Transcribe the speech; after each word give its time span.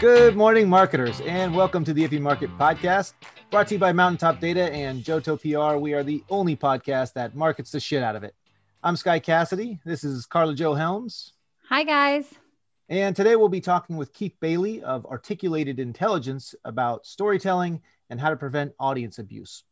Good 0.00 0.36
morning, 0.36 0.68
marketers, 0.68 1.22
and 1.22 1.54
welcome 1.54 1.82
to 1.84 1.94
the 1.94 2.06
Iffy 2.06 2.20
Market 2.20 2.50
Podcast, 2.58 3.14
brought 3.50 3.68
to 3.68 3.76
you 3.76 3.78
by 3.78 3.94
Mountaintop 3.94 4.40
Data 4.40 4.70
and 4.70 5.02
JoTo 5.02 5.40
PR. 5.40 5.78
We 5.78 5.94
are 5.94 6.02
the 6.02 6.22
only 6.28 6.54
podcast 6.54 7.14
that 7.14 7.34
markets 7.34 7.70
the 7.70 7.80
shit 7.80 8.02
out 8.02 8.14
of 8.14 8.22
it. 8.22 8.34
I'm 8.82 8.96
Sky 8.96 9.18
Cassidy. 9.18 9.80
This 9.86 10.04
is 10.04 10.26
Carla 10.26 10.54
Jo 10.54 10.74
Helms. 10.74 11.32
Hi, 11.70 11.82
guys. 11.82 12.26
And 12.90 13.16
today 13.16 13.36
we'll 13.36 13.48
be 13.48 13.62
talking 13.62 13.96
with 13.96 14.12
Keith 14.12 14.36
Bailey 14.38 14.82
of 14.82 15.06
Articulated 15.06 15.80
Intelligence 15.80 16.54
about 16.62 17.06
storytelling 17.06 17.80
and 18.10 18.20
how 18.20 18.28
to 18.28 18.36
prevent 18.36 18.74
audience 18.78 19.18
abuse. 19.18 19.64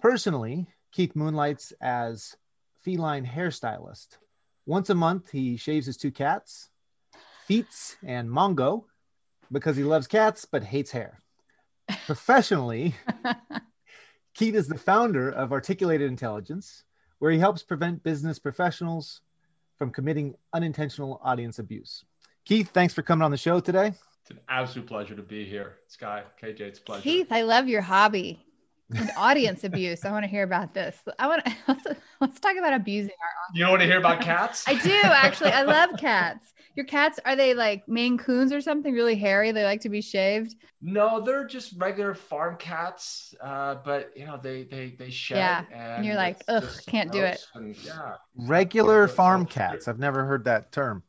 Personally, 0.00 0.68
Keith 0.90 1.14
moonlights 1.14 1.74
as 1.82 2.34
feline 2.80 3.26
hairstylist. 3.26 4.16
Once 4.64 4.88
a 4.88 4.94
month, 4.94 5.32
he 5.32 5.58
shaves 5.58 5.84
his 5.84 5.98
two 5.98 6.10
cats, 6.10 6.70
Feets 7.46 7.96
and 8.02 8.30
Mongo, 8.30 8.84
because 9.50 9.76
he 9.76 9.84
loves 9.84 10.06
cats 10.06 10.44
but 10.44 10.64
hates 10.64 10.90
hair. 10.90 11.20
Professionally, 12.06 12.94
Keith 14.34 14.54
is 14.54 14.68
the 14.68 14.78
founder 14.78 15.28
of 15.30 15.52
Articulated 15.52 16.08
Intelligence, 16.08 16.84
where 17.18 17.30
he 17.30 17.38
helps 17.38 17.62
prevent 17.62 18.02
business 18.02 18.38
professionals 18.38 19.20
from 19.76 19.90
committing 19.90 20.34
unintentional 20.52 21.20
audience 21.22 21.58
abuse. 21.58 22.04
Keith, 22.44 22.70
thanks 22.70 22.94
for 22.94 23.02
coming 23.02 23.22
on 23.22 23.30
the 23.30 23.36
show 23.36 23.60
today. 23.60 23.92
It's 24.22 24.30
an 24.30 24.40
absolute 24.48 24.86
pleasure 24.86 25.14
to 25.14 25.22
be 25.22 25.44
here. 25.44 25.76
Sky, 25.88 26.22
KJ, 26.42 26.60
it's 26.60 26.78
a 26.78 26.82
pleasure. 26.82 27.02
Keith, 27.02 27.28
I 27.30 27.42
love 27.42 27.68
your 27.68 27.82
hobby. 27.82 28.40
And 28.94 29.10
audience 29.16 29.64
abuse. 29.64 30.04
I 30.04 30.12
want 30.12 30.24
to 30.24 30.30
hear 30.30 30.42
about 30.42 30.74
this. 30.74 30.96
I 31.18 31.26
want 31.26 31.44
to 31.44 31.96
let's, 32.24 32.34
let's 32.34 32.40
talk 32.40 32.56
about 32.56 32.72
abusing 32.72 33.10
our 33.20 33.44
audience. 33.44 33.54
You 33.54 33.64
don't 33.64 33.70
want 33.70 33.82
to 33.82 33.86
hear 33.86 33.98
about 33.98 34.20
cats? 34.20 34.64
I 34.66 34.74
do 34.74 35.00
actually. 35.04 35.52
I 35.52 35.62
love 35.62 35.90
cats. 35.98 36.52
Your 36.76 36.86
cats 36.86 37.20
are 37.24 37.36
they 37.36 37.54
like 37.54 37.86
Maine 37.88 38.18
Coons 38.18 38.52
or 38.52 38.60
something? 38.60 38.92
Really 38.92 39.14
hairy? 39.14 39.52
They 39.52 39.62
like 39.62 39.82
to 39.82 39.88
be 39.88 40.00
shaved. 40.00 40.56
No, 40.82 41.20
they're 41.20 41.46
just 41.46 41.74
regular 41.78 42.14
farm 42.14 42.56
cats. 42.56 43.32
Uh, 43.40 43.76
but 43.84 44.10
you 44.16 44.26
know 44.26 44.40
they 44.42 44.64
they 44.64 44.90
they 44.98 45.10
shed. 45.10 45.38
Yeah, 45.38 45.64
and, 45.72 45.92
and 45.98 46.04
you're 46.04 46.16
like, 46.16 46.42
ugh, 46.48 46.68
can't 46.86 47.12
do 47.12 47.22
it. 47.22 47.40
And, 47.54 47.76
yeah, 47.84 48.14
Regular 48.36 49.06
farm 49.06 49.46
cats. 49.46 49.86
I've 49.86 50.00
never 50.00 50.24
heard 50.24 50.44
that 50.44 50.72
term. 50.72 51.04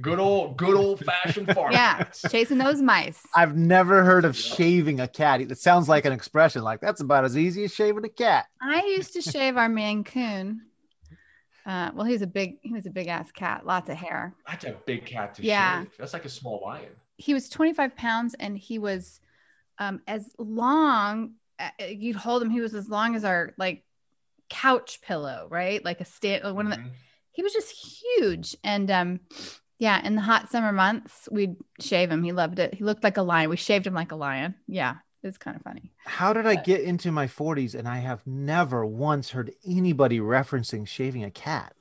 Good 0.00 0.18
old 0.18 0.56
good 0.56 0.74
old 0.74 1.04
fashioned 1.04 1.52
farm 1.54 1.72
Yeah, 1.72 2.04
chasing 2.28 2.58
those 2.58 2.80
mice. 2.82 3.22
I've 3.34 3.56
never 3.56 4.02
heard 4.04 4.24
of 4.24 4.36
shaving 4.36 5.00
a 5.00 5.06
cat. 5.08 5.40
It 5.40 5.58
sounds 5.58 5.88
like 5.88 6.04
an 6.04 6.12
expression 6.12 6.62
like 6.62 6.80
that's 6.80 7.00
about 7.00 7.24
as 7.24 7.36
easy 7.36 7.64
as 7.64 7.74
shaving 7.74 8.04
a 8.04 8.08
cat. 8.08 8.46
I 8.60 8.82
used 8.96 9.12
to 9.14 9.22
shave 9.22 9.56
our 9.56 9.68
Maine 9.68 10.02
Coon. 10.04 10.62
Uh, 11.66 11.90
well, 11.94 12.04
he 12.04 12.12
was 12.12 12.20
a 12.22 12.26
big, 12.26 12.58
he 12.62 12.72
was 12.74 12.84
a 12.86 12.90
big 12.90 13.06
ass 13.08 13.30
cat, 13.32 13.64
lots 13.64 13.88
of 13.88 13.96
hair. 13.96 14.34
That's 14.46 14.64
a 14.66 14.72
big 14.84 15.06
cat 15.06 15.34
to 15.36 15.42
Yeah. 15.42 15.82
shave. 15.82 15.92
That's 15.98 16.12
like 16.12 16.24
a 16.26 16.28
small 16.28 16.60
lion. 16.64 16.90
he 17.16 17.32
was 17.32 17.48
25 17.48 17.96
pounds 17.96 18.34
and 18.34 18.58
he 18.58 18.78
was 18.78 19.20
um, 19.78 20.00
as 20.06 20.34
long 20.38 21.34
uh, 21.58 21.68
you'd 21.88 22.16
hold 22.16 22.42
him 22.42 22.50
he 22.50 22.60
was 22.60 22.74
as 22.74 22.88
long 22.88 23.14
as 23.14 23.24
our 23.24 23.54
like 23.56 23.84
couch 24.50 25.00
pillow 25.00 25.46
right 25.50 25.84
like 25.84 26.00
a 26.00 26.04
stand 26.04 26.42
one 26.56 26.66
of 26.66 26.72
the 26.72 26.78
Mhm. 26.78 26.90
he 27.32 27.42
was 27.42 27.52
just 27.52 27.70
huge 28.16 28.56
and 28.64 28.90
um 28.90 29.20
yeah 29.78 30.04
in 30.04 30.14
the 30.14 30.20
hot 30.22 30.50
summer 30.50 30.72
months 30.72 31.28
we'd 31.30 31.56
shave 31.80 32.10
him. 32.10 32.22
He 32.22 32.32
loved 32.32 32.58
it. 32.58 32.74
He 32.74 32.84
looked 32.84 33.04
like 33.04 33.16
a 33.16 33.22
lion. 33.22 33.50
We 33.50 33.56
shaved 33.56 33.86
him 33.86 33.94
like 33.94 34.12
a 34.12 34.16
lion. 34.16 34.54
Yeah 34.66 34.96
it's 35.24 35.38
kind 35.38 35.56
of 35.56 35.62
funny. 35.62 35.90
How 36.04 36.32
did 36.32 36.46
I 36.46 36.54
get 36.54 36.82
into 36.82 37.10
my 37.10 37.26
40s 37.26 37.74
and 37.74 37.88
I 37.88 37.98
have 37.98 38.26
never 38.26 38.84
once 38.84 39.30
heard 39.30 39.52
anybody 39.66 40.20
referencing 40.20 40.86
shaving 40.86 41.24
a 41.24 41.30
cat? 41.30 41.74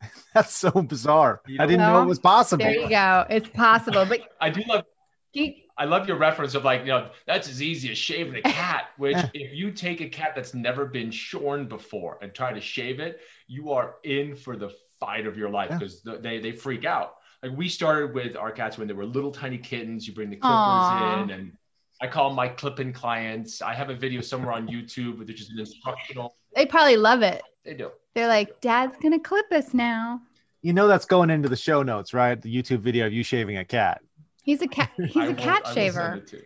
That's 0.34 0.54
so 0.54 0.70
bizarre. 0.70 1.42
You 1.46 1.58
I 1.60 1.66
didn't 1.66 1.80
know 1.80 1.94
know, 1.94 2.02
it 2.02 2.06
was 2.06 2.20
possible. 2.20 2.64
there 2.64 2.74
you 2.74 2.88
go. 2.88 3.26
It's 3.28 3.48
possible 3.48 4.06
but 4.06 4.20
I 4.40 4.50
do 4.50 4.62
love 4.68 4.84
he, 5.32 5.64
I 5.76 5.84
love 5.84 6.08
your 6.08 6.16
reference 6.16 6.54
of 6.54 6.64
like, 6.64 6.80
you 6.80 6.86
know, 6.86 7.10
that's 7.26 7.48
as 7.48 7.62
easy 7.62 7.90
as 7.90 7.98
shaving 7.98 8.36
a 8.36 8.42
cat, 8.42 8.86
which 8.96 9.16
if 9.34 9.52
you 9.54 9.70
take 9.70 10.00
a 10.00 10.08
cat 10.08 10.32
that's 10.34 10.54
never 10.54 10.86
been 10.86 11.10
shorn 11.10 11.68
before 11.68 12.18
and 12.22 12.32
try 12.34 12.52
to 12.52 12.60
shave 12.60 12.98
it, 12.98 13.20
you 13.46 13.72
are 13.72 13.96
in 14.04 14.34
for 14.34 14.56
the 14.56 14.70
fight 15.00 15.26
of 15.26 15.36
your 15.36 15.50
life 15.50 15.68
Yeah. 15.70 15.78
because 15.78 16.02
they, 16.22 16.38
they 16.38 16.52
freak 16.52 16.84
out. 16.84 17.14
Like 17.42 17.52
we 17.56 17.68
started 17.68 18.14
with 18.14 18.36
our 18.36 18.50
cats 18.50 18.78
when 18.78 18.88
they 18.88 18.94
were 18.94 19.06
little 19.06 19.30
tiny 19.30 19.58
kittens. 19.58 20.06
You 20.08 20.14
bring 20.14 20.30
the 20.30 20.36
clippers 20.36 20.54
Aw. 20.54 21.22
in 21.22 21.30
and 21.30 21.52
I 22.00 22.06
call 22.06 22.28
them 22.28 22.36
my 22.36 22.48
clipping 22.48 22.92
clients. 22.92 23.60
I 23.62 23.74
have 23.74 23.90
a 23.90 23.94
video 23.94 24.20
somewhere 24.20 24.52
on 24.52 24.68
YouTube, 24.68 25.18
which 25.18 25.40
is 25.40 25.50
an 25.50 25.58
instructional. 25.58 26.34
they 26.54 26.66
probably 26.66 26.96
love 26.96 27.22
it 27.22 27.42
They 27.64 27.74
do. 27.74 27.90
they're 28.14 28.28
like 28.28 28.60
dad's 28.60 28.96
gonna 29.02 29.20
clip 29.20 29.46
us 29.52 29.72
now 29.74 30.20
You 30.62 30.72
know 30.72 30.88
that's 30.88 31.06
going 31.06 31.30
into 31.30 31.48
the 31.48 31.56
show 31.56 31.82
notes, 31.82 32.12
right? 32.14 32.40
The 32.40 32.54
YouTube 32.54 32.80
video 32.80 33.06
of 33.06 33.12
you 33.12 33.22
shaving 33.22 33.56
a 33.58 33.64
cat. 33.64 34.00
he's 34.42 34.62
a 34.62 34.68
cat 34.68 34.90
he's 34.96 35.16
I 35.16 35.24
a 35.24 35.28
will- 35.28 35.34
cat 35.36 35.62
I 35.64 35.68
will 35.68 35.74
send 35.74 35.94
shaver 35.94 36.14
it 36.16 36.26
to 36.28 36.36
you. 36.38 36.42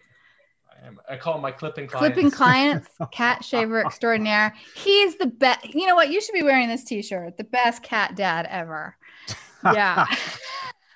I, 1.08 1.16
call 1.16 1.38
my 1.38 1.50
clipping 1.52 1.86
clients. 1.86 2.14
clipping 2.14 2.30
clients, 2.30 2.88
cat 3.12 3.44
shaver 3.44 3.84
extraordinaire. 3.84 4.54
He's 4.74 5.16
the 5.16 5.26
best. 5.26 5.74
You 5.74 5.86
know 5.86 5.94
what? 5.94 6.10
You 6.10 6.20
should 6.20 6.32
be 6.34 6.42
wearing 6.42 6.68
this 6.68 6.84
t-shirt. 6.84 7.36
The 7.36 7.44
best 7.44 7.82
cat 7.82 8.14
dad 8.16 8.46
ever. 8.50 8.96
Yeah, 9.64 10.06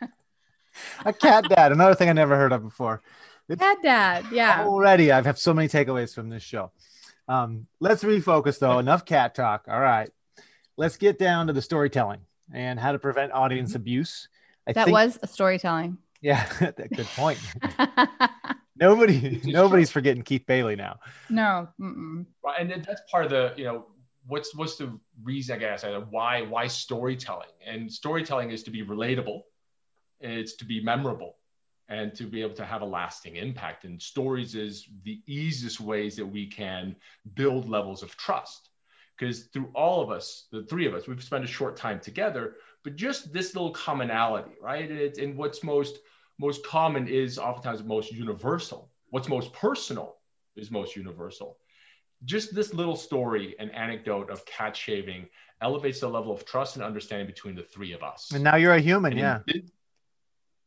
a 1.05 1.13
cat 1.13 1.49
dad, 1.49 1.73
another 1.73 1.95
thing 1.95 2.09
I 2.09 2.13
never 2.13 2.37
heard 2.37 2.53
of 2.53 2.63
before. 2.65 3.03
cat 3.59 3.79
dad. 3.83 4.25
Yeah. 4.33 4.65
Already, 4.65 5.13
I've 5.13 5.27
have 5.27 5.39
so 5.39 5.55
many 5.55 5.69
takeaways 5.69 6.15
from 6.15 6.29
this 6.29 6.43
show. 6.43 6.73
Um, 7.29 7.67
let's 7.81 8.03
refocus 8.05 8.59
though. 8.59 8.79
Enough 8.79 9.05
cat 9.05 9.35
talk. 9.35 9.67
All 9.69 9.81
right, 9.81 10.11
let's 10.77 10.97
get 10.97 11.19
down 11.19 11.47
to 11.49 11.53
the 11.53 11.63
storytelling 11.63 12.21
and 12.53 12.79
how 12.79 12.93
to 12.93 12.99
prevent 12.99 13.33
audience 13.33 13.75
abuse. 13.75 14.29
I 14.67 14.73
That 14.73 14.87
think, 14.87 14.95
was 14.97 15.19
a 15.23 15.27
storytelling. 15.29 15.99
yeah, 16.21 16.47
good 16.59 17.07
point. 17.15 17.39
Nobody, 18.79 19.39
is 19.39 19.45
nobody's 19.47 19.91
forgetting 19.91 20.23
Keith 20.23 20.45
Bailey 20.47 20.77
now. 20.77 20.99
no. 21.31 21.69
mm-mm. 21.81 22.27
Right, 22.45 22.61
and 22.61 22.85
that's 22.85 23.03
part 23.11 23.25
of 23.25 23.31
the 23.31 23.53
you 23.57 23.65
know 23.65 23.87
what's 24.27 24.55
what's 24.55 24.77
the 24.77 24.99
reason 25.23 25.57
I 25.57 25.59
guess 25.59 25.85
why 26.11 26.43
why 26.43 26.67
storytelling 26.67 27.49
and 27.65 27.93
storytelling 27.93 28.51
is 28.51 28.63
to 28.65 28.71
be 28.71 28.85
relatable, 28.85 29.43
it's 30.21 30.55
to 30.57 30.65
be 30.65 30.83
memorable, 30.83 31.37
and 31.89 32.15
to 32.17 32.25
be 32.25 32.43
able 32.43 32.55
to 32.57 32.65
have 32.65 32.83
a 32.83 32.87
lasting 32.87 33.37
impact. 33.37 33.85
And 33.85 34.01
stories 34.01 34.55
is 34.55 34.87
the 35.05 35.21
easiest 35.27 35.81
ways 35.81 36.17
that 36.17 36.27
we 36.27 36.47
can 36.47 36.97
build 37.35 37.69
levels 37.69 38.03
of 38.03 38.17
trust, 38.17 38.71
because 39.17 39.45
through 39.45 39.71
all 39.75 40.03
of 40.03 40.11
us, 40.11 40.47
the 40.51 40.63
three 40.65 40.87
of 40.87 40.95
us, 40.95 41.07
we've 41.07 41.23
spent 41.23 41.45
a 41.45 41.49
short 41.49 41.77
time 41.77 42.01
together, 42.01 42.57
but 42.85 42.97
just 42.97 43.33
this 43.33 43.55
little 43.55 43.73
commonality, 43.73 44.53
right? 44.61 44.91
It's 44.91 45.19
and 45.19 45.37
what's 45.37 45.63
most 45.63 45.99
most 46.39 46.65
common 46.65 47.09
is 47.09 47.39
oftentimes 47.39 47.83
most 47.83 48.13
universal. 48.13 48.91
What's 49.11 49.29
most 49.29 49.53
personal 49.53 50.17
is 50.57 50.71
most 50.71 50.97
universal 50.97 51.59
just 52.25 52.55
this 52.55 52.73
little 52.73 52.97
story 52.97 53.55
and 53.59 53.71
anecdote 53.75 54.31
of 54.31 54.45
cat 54.47 54.75
shaving 54.77 55.29
elevates 55.61 56.01
the 56.01 56.09
level 56.09 56.33
of 56.33 56.45
trust 56.45 56.77
and 56.77 56.85
understanding 56.85 57.27
between 57.27 57.55
the 57.55 57.63
three 57.63 57.93
of 57.93 58.03
us. 58.03 58.31
And 58.33 58.43
now 58.43 58.57
you're 58.57 58.75
a 58.75 58.81
human, 58.81 59.13
And 59.13 59.21
yeah. 59.21 59.39
bu- 59.47 59.61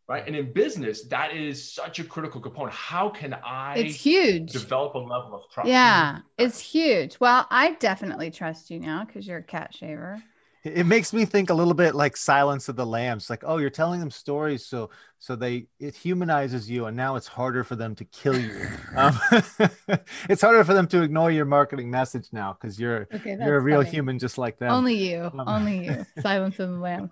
right. 0.08 0.26
And 0.26 0.36
in 0.36 0.54
business, 0.54 1.06
that 1.06 1.36
is 1.36 1.74
such 1.74 2.00
a 2.00 2.04
critical 2.04 2.40
component. 2.40 2.74
How 2.74 3.10
can 3.10 3.34
I 3.34 3.78
It's 3.78 3.96
huge. 3.96 4.52
develop 4.52 4.96
a 4.96 5.00
level 5.00 5.34
of 5.34 5.42
trust? 5.52 5.70
Yeah, 5.70 6.20
it's 6.38 6.60
huge. 6.60 7.20
Well, 7.20 7.48
I 7.50 7.74
definitely 7.74 8.32
trust 8.32 8.70
you 8.70 8.80
now 8.80 9.06
because 9.06 9.28
you're 9.28 9.40
a 9.40 9.44
cat 9.44 9.74
shaver. 9.74 10.22
It 10.64 10.86
makes 10.86 11.14
me 11.14 11.24
think 11.24 11.50
a 11.50 11.54
little 11.54 11.74
bit 11.74 11.96
like 11.96 12.18
Silence 12.18 12.68
of 12.68 12.76
the 12.76 12.86
Lambs. 12.86 13.30
Like, 13.30 13.44
oh, 13.46 13.58
you're 13.58 13.70
telling 13.70 14.02
them 14.02 14.12
stories, 14.12 14.66
so 14.66 14.90
so 15.18 15.36
they 15.36 15.68
it 15.80 15.96
humanizes 15.96 16.70
you, 16.70 16.86
and 16.86 16.98
now 16.98 17.16
it's 17.16 17.28
harder 17.28 17.64
for 17.64 17.78
them 17.78 17.96
to 17.96 18.06
kill 18.06 18.38
you. 18.38 18.68
um, 18.98 19.18
it's 20.30 20.42
harder 20.42 20.64
for 20.66 20.74
them 20.74 20.88
to 20.88 21.02
ignore 21.02 21.32
your 21.32 21.46
marketing 21.46 21.90
message 21.90 22.28
now 22.34 22.58
because 22.60 22.78
you're 22.80 23.08
Okay, 23.14 23.38
you're 23.40 23.56
a 23.56 23.62
real 23.62 23.80
funny. 23.80 23.90
human 23.90 24.20
just 24.20 24.38
like 24.38 24.60
them. 24.60 24.72
Only 24.72 24.96
you. 24.96 25.24
Um, 25.26 25.48
Only 25.48 25.86
you. 25.86 26.06
Silence 26.22 26.60
of 26.60 26.70
the 26.70 26.78
Lambs. 26.78 27.10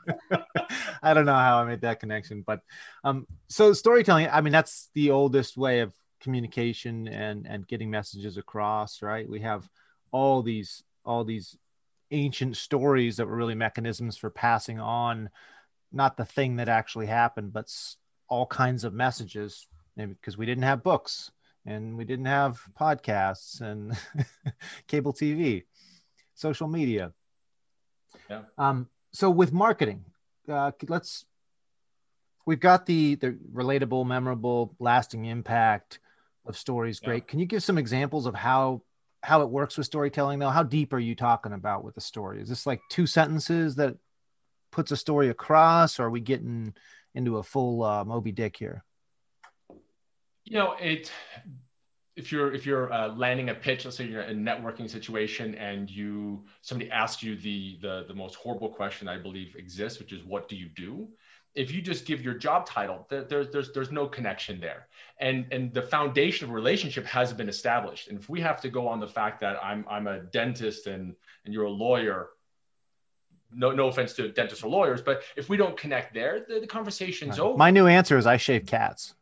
I 1.01 1.13
don't 1.13 1.25
know 1.25 1.33
how 1.33 1.59
I 1.59 1.65
made 1.65 1.81
that 1.81 1.99
connection, 2.01 2.43
but 2.45 2.61
um, 3.03 3.27
so 3.47 3.71
storytelling. 3.73 4.27
I 4.29 4.41
mean, 4.41 4.51
that's 4.53 4.89
the 4.93 5.11
oldest 5.11 5.55
way 5.57 5.79
of 5.79 5.93
communication 6.19 7.07
and 7.07 7.47
and 7.47 7.65
getting 7.67 7.89
messages 7.89 8.37
across. 8.37 9.01
Right? 9.01 9.27
We 9.29 9.39
have 9.41 9.67
all 10.11 10.41
these 10.43 10.83
all 11.05 11.23
these 11.23 11.57
ancient 12.11 12.57
stories 12.57 13.17
that 13.17 13.27
were 13.27 13.35
really 13.35 13.55
mechanisms 13.55 14.17
for 14.17 14.29
passing 14.29 14.79
on 14.79 15.29
not 15.91 16.17
the 16.17 16.25
thing 16.25 16.57
that 16.57 16.69
actually 16.69 17.07
happened, 17.07 17.53
but 17.53 17.73
all 18.29 18.45
kinds 18.45 18.83
of 18.83 18.93
messages. 18.93 19.67
Because 19.95 20.37
we 20.37 20.45
didn't 20.45 20.63
have 20.63 20.83
books 20.83 21.31
and 21.65 21.97
we 21.97 22.05
didn't 22.05 22.25
have 22.25 22.61
podcasts 22.79 23.61
and 23.61 23.97
cable 24.87 25.11
TV, 25.11 25.63
social 26.35 26.67
media. 26.67 27.13
Yeah. 28.29 28.43
Um, 28.57 28.89
so 29.11 29.29
with 29.29 29.51
marketing, 29.51 30.05
uh, 30.47 30.71
let's 30.87 31.25
we've 32.45 32.59
got 32.59 32.85
the 32.85 33.15
the 33.15 33.37
relatable, 33.53 34.05
memorable, 34.05 34.75
lasting 34.79 35.25
impact 35.25 35.99
of 36.45 36.57
stories. 36.57 36.99
Yeah. 37.01 37.09
Great. 37.09 37.27
Can 37.27 37.39
you 37.39 37.45
give 37.45 37.63
some 37.63 37.77
examples 37.77 38.25
of 38.25 38.35
how 38.35 38.81
how 39.27 39.41
it 39.41 39.49
works 39.49 39.77
with 39.77 39.85
storytelling 39.85 40.39
though? 40.39 40.49
How 40.49 40.63
deep 40.63 40.93
are 40.93 40.99
you 40.99 41.13
talking 41.13 41.51
about 41.51 41.83
with 41.83 41.95
the 41.95 42.01
story? 42.01 42.41
Is 42.41 42.47
this 42.47 42.65
like 42.65 42.79
two 42.89 43.05
sentences 43.05 43.75
that 43.75 43.97
puts 44.71 44.91
a 44.91 44.95
story 44.95 45.27
across, 45.27 45.99
or 45.99 46.05
are 46.05 46.09
we 46.09 46.21
getting 46.21 46.73
into 47.13 47.37
a 47.37 47.43
full 47.43 47.83
uh, 47.83 48.05
Moby 48.05 48.31
Dick 48.31 48.55
here? 48.55 48.85
You 50.45 50.53
know, 50.53 50.75
it 50.79 51.11
if 52.15 52.31
you're 52.31 52.53
if 52.53 52.65
you're 52.65 52.91
uh, 52.93 53.09
landing 53.15 53.49
a 53.49 53.53
pitch, 53.53 53.83
let's 53.83 53.97
say 53.97 54.05
you're 54.05 54.21
in 54.21 54.47
a 54.47 54.51
networking 54.51 54.89
situation 54.89 55.55
and 55.55 55.89
you 55.89 56.45
somebody 56.61 56.89
asks 56.89 57.21
you 57.21 57.35
the 57.35 57.79
the 57.81 58.05
the 58.07 58.13
most 58.13 58.35
horrible 58.35 58.69
question 58.69 59.09
I 59.09 59.17
believe 59.17 59.57
exists, 59.57 59.99
which 59.99 60.13
is 60.13 60.23
what 60.23 60.47
do 60.47 60.55
you 60.55 60.69
do? 60.69 61.09
If 61.57 61.71
you 61.71 61.81
just 61.81 62.05
give 62.05 62.21
your 62.21 62.35
job 62.35 62.67
title, 62.67 63.07
there, 63.09 63.23
there's 63.23 63.49
there's 63.49 63.71
there's 63.73 63.91
no 63.91 64.07
connection 64.07 64.59
there, 64.59 64.87
and 65.19 65.45
and 65.51 65.73
the 65.73 65.81
foundation 65.81 66.47
of 66.47 66.53
relationship 66.53 67.05
has 67.07 67.33
been 67.33 67.49
established. 67.49 68.09
And 68.09 68.19
if 68.19 68.29
we 68.29 68.39
have 68.41 68.61
to 68.61 68.69
go 68.69 68.87
on 68.87 68.99
the 68.99 69.07
fact 69.07 69.41
that 69.41 69.57
I'm 69.63 69.83
I'm 69.89 70.05
a 70.07 70.19
dentist 70.19 70.85
and 70.85 71.15
and 71.45 71.53
you're 71.53 71.65
a 71.65 71.71
lawyer, 71.71 72.29
no 73.51 73.71
no 73.71 73.87
offense 73.87 74.13
to 74.13 74.29
dentists 74.29 74.63
or 74.63 74.69
lawyers, 74.69 75.01
but 75.01 75.23
if 75.35 75.49
we 75.49 75.57
don't 75.57 75.75
connect 75.75 76.13
there, 76.13 76.45
the, 76.47 76.59
the 76.59 76.67
conversation's 76.67 77.39
over. 77.39 77.57
My 77.57 77.71
new 77.71 77.87
answer 77.87 78.17
is 78.17 78.27
I 78.27 78.37
shave 78.37 78.67
cats. 78.67 79.15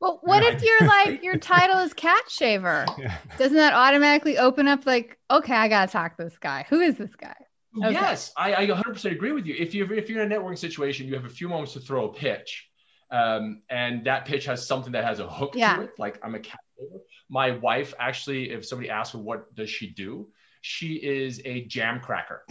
Well, 0.00 0.20
what 0.22 0.42
if 0.42 0.62
you're 0.62 0.88
like 0.88 1.22
your 1.22 1.36
title 1.36 1.78
is 1.80 1.92
cat 1.92 2.24
shaver? 2.28 2.86
Doesn't 3.38 3.56
that 3.56 3.74
automatically 3.74 4.38
open 4.38 4.68
up 4.68 4.86
like, 4.86 5.18
okay, 5.30 5.54
I 5.54 5.68
gotta 5.68 5.92
talk 5.92 6.16
to 6.16 6.24
this 6.24 6.38
guy. 6.38 6.66
Who 6.70 6.80
is 6.80 6.96
this 6.96 7.14
guy? 7.14 7.36
Okay. 7.76 7.92
Yes, 7.92 8.32
I, 8.36 8.54
I 8.54 8.66
100% 8.66 9.10
agree 9.10 9.32
with 9.32 9.46
you. 9.46 9.54
If 9.58 9.74
you 9.74 9.84
if 9.92 10.08
you're 10.08 10.22
in 10.22 10.30
a 10.30 10.34
networking 10.38 10.58
situation, 10.58 11.08
you 11.08 11.14
have 11.14 11.24
a 11.24 11.28
few 11.28 11.48
moments 11.48 11.72
to 11.72 11.80
throw 11.80 12.08
a 12.08 12.12
pitch, 12.12 12.68
um, 13.10 13.62
and 13.68 14.04
that 14.06 14.26
pitch 14.26 14.44
has 14.44 14.64
something 14.66 14.92
that 14.92 15.04
has 15.04 15.18
a 15.18 15.28
hook 15.28 15.54
Yeah. 15.56 15.76
to 15.76 15.82
it. 15.82 15.90
Like 15.98 16.20
I'm 16.22 16.34
a 16.36 16.38
cat. 16.38 16.60
shaver. 16.78 17.00
My 17.28 17.50
wife 17.52 17.92
actually, 17.98 18.50
if 18.50 18.64
somebody 18.64 18.90
asks 18.90 19.12
her 19.14 19.18
what 19.18 19.52
does 19.56 19.70
she 19.70 19.90
do, 19.90 20.28
she 20.60 20.94
is 20.94 21.40
a 21.44 21.64
jam 21.64 21.98
cracker. 22.00 22.44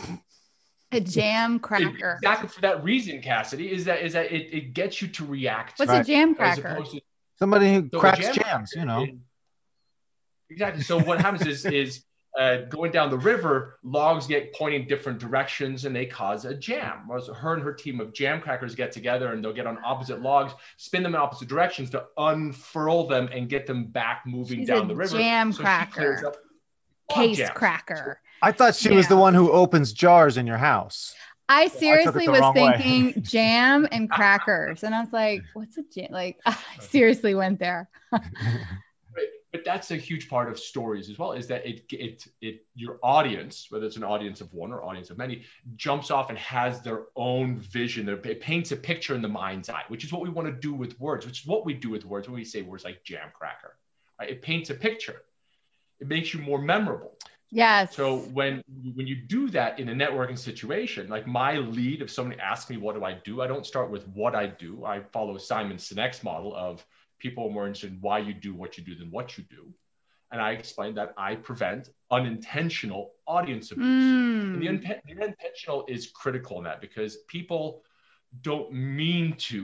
A 0.91 0.99
jam 0.99 1.57
cracker. 1.67 2.19
Exactly 2.21 2.49
for 2.49 2.61
that 2.61 2.83
reason, 2.83 3.21
Cassidy, 3.21 3.71
is 3.71 3.85
that 3.85 4.01
is 4.03 4.13
that 4.13 4.29
it, 4.31 4.53
it 4.53 4.73
gets 4.73 5.01
you 5.01 5.07
to 5.09 5.25
react. 5.25 5.79
What's 5.79 5.89
Right. 5.89 6.01
a 6.01 6.03
jam 6.03 6.35
cracker? 6.35 6.67
opposed 6.67 6.91
to 6.91 7.01
Somebody 7.39 7.73
who 7.75 7.89
So 7.91 7.99
cracks 7.99 8.19
jam 8.25 8.35
jams, 8.35 8.73
you 8.75 8.83
know. 8.85 9.07
Exactly. 10.49 10.83
So 10.83 10.99
what 10.99 11.21
happens 11.21 11.47
is 11.47 11.65
is 11.65 12.03
uh, 12.39 12.57
going 12.69 12.91
down 12.91 13.09
the 13.09 13.17
river, 13.17 13.77
logs 13.83 14.25
get 14.27 14.53
pointing 14.53 14.87
different 14.87 15.19
directions 15.19 15.85
and 15.85 15.95
they 15.95 16.05
cause 16.05 16.45
a 16.45 16.53
jam. 16.53 17.03
Whereas 17.07 17.27
her 17.27 17.53
and 17.53 17.61
her 17.63 17.73
team 17.73 17.99
of 17.99 18.13
jam 18.13 18.41
crackers 18.41 18.73
get 18.75 18.91
together 18.91 19.33
and 19.33 19.43
they'll 19.43 19.53
get 19.53 19.67
on 19.67 19.77
opposite 19.85 20.21
logs, 20.21 20.53
spin 20.77 21.03
them 21.03 21.13
in 21.15 21.21
opposite 21.21 21.47
directions 21.47 21.89
to 21.91 22.05
unfurl 22.17 23.07
them 23.07 23.29
and 23.31 23.49
get 23.49 23.67
them 23.67 23.85
back 23.85 24.23
moving 24.25 24.59
She's 24.59 24.67
down 24.67 24.85
a 24.85 24.87
the 24.87 24.95
river. 24.95 25.17
jam 25.17 25.51
So 25.53 25.61
cracker. 25.61 26.33
Case 27.11 27.37
jams. 27.37 27.51
cracker. 27.51 28.19
I 28.41 28.51
thought 28.51 28.75
she 28.75 28.91
was 28.91 29.07
the 29.07 29.17
one 29.17 29.33
who 29.33 29.51
opens 29.51 29.93
jars 29.93 30.37
in 30.37 30.47
your 30.47 30.57
house. 30.57 31.13
I 31.49 31.65
took 31.65 31.75
it 31.75 31.79
seriously 31.79 32.25
the 32.25 32.31
was 32.31 32.41
wrong 32.41 32.55
way. 32.55 32.77
thinking 32.81 33.21
jam 33.23 33.87
and 33.91 34.09
crackers, 34.09 34.83
and 34.83 34.95
I 34.95 35.01
was 35.01 35.11
like, 35.11 35.43
"What's 35.53 35.77
a 35.77 35.83
jam?" 35.83 36.07
Like, 36.09 36.39
I 36.45 36.55
seriously 36.79 37.35
went 37.35 37.59
there. 37.59 37.89
But 39.53 39.63
that's 39.63 39.91
a 39.91 39.95
huge 39.95 40.29
part 40.29 40.49
of 40.49 40.59
stories 40.59 41.11
as 41.11 41.19
well, 41.19 41.33
is 41.33 41.45
that 41.47 41.63
it 41.63 41.83
it 41.91 42.27
it 42.41 42.65
your 42.73 42.97
audience, 43.03 43.67
whether 43.69 43.85
it's 43.85 43.97
an 43.97 44.03
audience 44.03 44.41
of 44.41 44.51
one 44.51 44.73
or 44.73 44.83
audience 44.83 45.11
of 45.11 45.19
many, 45.19 45.43
jumps 45.75 46.09
off 46.09 46.29
and 46.29 46.39
has 46.39 46.81
their 46.81 47.03
own 47.15 47.59
vision. 47.59 48.09
It 48.09 48.41
paints 48.41 48.71
a 48.71 48.75
picture 48.75 49.13
in 49.13 49.21
the 49.21 49.27
mind's 49.27 49.69
eye, 49.69 49.83
which 49.89 50.03
is 50.03 50.11
what 50.11 50.23
we 50.23 50.29
want 50.29 50.47
to 50.47 50.53
do 50.53 50.73
with 50.73 50.99
words, 50.99 51.27
which 51.27 51.41
is 51.41 51.47
what 51.47 51.67
we 51.67 51.75
do 51.75 51.91
with 51.91 52.03
words 52.03 52.27
when 52.27 52.35
we 52.35 52.43
say 52.43 52.63
words 52.63 52.83
like 52.83 53.03
jam 53.03 53.29
cracker. 53.31 53.77
Right? 54.19 54.31
It 54.31 54.41
paints 54.41 54.71
a 54.71 54.73
picture. 54.73 55.21
It 55.99 56.07
makes 56.07 56.33
you 56.33 56.41
more 56.41 56.59
memorable. 56.59 57.15
Yes. 57.51 57.95
So 57.95 58.17
when 58.17 58.63
when 58.95 59.05
you 59.05 59.15
do 59.15 59.49
that 59.51 59.79
in 59.79 59.87
a 59.89 59.93
networking 59.93 60.39
situation, 60.39 61.09
like 61.09 61.27
my 61.27 61.57
lead, 61.57 62.01
if 62.01 62.09
somebody 62.09 62.41
asks 62.41 62.71
me 62.71 62.77
what 62.77 62.95
do 62.95 63.03
I 63.03 63.13
do, 63.23 63.43
I 63.43 63.45
don't 63.45 63.67
start 63.67 63.91
with 63.91 64.07
what 64.07 64.33
I 64.33 64.47
do. 64.47 64.83
I 64.83 65.01
follow 65.11 65.37
Simon 65.37 65.77
Sinek's 65.77 66.23
model 66.23 66.55
of 66.55 66.83
people 67.23 67.47
are 67.47 67.53
more 67.57 67.65
interested 67.67 67.91
in 67.93 67.99
why 68.01 68.17
you 68.19 68.33
do 68.33 68.53
what 68.61 68.77
you 68.77 68.83
do 68.83 68.95
than 68.95 69.09
what 69.09 69.27
you 69.37 69.43
do. 69.57 69.63
And 70.31 70.41
I 70.41 70.51
explain 70.51 70.93
that 70.95 71.13
I 71.29 71.35
prevent 71.49 71.89
unintentional 72.11 73.03
audience 73.37 73.71
abuse. 73.71 74.07
And 74.51 74.61
the, 74.61 74.67
Mm. 74.67 74.73
unpe- 74.73 75.01
the 75.07 75.13
unintentional 75.23 75.79
is 75.95 76.11
critical 76.21 76.57
in 76.59 76.63
that 76.65 76.81
because 76.81 77.11
people 77.35 77.63
don't 78.41 78.69
mean 78.73 79.25
to 79.51 79.59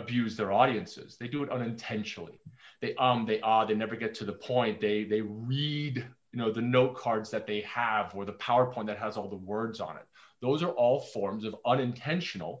abuse 0.00 0.32
their 0.36 0.52
audiences. 0.62 1.16
They 1.20 1.28
do 1.28 1.42
it 1.44 1.50
unintentionally. 1.50 2.38
They 2.82 2.94
um, 3.06 3.26
they 3.26 3.38
ah, 3.50 3.64
they 3.68 3.74
never 3.74 3.96
get 4.04 4.12
to 4.20 4.24
the 4.30 4.38
point. 4.52 4.80
They 4.80 4.98
they 5.12 5.22
read, 5.56 5.96
you 6.32 6.38
know, 6.40 6.50
the 6.58 6.66
note 6.78 6.94
cards 7.04 7.28
that 7.34 7.46
they 7.50 7.60
have 7.62 8.06
or 8.16 8.24
the 8.24 8.38
PowerPoint 8.48 8.86
that 8.86 8.98
has 9.04 9.16
all 9.16 9.28
the 9.28 9.44
words 9.54 9.78
on 9.88 9.94
it. 10.02 10.06
Those 10.46 10.60
are 10.66 10.74
all 10.82 11.00
forms 11.00 11.42
of 11.48 11.52
unintentional 11.74 12.52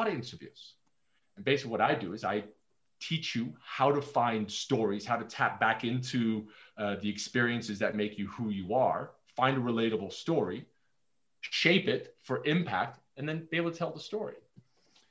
audience 0.00 0.28
abuse. 0.36 0.64
And 1.36 1.44
basically, 1.44 1.72
what 1.76 1.80
I 1.80 1.94
do 2.04 2.12
is 2.12 2.22
I 2.34 2.44
teach 3.00 3.34
you 3.34 3.52
how 3.64 3.90
to 3.90 4.00
find 4.00 4.50
stories, 4.50 5.04
how 5.06 5.16
to 5.16 5.24
tap 5.24 5.58
back 5.58 5.84
into 5.84 6.46
uh, 6.76 6.96
the 7.00 7.08
experiences 7.08 7.78
that 7.78 7.96
make 7.96 8.18
you 8.18 8.28
who 8.28 8.50
you 8.50 8.74
are, 8.74 9.12
find 9.36 9.56
a 9.56 9.60
relatable 9.60 10.12
story, 10.12 10.66
shape 11.40 11.88
it 11.88 12.14
for 12.22 12.44
impact, 12.44 13.00
and 13.16 13.28
then 13.28 13.46
be 13.50 13.56
able 13.56 13.70
to 13.70 13.76
tell 13.76 13.92
the 13.92 14.00
story. 14.00 14.34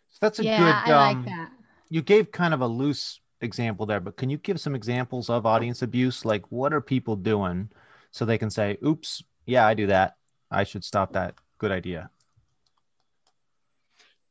So 0.09 0.17
that's 0.21 0.39
a 0.39 0.43
yeah, 0.43 0.57
good. 0.57 0.91
I 0.91 1.09
um, 1.09 1.17
like 1.17 1.25
that. 1.25 1.51
You 1.89 2.01
gave 2.01 2.31
kind 2.31 2.53
of 2.53 2.61
a 2.61 2.67
loose 2.67 3.19
example 3.41 3.85
there, 3.85 3.99
but 3.99 4.17
can 4.17 4.29
you 4.29 4.37
give 4.37 4.59
some 4.59 4.75
examples 4.75 5.29
of 5.29 5.45
audience 5.45 5.81
abuse? 5.81 6.25
Like, 6.25 6.51
what 6.51 6.73
are 6.73 6.81
people 6.81 7.15
doing 7.15 7.69
so 8.11 8.25
they 8.25 8.37
can 8.37 8.49
say, 8.49 8.77
"Oops, 8.85 9.23
yeah, 9.45 9.65
I 9.65 9.73
do 9.73 9.87
that. 9.87 10.15
I 10.51 10.63
should 10.63 10.83
stop 10.83 11.13
that. 11.13 11.35
Good 11.57 11.71
idea." 11.71 12.11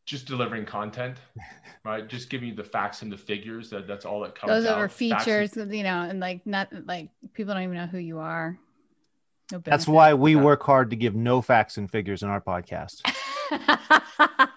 Just 0.09 0.25
delivering 0.27 0.65
content, 0.65 1.19
right? 1.85 2.09
Just 2.09 2.31
giving 2.31 2.49
you 2.49 2.55
the 2.55 2.65
facts 2.65 3.03
and 3.03 3.13
the 3.13 3.17
figures. 3.19 3.69
That, 3.69 3.87
that's 3.87 4.07
all 4.07 4.21
that 4.21 4.35
comes 4.35 4.51
Those 4.51 4.65
out. 4.65 4.79
are 4.79 4.89
Facts 4.89 5.27
and- 5.27 5.51
features, 5.51 5.57
you 5.77 5.83
know, 5.83 6.01
and 6.01 6.19
like 6.19 6.47
not 6.47 6.69
like 6.87 7.11
people 7.35 7.53
don't 7.53 7.63
even 7.63 7.75
know 7.77 7.87
who 7.87 7.99
you 7.99 8.19
are. 8.19 8.59
No 9.53 9.59
That's 9.59 9.87
why 9.87 10.15
we 10.15 10.35
work 10.35 10.63
hard 10.63 10.89
to 10.91 10.97
give 10.97 11.15
no 11.15 11.43
facts 11.43 11.77
and 11.77 11.91
figures 11.91 12.23
in 12.23 12.31
our 12.31 12.41
podcast. 12.41 13.03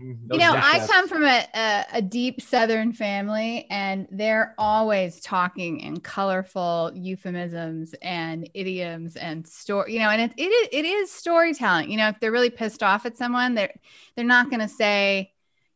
Mm-hmm. 0.00 0.32
you 0.32 0.38
know, 0.38 0.52
I 0.54 0.86
come 0.86 1.08
from 1.08 1.24
a, 1.24 1.44
a, 1.54 1.84
a 1.94 2.02
deep 2.02 2.40
Southern 2.40 2.92
family, 2.92 3.66
and 3.68 4.06
they're 4.10 4.54
always 4.56 5.20
talking 5.20 5.80
in 5.80 5.98
colorful 6.00 6.92
euphemisms 6.94 7.94
and 8.00 8.48
idioms 8.54 9.16
and 9.16 9.46
story. 9.46 9.94
You 9.94 10.00
know, 10.00 10.10
and 10.10 10.22
it, 10.22 10.32
it 10.36 10.48
is 10.48 10.68
it 10.72 10.84
is 10.84 11.10
storytelling. 11.10 11.90
You 11.90 11.96
know, 11.96 12.08
if 12.08 12.20
they're 12.20 12.30
really 12.30 12.50
pissed 12.50 12.82
off 12.82 13.06
at 13.06 13.16
someone, 13.16 13.54
they're 13.54 13.74
they're 14.14 14.24
not 14.24 14.50
going 14.50 14.60
to 14.60 14.68
say, 14.68 15.32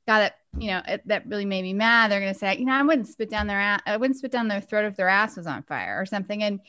"God, 0.06 0.20
that 0.20 0.36
you 0.56 0.68
know 0.68 0.82
it, 0.86 1.06
that 1.08 1.26
really 1.26 1.46
made 1.46 1.62
me 1.62 1.72
mad." 1.72 2.10
They're 2.10 2.20
going 2.20 2.32
to 2.32 2.38
say, 2.38 2.56
"You 2.58 2.66
know, 2.66 2.74
I 2.74 2.82
wouldn't 2.82 3.08
spit 3.08 3.28
down 3.30 3.48
their 3.48 3.60
ass. 3.60 3.80
I 3.86 3.96
wouldn't 3.96 4.18
spit 4.18 4.30
down 4.30 4.46
their 4.46 4.60
throat 4.60 4.84
if 4.84 4.96
their 4.96 5.08
ass 5.08 5.36
was 5.36 5.48
on 5.48 5.64
fire 5.64 6.00
or 6.00 6.06
something." 6.06 6.42
And 6.44 6.60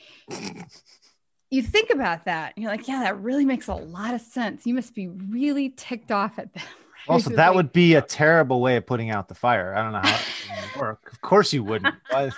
you 1.52 1.62
think 1.62 1.92
about 1.92 2.26
that, 2.26 2.54
and 2.56 2.64
you're 2.64 2.72
like, 2.72 2.88
"Yeah, 2.88 3.02
that 3.02 3.20
really 3.20 3.46
makes 3.46 3.68
a 3.68 3.76
lot 3.76 4.16
of 4.16 4.22
sense. 4.22 4.66
You 4.66 4.74
must 4.74 4.96
be 4.96 5.08
really 5.08 5.70
ticked 5.70 6.12
off 6.12 6.40
at 6.40 6.52
them." 6.54 6.64
Right? 7.08 7.14
Also, 7.14 7.30
that 7.32 7.48
like- 7.50 7.56
would 7.56 7.74
be 7.74 7.96
a 7.96 8.02
terrible 8.02 8.62
way 8.62 8.78
of 8.78 8.86
putting 8.86 9.10
out 9.12 9.28
the 9.28 9.36
fire. 9.36 9.74
I 9.76 9.82
don't 9.84 9.92
know 9.94 10.00
how 10.10 10.16
it 10.16 10.76
would 10.76 10.82
work. 10.82 11.10
Of 11.12 11.22
course, 11.22 11.54
you 11.54 11.64
wouldn't. 11.64 11.96
Why- 12.10 12.32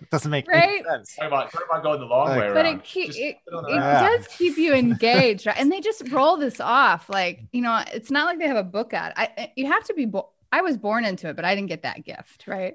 It 0.00 0.10
doesn't 0.10 0.30
make 0.30 0.48
any 0.48 0.58
Right? 0.58 0.84
sense. 0.84 1.16
Talk 1.16 1.26
about, 1.28 1.52
talk 1.52 1.64
about 1.68 1.82
going 1.82 2.00
the 2.00 2.06
long 2.06 2.28
Like- 2.28 2.40
way 2.40 2.52
but 2.52 2.66
it 2.66 2.84
keep, 2.84 3.06
Just 3.08 3.18
it, 3.18 3.36
it 3.46 3.64
Yeah. 3.68 4.02
does 4.08 4.26
keep 4.28 4.56
you 4.56 4.74
engaged 4.74 5.46
right? 5.46 5.56
and 5.58 5.70
they 5.72 5.80
just 5.80 6.08
roll 6.10 6.36
this 6.36 6.60
off 6.60 7.08
like 7.08 7.40
you 7.52 7.62
know 7.62 7.82
it's 7.92 8.10
not 8.10 8.26
like 8.26 8.38
they 8.38 8.46
have 8.46 8.56
a 8.56 8.62
book 8.64 8.92
out 8.94 9.12
i 9.16 9.50
you 9.56 9.66
have 9.66 9.82
to 9.84 9.94
be 9.94 10.04
bo- 10.06 10.28
i 10.52 10.60
was 10.60 10.76
born 10.76 11.04
into 11.04 11.28
it 11.28 11.36
but 11.36 11.44
i 11.44 11.54
didn't 11.54 11.68
get 11.68 11.82
that 11.82 12.04
gift 12.04 12.44
right 12.46 12.74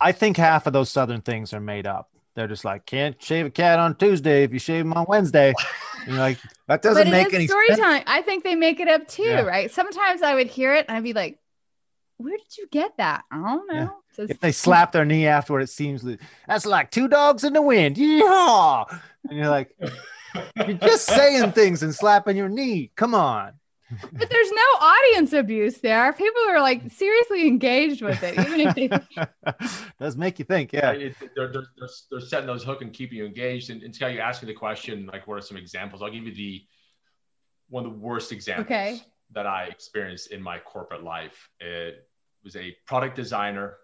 I 0.00 0.12
think 0.12 0.36
half 0.38 0.66
of 0.66 0.72
those 0.72 0.90
southern 0.90 1.20
things 1.20 1.52
are 1.52 1.60
made 1.60 1.86
up. 1.86 2.08
They're 2.34 2.48
just 2.48 2.64
like, 2.64 2.86
can't 2.86 3.20
shave 3.22 3.44
a 3.46 3.50
cat 3.50 3.78
on 3.78 3.94
Tuesday 3.96 4.42
if 4.42 4.50
you 4.52 4.58
shave 4.58 4.84
him 4.86 4.94
on 4.94 5.04
Wednesday. 5.06 5.52
You're 6.06 6.16
like, 6.18 6.38
that 6.68 6.82
doesn't 6.82 7.04
but 7.04 7.10
make 7.10 7.28
it 7.28 7.34
any 7.34 7.44
is 7.44 7.50
sense. 7.50 7.64
storytelling 7.66 8.02
i 8.06 8.22
think 8.22 8.44
they 8.44 8.54
make 8.54 8.80
it 8.80 8.88
up 8.88 9.06
too 9.08 9.22
Yeah. 9.22 9.40
right 9.42 9.70
sometimes 9.70 10.22
i 10.22 10.34
would 10.34 10.46
hear 10.48 10.74
it 10.74 10.86
and 10.88 10.96
i'd 10.96 11.02
be 11.04 11.12
like 11.12 11.38
where 12.16 12.36
did 12.36 12.56
you 12.58 12.66
get 12.70 12.96
that 12.98 13.24
i 13.30 13.36
don't 13.36 13.66
know 13.68 13.74
Yeah. 13.74 13.88
Just- 14.16 14.30
If 14.30 14.38
they 14.40 14.52
slap 14.52 14.92
their 14.92 15.04
knee 15.04 15.26
afterward, 15.26 15.62
it 15.62 15.70
seems 15.70 16.06
that's 16.46 16.64
like 16.66 16.92
two 16.92 17.08
dogs 17.08 17.42
in 17.42 17.52
the 17.52 17.60
wind. 17.60 17.96
Yeehaw! 17.96 19.00
And 19.28 19.36
you're 19.38 19.48
like, 19.48 19.76
you're 20.68 20.74
just 20.78 21.06
saying 21.18 21.50
things 21.50 21.82
and 21.82 21.92
slapping 21.92 22.36
your 22.36 22.48
knee. 22.48 22.92
Come 22.94 23.12
on. 23.12 23.54
But 24.12 24.30
there's 24.30 24.50
no 24.50 24.78
audience 24.80 25.32
abuse 25.32 25.78
there 25.78 26.12
people 26.12 26.42
are 26.48 26.60
like 26.60 26.84
mm. 26.84 26.92
seriously 26.92 27.46
engaged 27.46 28.02
with 28.02 28.22
it 28.22 28.38
even 28.38 28.60
if 28.60 28.74
they 28.74 28.88
Does 30.00 30.16
make 30.16 30.38
you 30.38 30.44
think, 30.44 30.72
yeah. 30.72 30.86
Right? 30.88 31.02
It- 31.02 31.16
they're, 31.34 31.52
they're, 31.52 31.66
they're, 31.78 31.88
they're 32.10 32.20
setting 32.20 32.46
those 32.46 32.64
hook 32.64 32.82
and 32.82 32.92
keeping 32.92 33.18
you 33.18 33.26
engaged. 33.26 33.70
And, 33.70 33.82
and 33.82 33.94
Scott, 33.94 34.12
you 34.12 34.20
asked 34.20 34.42
me 34.42 34.46
the 34.46 34.54
question, 34.54 35.08
like, 35.12 35.26
what 35.26 35.38
are 35.38 35.40
some 35.40 35.56
examples? 35.56 36.02
I'll 36.02 36.10
give 36.10 36.24
you 36.24 36.34
the 36.34 36.62
one 37.68 37.86
of 37.86 37.92
the 37.92 37.98
worst 37.98 38.32
examples 38.32 38.66
Okay. 38.66 39.00
that 39.32 39.46
I 39.46 39.64
experienced 39.64 40.30
in 40.30 40.42
my 40.42 40.58
corporate 40.58 41.02
life. 41.02 41.48
It 41.60 42.06
was 42.42 42.56
a 42.56 42.76
product 42.86 43.16
designer. 43.16 43.76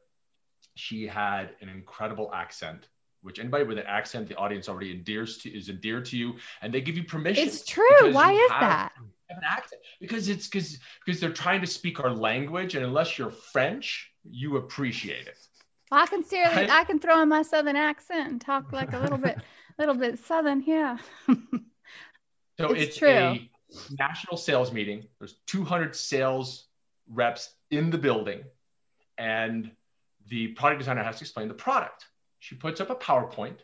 She 0.74 1.06
had 1.06 1.50
an 1.60 1.68
incredible 1.68 2.30
accent, 2.34 2.88
which 3.22 3.38
anybody 3.38 3.64
with 3.64 3.78
an 3.78 3.86
accent, 3.86 4.28
the 4.28 4.36
audience 4.36 4.68
already 4.68 4.92
endears 4.92 5.38
to 5.38 5.50
is 5.50 5.68
endeared 5.68 6.04
to 6.06 6.16
you, 6.16 6.34
and 6.62 6.72
they 6.72 6.80
give 6.80 6.96
you 6.96 7.04
permission. 7.04 7.46
It's 7.46 7.64
true. 7.64 8.12
Why 8.12 8.32
is 8.32 8.50
have- 8.50 8.60
that? 8.60 8.92
have 9.28 9.38
an 9.38 9.44
accent 9.48 9.80
because 10.00 10.28
it's 10.28 10.48
because 10.48 10.78
because 11.04 11.20
they're 11.20 11.32
trying 11.32 11.60
to 11.60 11.66
speak 11.66 12.00
our 12.00 12.10
language, 12.10 12.74
and 12.74 12.84
unless 12.84 13.16
you're 13.18 13.30
French, 13.30 14.10
you 14.28 14.56
appreciate 14.56 15.26
it. 15.28 15.38
Well, 15.90 16.02
I 16.02 16.06
can 16.06 16.24
seriously, 16.24 16.62
Right? 16.62 16.70
I 16.70 16.84
can 16.84 16.98
throw 16.98 17.20
in 17.22 17.28
my 17.28 17.42
southern 17.42 17.76
accent 17.76 18.28
and 18.30 18.40
talk 18.40 18.72
like 18.72 18.92
a 18.92 18.98
little 18.98 19.18
bit, 19.18 19.38
little 19.78 19.94
bit 19.94 20.18
southern 20.18 20.60
here. 20.60 20.98
So 22.58 22.72
It's 22.72 22.82
it's, 22.88 22.96
true. 22.98 23.08
a 23.08 23.50
national 23.98 24.36
sales 24.36 24.70
meeting. 24.70 25.04
There's 25.18 25.36
200 25.46 25.96
sales 25.96 26.66
reps 27.08 27.54
in 27.70 27.88
the 27.88 27.96
building, 27.96 28.42
and 29.16 29.70
the 30.28 30.48
product 30.48 30.80
designer 30.80 31.02
has 31.02 31.16
to 31.18 31.22
explain 31.24 31.48
the 31.48 31.54
product. 31.54 32.04
She 32.40 32.54
puts 32.56 32.80
up 32.80 32.90
a 32.90 32.94
PowerPoint 32.96 33.58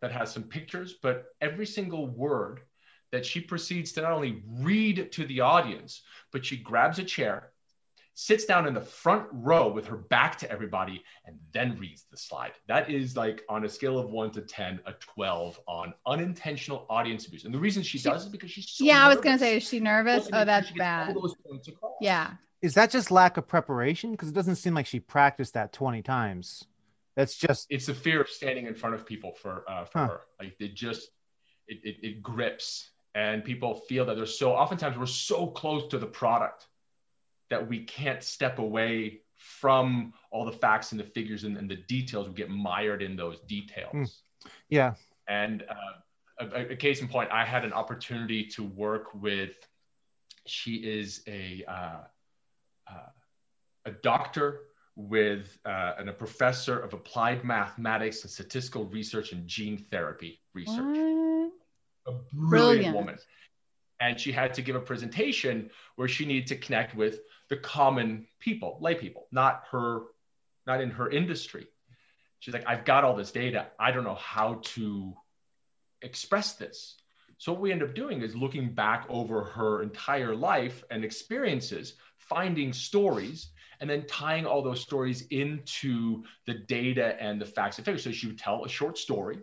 that 0.00 0.12
has 0.12 0.32
some 0.32 0.44
pictures, 0.44 0.94
but 1.02 1.26
every 1.40 1.66
single 1.66 2.06
word 2.06 2.60
that 3.12 3.26
she 3.26 3.40
proceeds 3.40 3.92
to 3.92 4.02
not 4.02 4.12
only 4.12 4.42
read 4.48 5.10
to 5.12 5.26
the 5.26 5.40
audience, 5.40 6.02
but 6.32 6.46
she 6.46 6.56
grabs 6.56 7.00
a 7.00 7.04
chair, 7.04 7.50
sits 8.14 8.44
down 8.44 8.68
in 8.68 8.72
the 8.72 8.80
front 8.80 9.26
row 9.32 9.68
with 9.68 9.88
her 9.88 9.96
back 9.96 10.38
to 10.38 10.50
everybody, 10.50 11.02
and 11.26 11.36
then 11.52 11.76
reads 11.76 12.04
the 12.08 12.16
slide. 12.16 12.52
That 12.68 12.88
is 12.88 13.16
like 13.16 13.42
on 13.48 13.64
a 13.64 13.68
scale 13.68 13.98
of 13.98 14.10
one 14.10 14.30
to 14.30 14.42
10, 14.42 14.80
a 14.86 14.92
12 14.92 15.60
on 15.66 15.92
unintentional 16.06 16.86
audience 16.88 17.26
abuse. 17.26 17.44
And 17.44 17.52
the 17.52 17.58
reason 17.58 17.82
she, 17.82 17.98
She- 17.98 18.08
does 18.08 18.22
is 18.24 18.28
because 18.28 18.50
she's 18.52 18.70
so 18.70 18.84
yeah, 18.84 19.04
I 19.04 19.08
was 19.08 19.18
gonna 19.18 19.38
say, 19.40 19.56
is 19.56 19.68
she 19.68 19.80
nervous? 19.80 20.28
Oh, 20.32 20.44
that's 20.44 20.68
she 20.68 20.74
gets 20.74 20.80
all 20.80 21.06
bad. 21.06 21.16
those 21.16 21.34
points 21.44 21.66
across. 21.66 21.94
Yeah. 22.00 22.34
Is 22.62 22.74
that 22.74 22.90
just 22.90 23.10
lack 23.10 23.36
of 23.38 23.48
preparation? 23.48 24.12
Because 24.12 24.28
it 24.28 24.34
doesn't 24.34 24.56
seem 24.56 24.74
like 24.74 24.86
she 24.86 25.00
practiced 25.00 25.54
that 25.54 25.72
20 25.72 26.02
times. 26.02 26.64
That's 27.16 27.36
just 27.36 27.66
It's 27.70 27.86
the 27.86 27.94
fear 27.94 28.20
of 28.20 28.28
standing 28.28 28.66
in 28.66 28.74
front 28.74 28.94
of 28.94 29.04
people 29.04 29.32
for 29.32 29.64
uh, 29.68 29.84
for 29.84 29.98
Huh. 29.98 30.06
her. 30.06 30.20
Like 30.38 30.56
it 30.60 30.74
just 30.74 31.10
it, 31.66 31.78
it, 31.84 31.96
it 32.02 32.22
grips 32.22 32.90
and 33.14 33.44
people 33.44 33.74
feel 33.74 34.04
that 34.06 34.16
they're 34.16 34.26
so 34.26 34.52
oftentimes 34.52 34.96
we're 34.96 35.06
so 35.06 35.46
close 35.48 35.88
to 35.88 35.98
the 35.98 36.06
product 36.06 36.66
that 37.50 37.68
we 37.68 37.80
can't 37.84 38.22
step 38.22 38.58
away 38.58 39.20
from 39.36 40.12
all 40.30 40.44
the 40.44 40.52
facts 40.52 40.92
and 40.92 41.00
the 41.00 41.04
figures 41.04 41.44
and, 41.44 41.56
and 41.56 41.68
the 41.68 41.76
details. 41.76 42.28
We 42.28 42.34
get 42.34 42.50
mired 42.50 43.02
in 43.02 43.16
those 43.16 43.40
details. 43.40 43.92
Hmm. 43.92 44.04
yeah. 44.68 44.94
And 45.28 45.64
uh, 45.68 46.46
a, 46.54 46.72
a 46.72 46.76
case 46.76 47.00
in 47.00 47.08
point, 47.08 47.30
I 47.30 47.44
had 47.44 47.64
an 47.64 47.72
opportunity 47.72 48.44
to 48.46 48.62
work 48.62 49.14
with. 49.14 49.54
She 50.46 50.76
is 50.76 51.22
a 51.26 51.64
uh, 51.68 52.00
uh, 52.90 53.10
a 53.86 53.90
doctor 53.90 54.60
with 54.96 55.58
uh, 55.64 55.94
and 55.98 56.08
a 56.08 56.12
professor 56.12 56.78
of 56.78 56.92
applied 56.92 57.44
mathematics 57.44 58.22
and 58.22 58.30
statistical 58.30 58.84
research 58.86 59.32
and 59.32 59.46
gene 59.46 59.78
therapy 59.90 60.40
research. 60.54 60.76
What? 60.78 61.50
A 62.06 62.12
brilliant, 62.12 62.50
Brilliant. 62.50 62.96
woman. 62.96 63.18
And 64.00 64.18
she 64.18 64.32
had 64.32 64.54
to 64.54 64.62
give 64.62 64.76
a 64.76 64.80
presentation 64.80 65.70
where 65.96 66.08
she 66.08 66.24
needed 66.24 66.46
to 66.48 66.56
connect 66.56 66.94
with 66.96 67.20
the 67.50 67.56
common 67.56 68.26
people, 68.38 68.78
lay 68.80 68.94
people, 68.94 69.26
not 69.30 69.64
her, 69.70 70.02
not 70.66 70.80
in 70.80 70.90
her 70.90 71.10
industry. 71.10 71.66
She's 72.38 72.54
like, 72.54 72.64
I've 72.66 72.86
got 72.86 73.04
all 73.04 73.14
this 73.14 73.32
data. 73.32 73.66
I 73.78 73.90
don't 73.90 74.04
know 74.04 74.14
how 74.14 74.60
to 74.62 75.14
express 76.00 76.54
this. 76.54 76.96
So 77.36 77.52
what 77.52 77.60
we 77.60 77.72
end 77.72 77.82
up 77.82 77.94
doing 77.94 78.22
is 78.22 78.34
looking 78.34 78.72
back 78.72 79.06
over 79.08 79.44
her 79.44 79.82
entire 79.82 80.34
life 80.34 80.82
and 80.90 81.04
experiences, 81.04 81.94
finding 82.16 82.72
stories, 82.72 83.48
and 83.80 83.88
then 83.88 84.06
tying 84.06 84.46
all 84.46 84.62
those 84.62 84.80
stories 84.80 85.26
into 85.30 86.22
the 86.46 86.54
data 86.54 87.20
and 87.20 87.40
the 87.40 87.46
facts 87.46 87.78
and 87.78 87.84
figures. 87.84 88.04
So 88.04 88.12
she 88.12 88.26
would 88.26 88.38
tell 88.38 88.64
a 88.64 88.68
short 88.68 88.98
story, 88.98 89.38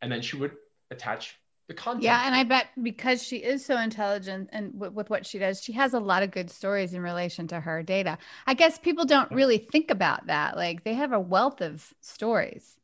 and 0.00 0.10
then 0.10 0.22
she 0.22 0.36
would 0.36 0.52
attach 0.90 1.36
the 1.68 1.74
content. 1.74 2.04
Yeah, 2.04 2.22
and 2.24 2.34
I 2.34 2.44
bet 2.44 2.68
because 2.80 3.22
she 3.22 3.38
is 3.38 3.64
so 3.64 3.76
intelligent 3.76 4.50
and 4.52 4.72
w- 4.74 4.92
with 4.92 5.10
what 5.10 5.26
she 5.26 5.38
does, 5.38 5.60
she 5.60 5.72
has 5.72 5.94
a 5.94 5.98
lot 5.98 6.22
of 6.22 6.30
good 6.30 6.48
stories 6.48 6.94
in 6.94 7.02
relation 7.02 7.48
to 7.48 7.58
her 7.58 7.82
data. 7.82 8.18
I 8.46 8.54
guess 8.54 8.78
people 8.78 9.04
don't 9.04 9.30
really 9.32 9.58
think 9.58 9.90
about 9.90 10.28
that. 10.28 10.56
Like 10.56 10.84
they 10.84 10.94
have 10.94 11.12
a 11.12 11.18
wealth 11.18 11.60
of 11.60 11.92
stories. 12.00 12.76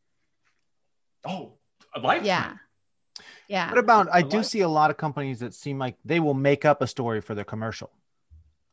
oh, 1.24 1.52
a 1.94 2.00
lifetime. 2.00 2.26
Yeah. 2.26 2.52
Yeah. 3.46 3.70
What 3.70 3.78
about 3.78 4.08
I 4.12 4.22
do 4.22 4.42
see 4.42 4.60
a 4.60 4.68
lot 4.68 4.90
of 4.90 4.96
companies 4.96 5.40
that 5.40 5.54
seem 5.54 5.78
like 5.78 5.96
they 6.04 6.18
will 6.18 6.34
make 6.34 6.64
up 6.64 6.82
a 6.82 6.86
story 6.86 7.20
for 7.20 7.34
their 7.36 7.44
commercial. 7.44 7.90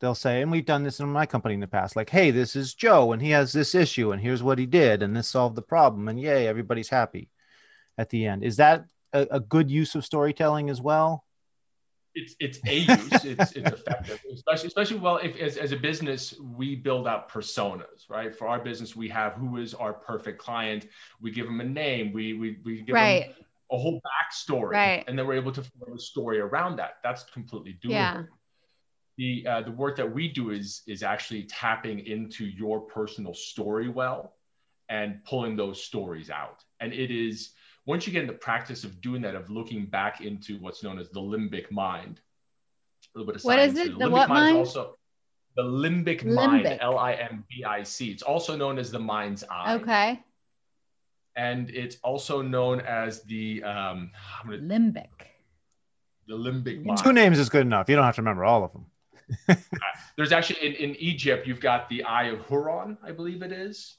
They'll 0.00 0.14
say, 0.14 0.40
and 0.40 0.50
we've 0.50 0.64
done 0.64 0.82
this 0.82 0.98
in 0.98 1.08
my 1.08 1.26
company 1.26 1.54
in 1.54 1.60
the 1.60 1.66
past, 1.66 1.94
like, 1.94 2.10
hey, 2.10 2.30
this 2.30 2.56
is 2.56 2.74
Joe 2.74 3.12
and 3.12 3.20
he 3.20 3.30
has 3.30 3.52
this 3.52 3.74
issue 3.74 4.12
and 4.12 4.20
here's 4.20 4.42
what 4.42 4.58
he 4.58 4.66
did 4.66 5.02
and 5.02 5.14
this 5.14 5.28
solved 5.28 5.56
the 5.56 5.62
problem 5.62 6.08
and 6.08 6.18
yay, 6.20 6.46
everybody's 6.46 6.88
happy 6.88 7.30
at 7.98 8.08
the 8.10 8.26
end. 8.26 8.42
Is 8.42 8.56
that 8.56 8.86
a, 9.12 9.26
a 9.30 9.40
good 9.40 9.70
use 9.70 9.94
of 9.94 10.04
storytelling 10.04 10.70
as 10.70 10.80
well? 10.80 11.24
it's 12.14 12.34
it's 12.40 12.58
a 12.66 12.78
use. 12.78 13.24
It's, 13.24 13.52
it's 13.52 13.70
effective. 13.70 14.20
Especially 14.32 14.66
especially 14.66 14.98
well 14.98 15.18
if 15.18 15.36
as, 15.36 15.56
as 15.56 15.72
a 15.72 15.76
business 15.76 16.34
we 16.40 16.74
build 16.74 17.06
out 17.06 17.30
personas 17.30 18.08
right? 18.08 18.34
For 18.34 18.48
our 18.48 18.58
business 18.58 18.96
we 18.96 19.08
have 19.10 19.34
who 19.34 19.58
is 19.58 19.74
our 19.74 19.92
perfect 19.92 20.38
client. 20.38 20.86
We 21.20 21.30
give 21.30 21.46
them 21.46 21.60
a 21.60 21.64
name. 21.64 22.12
We 22.12 22.34
we, 22.34 22.58
we 22.64 22.82
give 22.82 22.94
them 22.94 23.24
a 23.72 23.78
whole 23.78 24.00
backstory. 24.00 24.72
Right. 24.72 25.04
and 25.06 25.18
then 25.18 25.26
we're 25.26 25.34
able 25.34 25.52
to 25.52 25.62
form 25.62 25.96
a 25.96 26.00
story 26.00 26.40
around 26.40 26.76
that. 26.76 26.94
That's 27.04 27.24
completely 27.24 27.78
doable. 27.82 27.90
Yeah. 27.90 28.22
The 29.20 29.46
uh, 29.46 29.60
the 29.68 29.70
work 29.82 29.94
that 30.00 30.10
we 30.18 30.24
do 30.28 30.44
is 30.50 30.82
is 30.86 31.02
actually 31.02 31.42
tapping 31.44 31.98
into 32.14 32.44
your 32.46 32.80
personal 32.80 33.34
story 33.34 33.88
well 34.00 34.22
and 34.88 35.22
pulling 35.24 35.54
those 35.56 35.78
stories 35.90 36.30
out 36.30 36.58
and 36.80 36.92
it 36.92 37.10
is 37.10 37.50
once 37.86 38.06
you 38.06 38.12
get 38.14 38.22
in 38.22 38.26
the 38.34 38.42
practice 38.48 38.82
of 38.82 39.00
doing 39.02 39.20
that 39.22 39.34
of 39.34 39.50
looking 39.50 39.84
back 39.86 40.14
into 40.22 40.58
what's 40.62 40.82
known 40.82 40.98
as 40.98 41.10
the 41.10 41.20
limbic 41.20 41.70
mind 41.70 42.14
a 43.14 43.18
little 43.18 43.30
bit 43.30 43.36
of 43.40 43.44
What 43.44 43.58
is 43.58 43.74
science 43.74 43.78
it? 43.88 43.88
here. 43.90 43.98
The 44.06 44.10
what 44.10 44.28
mind? 44.30 44.56
is 44.56 44.68
also 44.76 44.94
the 45.56 45.62
limbic, 45.64 46.24
mind 46.24 46.64
Limbic. 46.64 46.78
l-i-m-b-i-c 46.80 48.10
it's 48.10 48.22
also 48.22 48.56
known 48.56 48.78
as 48.78 48.90
the 48.90 48.98
mind's 49.00 49.44
eye 49.50 49.74
Okay. 49.74 50.20
and 51.36 51.68
it's 51.70 51.96
also 52.02 52.40
known 52.40 52.80
as 52.80 53.22
the 53.24 53.62
um 53.64 54.10
I'm 54.42 54.46
gonna- 54.50 54.62
Limbic. 54.74 55.08
the 56.26 56.34
limbic 56.34 56.64
Limbic. 56.78 56.84
mind 56.86 56.98
Two 57.04 57.12
names 57.12 57.38
is 57.38 57.48
good 57.50 57.66
enough. 57.66 57.88
You 57.90 57.96
don't 57.96 58.04
have 58.10 58.14
to 58.16 58.22
remember 58.22 58.44
all 58.44 58.64
of 58.64 58.72
them. 58.72 58.86
Uh, 59.48 59.56
there's 60.16 60.32
actually 60.32 60.60
in, 60.66 60.90
in 60.90 60.96
Egypt, 60.96 61.46
you've 61.46 61.60
got 61.60 61.88
the 61.88 62.02
eye 62.04 62.24
of 62.24 62.46
Huron, 62.46 62.98
I 63.02 63.12
believe 63.12 63.42
it 63.42 63.52
is. 63.52 63.96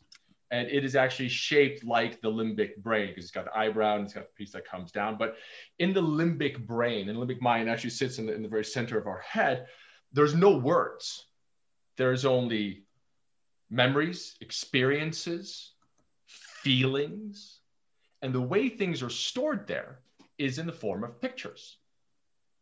And 0.52 0.68
it 0.68 0.84
is 0.84 0.96
actually 0.96 1.30
shaped 1.30 1.86
like 1.86 2.22
the 2.22 2.30
limbic 2.30 2.76
brain 2.78 3.08
because 3.08 3.24
it's 3.24 3.32
got 3.32 3.46
the 3.46 3.58
eyebrow 3.58 3.96
and 3.96 4.04
it's 4.04 4.14
got 4.14 4.26
the 4.26 4.34
piece 4.36 4.52
that 4.52 4.66
comes 4.66 4.92
down. 4.92 5.18
But 5.18 5.38
in 5.80 5.94
the 5.94 6.02
limbic 6.02 6.66
brain, 6.66 7.08
and 7.08 7.18
limbic 7.18 7.42
mind 7.42 7.70
actually 7.70 7.92
sits 7.92 8.20
in 8.20 8.26
the, 8.26 8.34
in 8.34 8.42
the 8.42 8.50
very 8.50 8.66
center 8.66 8.98
of 8.98 9.08
our 9.08 9.22
head, 9.22 9.68
there's 10.12 10.36
no 10.36 10.58
words. 10.58 11.26
There's 11.96 12.26
only 12.26 12.84
memories, 13.70 14.36
experiences, 14.42 15.72
feelings. 16.28 17.60
And 18.22 18.36
the 18.36 18.42
way 18.42 18.68
things 18.68 19.02
are 19.02 19.10
stored 19.10 19.68
there 19.68 20.02
is 20.38 20.60
in 20.60 20.66
the 20.66 20.74
form 20.74 21.04
of 21.04 21.22
pictures 21.22 21.78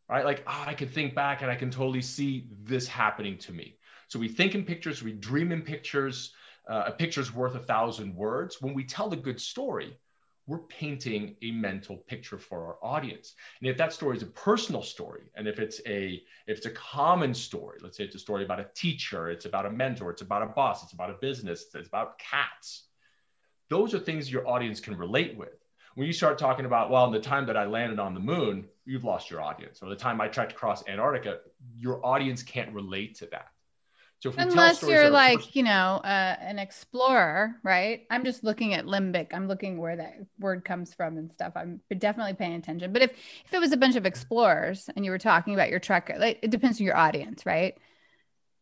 right? 0.09 0.25
Like, 0.25 0.43
ah, 0.47 0.65
I 0.67 0.73
can 0.73 0.89
think 0.89 1.13
back 1.13 1.41
and 1.41 1.51
I 1.51 1.55
can 1.55 1.69
totally 1.69 2.01
see 2.01 2.47
this 2.63 2.87
happening 2.87 3.37
to 3.39 3.53
me. 3.53 3.77
So 4.07 4.19
we 4.19 4.27
think 4.27 4.55
in 4.55 4.65
pictures, 4.65 5.03
we 5.03 5.13
dream 5.13 5.51
in 5.51 5.61
pictures. 5.61 6.33
Uh, 6.67 6.83
a 6.87 6.91
picture's 6.91 7.33
worth 7.33 7.55
a 7.55 7.59
thousand 7.59 8.15
words. 8.15 8.61
When 8.61 8.73
we 8.73 8.83
tell 8.83 9.11
a 9.13 9.15
good 9.15 9.39
story, 9.39 9.97
we're 10.47 10.59
painting 10.59 11.35
a 11.43 11.51
mental 11.51 11.97
picture 11.97 12.39
for 12.39 12.65
our 12.65 12.77
audience. 12.81 13.35
And 13.61 13.69
if 13.69 13.77
that 13.77 13.93
story 13.93 14.17
is 14.17 14.23
a 14.23 14.27
personal 14.27 14.81
story, 14.81 15.29
and 15.35 15.47
if 15.47 15.59
it's 15.59 15.79
a 15.85 16.23
if 16.47 16.57
it's 16.57 16.65
a 16.65 16.71
common 16.71 17.35
story, 17.35 17.77
let's 17.81 17.97
say 17.97 18.03
it's 18.03 18.15
a 18.15 18.19
story 18.19 18.43
about 18.43 18.59
a 18.59 18.67
teacher, 18.73 19.29
it's 19.29 19.45
about 19.45 19.67
a 19.67 19.69
mentor, 19.69 20.09
it's 20.09 20.23
about 20.23 20.41
a 20.41 20.47
boss, 20.47 20.83
it's 20.83 20.93
about 20.93 21.11
a 21.11 21.17
business, 21.21 21.65
it's 21.75 21.87
about 21.87 22.17
cats. 22.17 22.85
Those 23.69 23.93
are 23.93 23.99
things 23.99 24.31
your 24.31 24.47
audience 24.47 24.79
can 24.79 24.97
relate 24.97 25.37
with 25.37 25.63
when 25.95 26.07
you 26.07 26.13
start 26.13 26.37
talking 26.37 26.65
about, 26.65 26.89
well, 26.89 27.05
in 27.05 27.11
the 27.11 27.19
time 27.19 27.45
that 27.47 27.57
I 27.57 27.65
landed 27.65 27.99
on 27.99 28.13
the 28.13 28.19
moon, 28.19 28.67
you've 28.85 29.03
lost 29.03 29.29
your 29.29 29.41
audience. 29.41 29.79
Or 29.81 29.89
the 29.89 29.95
time 29.95 30.21
I 30.21 30.27
trekked 30.27 30.53
across 30.53 30.87
Antarctica, 30.87 31.39
your 31.75 32.05
audience 32.05 32.43
can't 32.43 32.73
relate 32.73 33.15
to 33.15 33.27
that. 33.27 33.47
So 34.21 34.33
Unless 34.37 34.83
you're 34.83 35.09
like, 35.09 35.39
pers- 35.39 35.55
you 35.55 35.63
know, 35.63 36.01
uh, 36.03 36.35
an 36.41 36.59
explorer, 36.59 37.55
right? 37.63 38.05
I'm 38.09 38.25
just 38.25 38.43
looking 38.43 38.73
at 38.73 38.85
limbic. 38.85 39.27
I'm 39.33 39.47
looking 39.47 39.77
where 39.77 39.95
that 39.95 40.15
word 40.37 40.65
comes 40.65 40.93
from 40.93 41.17
and 41.17 41.31
stuff. 41.31 41.53
I'm 41.55 41.79
definitely 41.97 42.33
paying 42.33 42.55
attention. 42.55 42.91
But 42.91 43.01
if 43.01 43.11
if 43.45 43.53
it 43.53 43.59
was 43.59 43.71
a 43.71 43.77
bunch 43.77 43.95
of 43.95 44.05
explorers 44.05 44.89
and 44.93 45.05
you 45.05 45.11
were 45.11 45.19
talking 45.19 45.53
about 45.53 45.69
your 45.69 45.79
trek, 45.79 46.13
like 46.17 46.39
it 46.41 46.51
depends 46.51 46.81
on 46.81 46.85
your 46.85 46.97
audience, 46.97 47.45
right? 47.45 47.77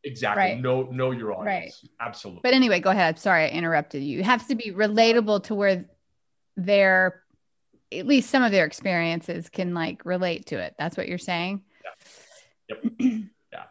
exactly 0.04 0.44
right. 0.44 0.60
know 0.60 0.84
know 0.84 1.12
your 1.12 1.34
audience, 1.34 1.84
absolutely. 2.00 2.42
But 2.44 2.54
anyway, 2.54 2.80
go 2.80 2.90
ahead. 2.90 3.20
Sorry, 3.20 3.46
I 3.46 3.50
interrupted 3.50 4.04
you. 4.04 4.20
It 4.20 4.26
has 4.26 4.46
to 4.48 4.56
be 4.56 4.72
relatable 4.72 5.44
to 5.46 5.56
where 5.56 5.86
their 6.58 7.24
at 7.92 8.06
least 8.06 8.30
some 8.30 8.44
of 8.44 8.52
their 8.52 8.66
experiences 8.66 9.50
can 9.50 9.74
like 9.74 10.04
relate 10.06 10.48
to 10.48 10.60
it. 10.60 10.76
That's 10.78 10.98
what 10.98 11.08
you're 11.08 11.18
saying. 11.18 11.62
Yeah. 12.70 12.76
Yep. 13.00 13.24
Yeah. 13.54 13.64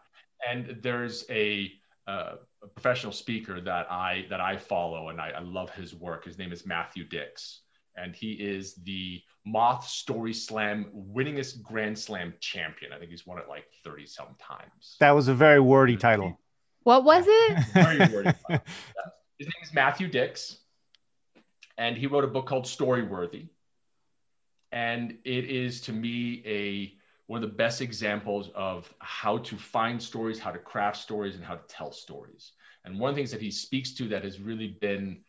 And 0.49 0.79
there's 0.81 1.27
a, 1.29 1.71
uh, 2.09 2.37
a 2.63 2.67
professional 2.69 3.13
speaker 3.13 3.61
that 3.61 3.91
I 3.91 4.25
that 4.31 4.41
I 4.41 4.57
follow, 4.57 5.11
and 5.11 5.21
I, 5.21 5.31
I 5.37 5.41
love 5.41 5.71
his 5.71 5.95
work. 5.95 6.25
His 6.25 6.39
name 6.39 6.51
is 6.51 6.65
Matthew 6.65 7.05
Dicks, 7.05 7.61
and 7.95 8.17
he 8.17 8.33
is 8.33 8.75
the 8.77 9.21
Moth 9.45 9.87
Story 9.87 10.33
Slam 10.33 10.87
winningest 11.15 11.63
Grand 11.63 11.99
Slam 11.99 12.33
champion. 12.41 12.93
I 12.93 12.99
think 12.99 13.11
he's 13.11 13.27
won 13.27 13.39
it 13.39 13.49
like 13.49 13.67
30 13.85 14.07
some 14.07 14.35
times. 14.41 14.97
That 14.99 15.13
was 15.13 15.29
a 15.29 15.35
very 15.35 15.61
wordy 15.61 15.97
title. 15.97 16.41
What 16.85 17.05
was 17.05 17.25
it? 17.29 17.65
Very 17.75 17.99
wordy. 17.99 18.31
His 19.39 19.47
name 19.47 19.63
is 19.63 19.75
Matthew 19.75 20.09
Dicks, 20.09 20.61
and 21.79 21.97
he 21.97 22.07
wrote 22.07 22.25
a 22.25 22.29
book 22.29 22.47
called 22.47 22.65
Storyworthy. 22.65 23.49
And 24.73 25.19
it 25.25 25.45
is 25.45 25.81
to 25.83 25.93
me 25.93 26.43
a 26.47 26.97
one 27.27 27.43
of 27.43 27.51
the 27.51 27.57
best 27.57 27.81
examples 27.81 28.51
of 28.55 28.93
how 29.01 29.39
to 29.39 29.57
find 29.57 30.01
stories, 30.01 30.39
how 30.39 30.53
to 30.53 30.59
craft 30.59 30.99
stories, 30.99 31.35
and 31.35 31.45
how 31.45 31.55
to 31.55 31.67
tell 31.67 31.91
stories. 31.91 32.53
And 32.85 33.01
one 33.01 33.11
of 33.11 33.17
the 33.17 33.21
things 33.21 33.33
that 33.33 33.41
he 33.41 33.51
speaks 33.51 33.93
to 33.95 34.09
that 34.09 34.23
has 34.23 34.41
really 34.41 34.69
been 34.81 35.25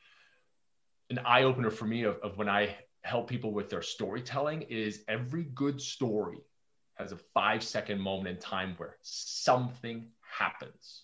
an 1.10 1.20
eye 1.26 1.44
opener 1.44 1.72
for 1.72 1.86
me 1.86 2.04
of, 2.04 2.18
of 2.18 2.38
when 2.38 2.50
I 2.50 2.76
help 3.02 3.28
people 3.28 3.52
with 3.52 3.70
their 3.70 3.82
storytelling 3.82 4.64
is 4.64 5.04
every 5.08 5.44
good 5.44 5.82
story 5.82 6.40
has 6.96 7.12
a 7.12 7.18
five 7.34 7.64
second 7.64 8.00
moment 8.00 8.28
in 8.28 8.42
time 8.42 8.76
where 8.78 8.98
something 9.02 10.08
happens. 10.22 11.04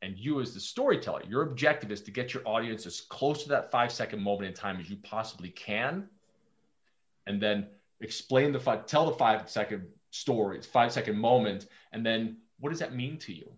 And 0.00 0.16
you, 0.16 0.40
as 0.40 0.54
the 0.54 0.60
storyteller, 0.60 1.22
your 1.26 1.42
objective 1.42 1.90
is 1.90 2.02
to 2.02 2.10
get 2.10 2.32
your 2.32 2.46
audience 2.46 2.86
as 2.86 3.00
close 3.00 3.42
to 3.42 3.48
that 3.50 3.70
five 3.70 3.90
second 3.90 4.22
moment 4.22 4.48
in 4.48 4.54
time 4.54 4.78
as 4.78 4.88
you 4.88 4.96
possibly 4.96 5.50
can. 5.50 6.08
And 7.26 7.42
then 7.42 7.66
explain 8.00 8.52
the 8.52 8.60
five, 8.60 8.86
tell 8.86 9.06
the 9.06 9.16
five 9.16 9.50
second 9.50 9.86
story, 10.10 10.60
five 10.62 10.92
second 10.92 11.18
moment. 11.18 11.66
And 11.92 12.06
then 12.06 12.38
what 12.60 12.70
does 12.70 12.78
that 12.78 12.94
mean 12.94 13.18
to 13.18 13.32
you? 13.32 13.50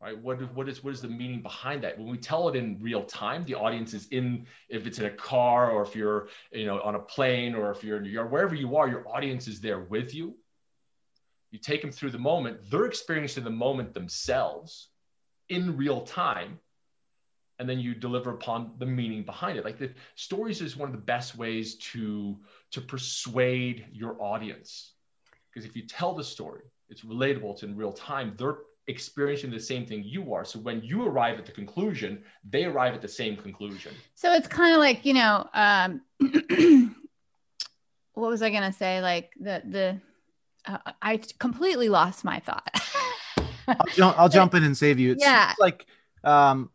Right? 0.00 0.18
What, 0.18 0.40
what 0.54 0.68
is 0.68 0.82
what 0.82 0.92
is 0.92 1.00
the 1.00 1.08
meaning 1.08 1.42
behind 1.42 1.84
that? 1.84 1.96
When 1.96 2.08
we 2.08 2.18
tell 2.18 2.48
it 2.48 2.56
in 2.56 2.78
real 2.80 3.04
time, 3.04 3.44
the 3.44 3.54
audience 3.54 3.94
is 3.94 4.08
in, 4.08 4.46
if 4.68 4.86
it's 4.86 4.98
in 4.98 5.06
a 5.06 5.10
car 5.10 5.70
or 5.70 5.82
if 5.82 5.94
you're, 5.94 6.28
you 6.50 6.66
know, 6.66 6.80
on 6.82 6.96
a 6.96 6.98
plane 6.98 7.54
or 7.54 7.70
if 7.70 7.84
you're 7.84 7.98
in 7.98 8.04
your 8.04 8.26
wherever 8.26 8.54
you 8.54 8.76
are, 8.76 8.88
your 8.88 9.08
audience 9.08 9.46
is 9.46 9.60
there 9.60 9.78
with 9.78 10.12
you. 10.12 10.34
You 11.52 11.60
take 11.60 11.82
them 11.82 11.92
through 11.92 12.10
the 12.10 12.18
moment, 12.18 12.58
they're 12.68 12.86
experiencing 12.86 13.44
the 13.44 13.50
moment 13.50 13.94
themselves 13.94 14.88
in 15.52 15.76
real 15.76 16.00
time 16.00 16.58
and 17.58 17.68
then 17.68 17.78
you 17.78 17.94
deliver 17.94 18.30
upon 18.30 18.72
the 18.78 18.86
meaning 18.86 19.22
behind 19.22 19.58
it. 19.58 19.64
Like 19.64 19.78
the 19.78 19.90
stories 20.14 20.60
is 20.62 20.76
one 20.76 20.88
of 20.88 20.92
the 20.92 21.00
best 21.00 21.36
ways 21.36 21.76
to 21.92 22.36
to 22.72 22.80
persuade 22.80 23.86
your 23.92 24.20
audience. 24.20 24.94
Because 25.48 25.68
if 25.68 25.76
you 25.76 25.86
tell 25.86 26.14
the 26.14 26.24
story 26.24 26.62
it's 26.88 27.02
relatable 27.02 27.52
it's 27.52 27.62
in 27.62 27.76
real 27.76 27.92
time 27.92 28.34
they're 28.36 28.58
experiencing 28.88 29.50
the 29.50 29.60
same 29.60 29.86
thing 29.86 30.02
you 30.02 30.32
are. 30.32 30.44
So 30.44 30.58
when 30.58 30.82
you 30.82 31.06
arrive 31.06 31.38
at 31.38 31.46
the 31.46 31.52
conclusion 31.52 32.24
they 32.48 32.64
arrive 32.64 32.94
at 32.94 33.02
the 33.02 33.14
same 33.20 33.36
conclusion. 33.36 33.94
So 34.14 34.32
it's 34.32 34.48
kind 34.48 34.74
of 34.74 34.80
like 34.80 35.04
you 35.04 35.14
know 35.14 35.48
um 35.52 36.00
what 38.14 38.30
was 38.30 38.42
i 38.42 38.50
going 38.50 38.70
to 38.72 38.72
say? 38.72 39.02
Like 39.02 39.30
the 39.38 39.62
the 39.68 40.00
uh, 40.64 40.78
i 41.02 41.20
completely 41.38 41.88
lost 41.88 42.24
my 42.24 42.38
thought 42.38 42.70
I'll, 43.80 43.94
jump, 43.94 44.18
I'll 44.18 44.28
jump 44.28 44.54
in 44.54 44.64
and 44.64 44.76
save 44.76 44.98
you. 44.98 45.12
It's 45.12 45.22
Yeah. 45.22 45.54
like, 45.58 45.86
um, 46.24 46.70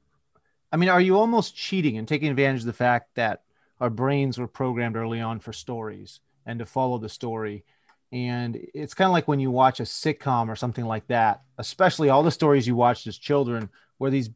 I 0.71 0.77
mean, 0.77 0.89
are 0.89 1.01
you 1.01 1.17
almost 1.17 1.55
cheating 1.55 1.97
and 1.97 2.07
taking 2.07 2.29
advantage 2.29 2.61
of 2.61 2.67
the 2.67 2.73
fact 2.73 3.15
that 3.15 3.43
our 3.79 3.89
brains 3.89 4.37
were 4.37 4.47
programmed 4.47 4.95
early 4.95 5.21
on 5.21 5.39
for 5.39 5.53
stories 5.53 6.19
and 6.45 6.59
to 6.59 6.65
follow 6.65 6.97
the 6.97 7.09
story? 7.09 7.63
And 8.11 8.57
it's 8.73 8.93
kind 8.93 9.07
of 9.07 9.11
like 9.11 9.27
when 9.27 9.39
you 9.39 9.51
watch 9.51 9.79
a 9.79 9.83
sitcom 9.83 10.49
or 10.49 10.55
something 10.55 10.85
like 10.85 11.07
that, 11.07 11.41
especially 11.57 12.09
all 12.09 12.23
the 12.23 12.31
stories 12.31 12.67
you 12.67 12.75
watched 12.75 13.07
as 13.07 13.17
children, 13.17 13.69
where 13.97 14.11
these 14.11 14.29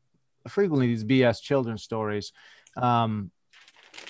frequently 0.48 0.88
these 0.88 1.04
BS 1.04 1.42
children's 1.42 1.84
stories, 1.84 2.34
um, 2.76 3.32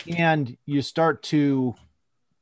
and 0.08 0.58
you 0.66 0.82
start 0.82 1.24
to 1.24 1.76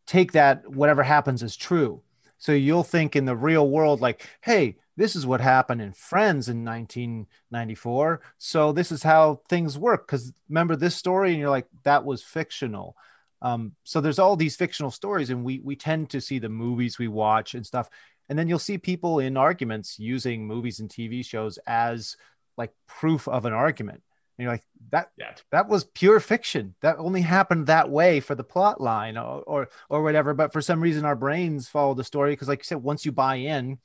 take 0.06 0.32
that 0.32 0.68
whatever 0.70 1.04
happens 1.04 1.44
as 1.44 1.56
true. 1.56 2.02
So 2.40 2.54
you'll 2.54 2.84
think 2.84 3.16
in 3.16 3.26
the 3.26 3.36
real 3.36 3.70
world, 3.70 4.02
like, 4.02 4.28
hey, 4.42 4.78
this 4.98 5.16
is 5.16 5.26
what 5.26 5.42
happened 5.42 5.82
in 5.82 5.94
Friends 5.94 6.50
in 6.50 6.66
1994. 6.66 8.22
So 8.38 8.72
this 8.72 8.92
is 8.92 9.04
how 9.04 9.42
things 9.48 9.78
work. 9.78 10.08
Because 10.08 10.34
remember 10.50 10.76
this 10.76 10.96
story, 10.96 11.32
and 11.32 11.40
you're 11.40 11.50
like, 11.50 11.68
that 11.84 12.04
was 12.04 12.24
fictional. 12.24 12.96
Um, 13.42 13.74
so 13.84 14.02
there's 14.02 14.20
all 14.20 14.36
these 14.36 14.56
fictional 14.56 14.92
stories, 14.92 15.30
and 15.30 15.44
we 15.44 15.60
we 15.64 15.76
tend 15.76 16.10
to 16.10 16.22
see 16.22 16.40
the 16.40 16.50
movies 16.50 17.00
we 17.00 17.08
watch 17.08 17.56
and 17.56 17.66
stuff, 17.66 17.90
and 18.28 18.38
then 18.38 18.50
you'll 18.50 18.60
see 18.60 18.78
people 18.78 19.20
in 19.20 19.38
arguments 19.38 19.98
using 19.98 20.46
movies 20.46 20.80
and 20.80 20.90
TV 20.90 21.26
shows 21.26 21.58
as 21.66 22.18
like 22.58 22.72
proof 22.88 23.28
of 23.28 23.46
an 23.46 23.54
argument. 23.54 24.04
And 24.40 24.46
you're 24.46 24.54
like, 24.54 24.64
that 24.92 25.12
yeah 25.18 25.34
that 25.52 25.68
was 25.68 25.84
pure 25.84 26.22
fiction. 26.22 26.74
That 26.80 26.96
only 26.98 27.20
happened 27.20 27.68
that 27.68 27.90
way 27.90 28.22
for 28.22 28.36
the 28.36 28.44
plot 28.44 28.80
line 28.80 29.18
or 29.18 29.42
or, 29.42 29.70
or 29.90 30.02
whatever. 30.02 30.34
But 30.34 30.54
for 30.54 30.62
some 30.62 30.80
reason, 30.80 31.04
our 31.04 31.18
brains 31.18 31.68
follow 31.68 31.94
the 31.94 32.06
story 32.06 32.32
because, 32.32 32.48
like 32.48 32.60
you 32.60 32.64
said, 32.64 32.82
once 32.82 33.06
you 33.06 33.12
buy 33.12 33.36
in, 33.36 33.80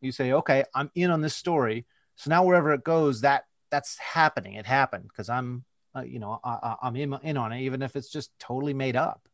you 0.00 0.10
say, 0.10 0.32
okay, 0.32 0.64
I'm 0.74 0.90
in 0.94 1.10
on 1.10 1.20
this 1.20 1.36
story. 1.36 1.84
So 2.16 2.30
now 2.30 2.42
wherever 2.42 2.72
it 2.72 2.84
goes, 2.84 3.20
that 3.20 3.44
that's 3.70 3.98
happening. 3.98 4.54
It 4.54 4.64
happened 4.64 5.08
because 5.08 5.28
I'm, 5.28 5.62
uh, 5.94 6.04
you 6.04 6.18
know, 6.18 6.40
I, 6.42 6.76
I'm 6.80 6.96
in, 6.96 7.14
in 7.22 7.36
on 7.36 7.52
it, 7.52 7.60
even 7.60 7.82
if 7.82 7.94
it's 7.94 8.08
just 8.08 8.30
totally 8.38 8.72
made 8.72 8.96
up. 8.96 9.28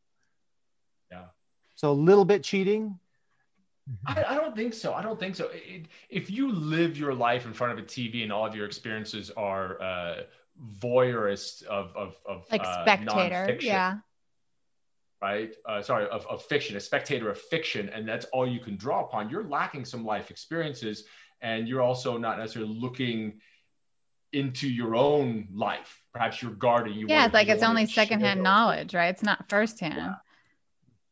Yeah. 1.12 1.26
So 1.76 1.92
a 1.92 1.92
little 1.92 2.24
bit 2.24 2.42
cheating. 2.42 2.98
I, 4.06 4.24
I 4.24 4.34
don't 4.34 4.54
think 4.54 4.74
so. 4.74 4.92
I 4.92 5.02
don't 5.02 5.18
think 5.18 5.34
so. 5.34 5.50
It, 5.52 5.86
if 6.10 6.30
you 6.30 6.52
live 6.52 6.98
your 6.98 7.14
life 7.14 7.46
in 7.46 7.52
front 7.52 7.72
of 7.72 7.78
a 7.78 7.86
TV 7.86 8.22
and 8.22 8.32
all 8.32 8.44
of 8.44 8.54
your 8.54 8.66
experiences 8.66 9.30
are 9.36 9.80
uh, 9.80 10.16
voyeurist 10.80 11.62
of 11.64 11.94
of, 11.96 12.16
of 12.26 12.44
like 12.50 12.62
uh, 12.64 12.82
spectator 12.82 13.58
yeah 13.60 13.98
right? 15.20 15.54
Uh, 15.66 15.82
sorry, 15.82 16.08
of, 16.08 16.26
of 16.26 16.44
fiction, 16.44 16.76
a 16.76 16.80
spectator 16.80 17.30
of 17.30 17.38
fiction, 17.38 17.88
and 17.88 18.08
that's 18.08 18.24
all 18.26 18.46
you 18.46 18.60
can 18.60 18.76
draw 18.76 19.04
upon. 19.04 19.28
You're 19.28 19.48
lacking 19.48 19.84
some 19.84 20.04
life 20.04 20.30
experiences, 20.30 21.04
and 21.40 21.68
you're 21.68 21.82
also 21.82 22.18
not 22.18 22.38
necessarily 22.38 22.72
looking 22.72 23.40
into 24.32 24.68
your 24.68 24.94
own 24.94 25.48
life. 25.52 26.02
Perhaps 26.12 26.42
you're 26.42 26.52
guarding. 26.52 26.94
You 26.94 27.06
yeah 27.08 27.24
it's 27.24 27.34
like 27.34 27.48
it's 27.48 27.62
only 27.62 27.86
secondhand 27.86 28.42
knowledge 28.42 28.94
right 28.94 29.08
it's 29.08 29.22
not 29.22 29.48
firsthand 29.48 29.96
Yeah. 29.96 30.14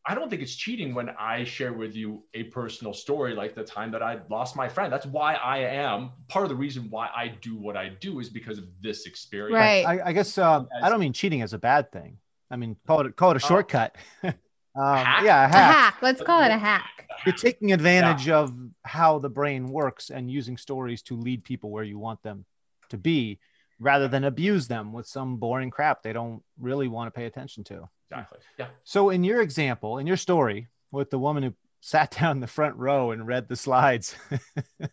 I 0.08 0.14
don't 0.14 0.30
think 0.30 0.40
it's 0.40 0.54
cheating 0.54 0.94
when 0.94 1.10
I 1.18 1.42
share 1.42 1.72
with 1.72 1.96
you 1.96 2.22
a 2.34 2.44
personal 2.44 2.92
story 2.92 3.34
like 3.34 3.56
the 3.56 3.64
time 3.64 3.90
that 3.90 4.02
I 4.04 4.20
lost 4.30 4.54
my 4.54 4.68
friend. 4.68 4.92
That's 4.92 5.06
why 5.06 5.34
I 5.34 5.58
am 5.58 6.12
part 6.28 6.44
of 6.44 6.48
the 6.48 6.54
reason 6.54 6.86
why 6.90 7.08
I 7.14 7.28
do 7.40 7.56
what 7.56 7.76
I 7.76 7.88
do 7.88 8.20
is 8.20 8.28
because 8.28 8.58
of 8.58 8.66
this 8.80 9.06
experience. 9.06 9.54
Right. 9.54 9.84
I, 9.84 10.10
I 10.10 10.12
guess 10.12 10.38
um, 10.38 10.68
I 10.80 10.88
don't 10.90 11.00
mean 11.00 11.12
cheating 11.12 11.42
as 11.42 11.54
a 11.54 11.58
bad 11.58 11.90
thing. 11.90 12.18
I 12.50 12.56
mean 12.56 12.76
call 12.86 13.00
it 13.04 13.16
call 13.16 13.32
it 13.32 13.42
a 13.42 13.44
Oh. 13.44 13.48
shortcut. 13.48 13.96
um, 14.24 14.34
hack? 14.76 15.24
yeah, 15.24 15.42
a 15.42 15.44
a 15.46 15.48
hack. 15.48 15.74
hack 15.74 15.94
let's 16.02 16.22
call 16.22 16.40
it 16.42 16.52
a 16.52 16.58
hack 16.58 17.08
You're 17.24 17.34
taking 17.34 17.72
advantage 17.72 18.28
of 18.28 18.52
how 18.84 19.18
the 19.18 19.28
brain 19.30 19.66
works 19.68 20.10
and 20.10 20.30
using 20.30 20.56
stories 20.56 21.02
to 21.02 21.16
lead 21.16 21.42
people 21.42 21.70
where 21.70 21.82
you 21.82 21.98
want 21.98 22.22
them 22.22 22.44
to 22.90 22.96
be, 22.96 23.40
rather 23.80 24.06
than 24.06 24.22
abuse 24.22 24.68
them 24.68 24.92
with 24.92 25.08
some 25.08 25.38
boring 25.38 25.70
crap 25.70 26.04
they 26.04 26.12
don't 26.12 26.44
really 26.60 26.86
want 26.86 27.12
to 27.12 27.18
pay 27.18 27.26
attention 27.26 27.64
to. 27.64 27.88
Exactly. 28.10 28.38
Yeah. 28.58 28.68
So, 28.84 29.10
in 29.10 29.24
your 29.24 29.40
example, 29.42 29.98
in 29.98 30.06
your 30.06 30.16
story 30.16 30.68
with 30.90 31.10
the 31.10 31.18
woman 31.18 31.42
who 31.42 31.54
sat 31.80 32.10
down 32.20 32.36
in 32.36 32.40
the 32.40 32.46
front 32.46 32.76
row 32.76 33.10
and 33.10 33.26
read 33.26 33.48
the 33.48 33.56
slides, 33.56 34.16
God, 34.30 34.90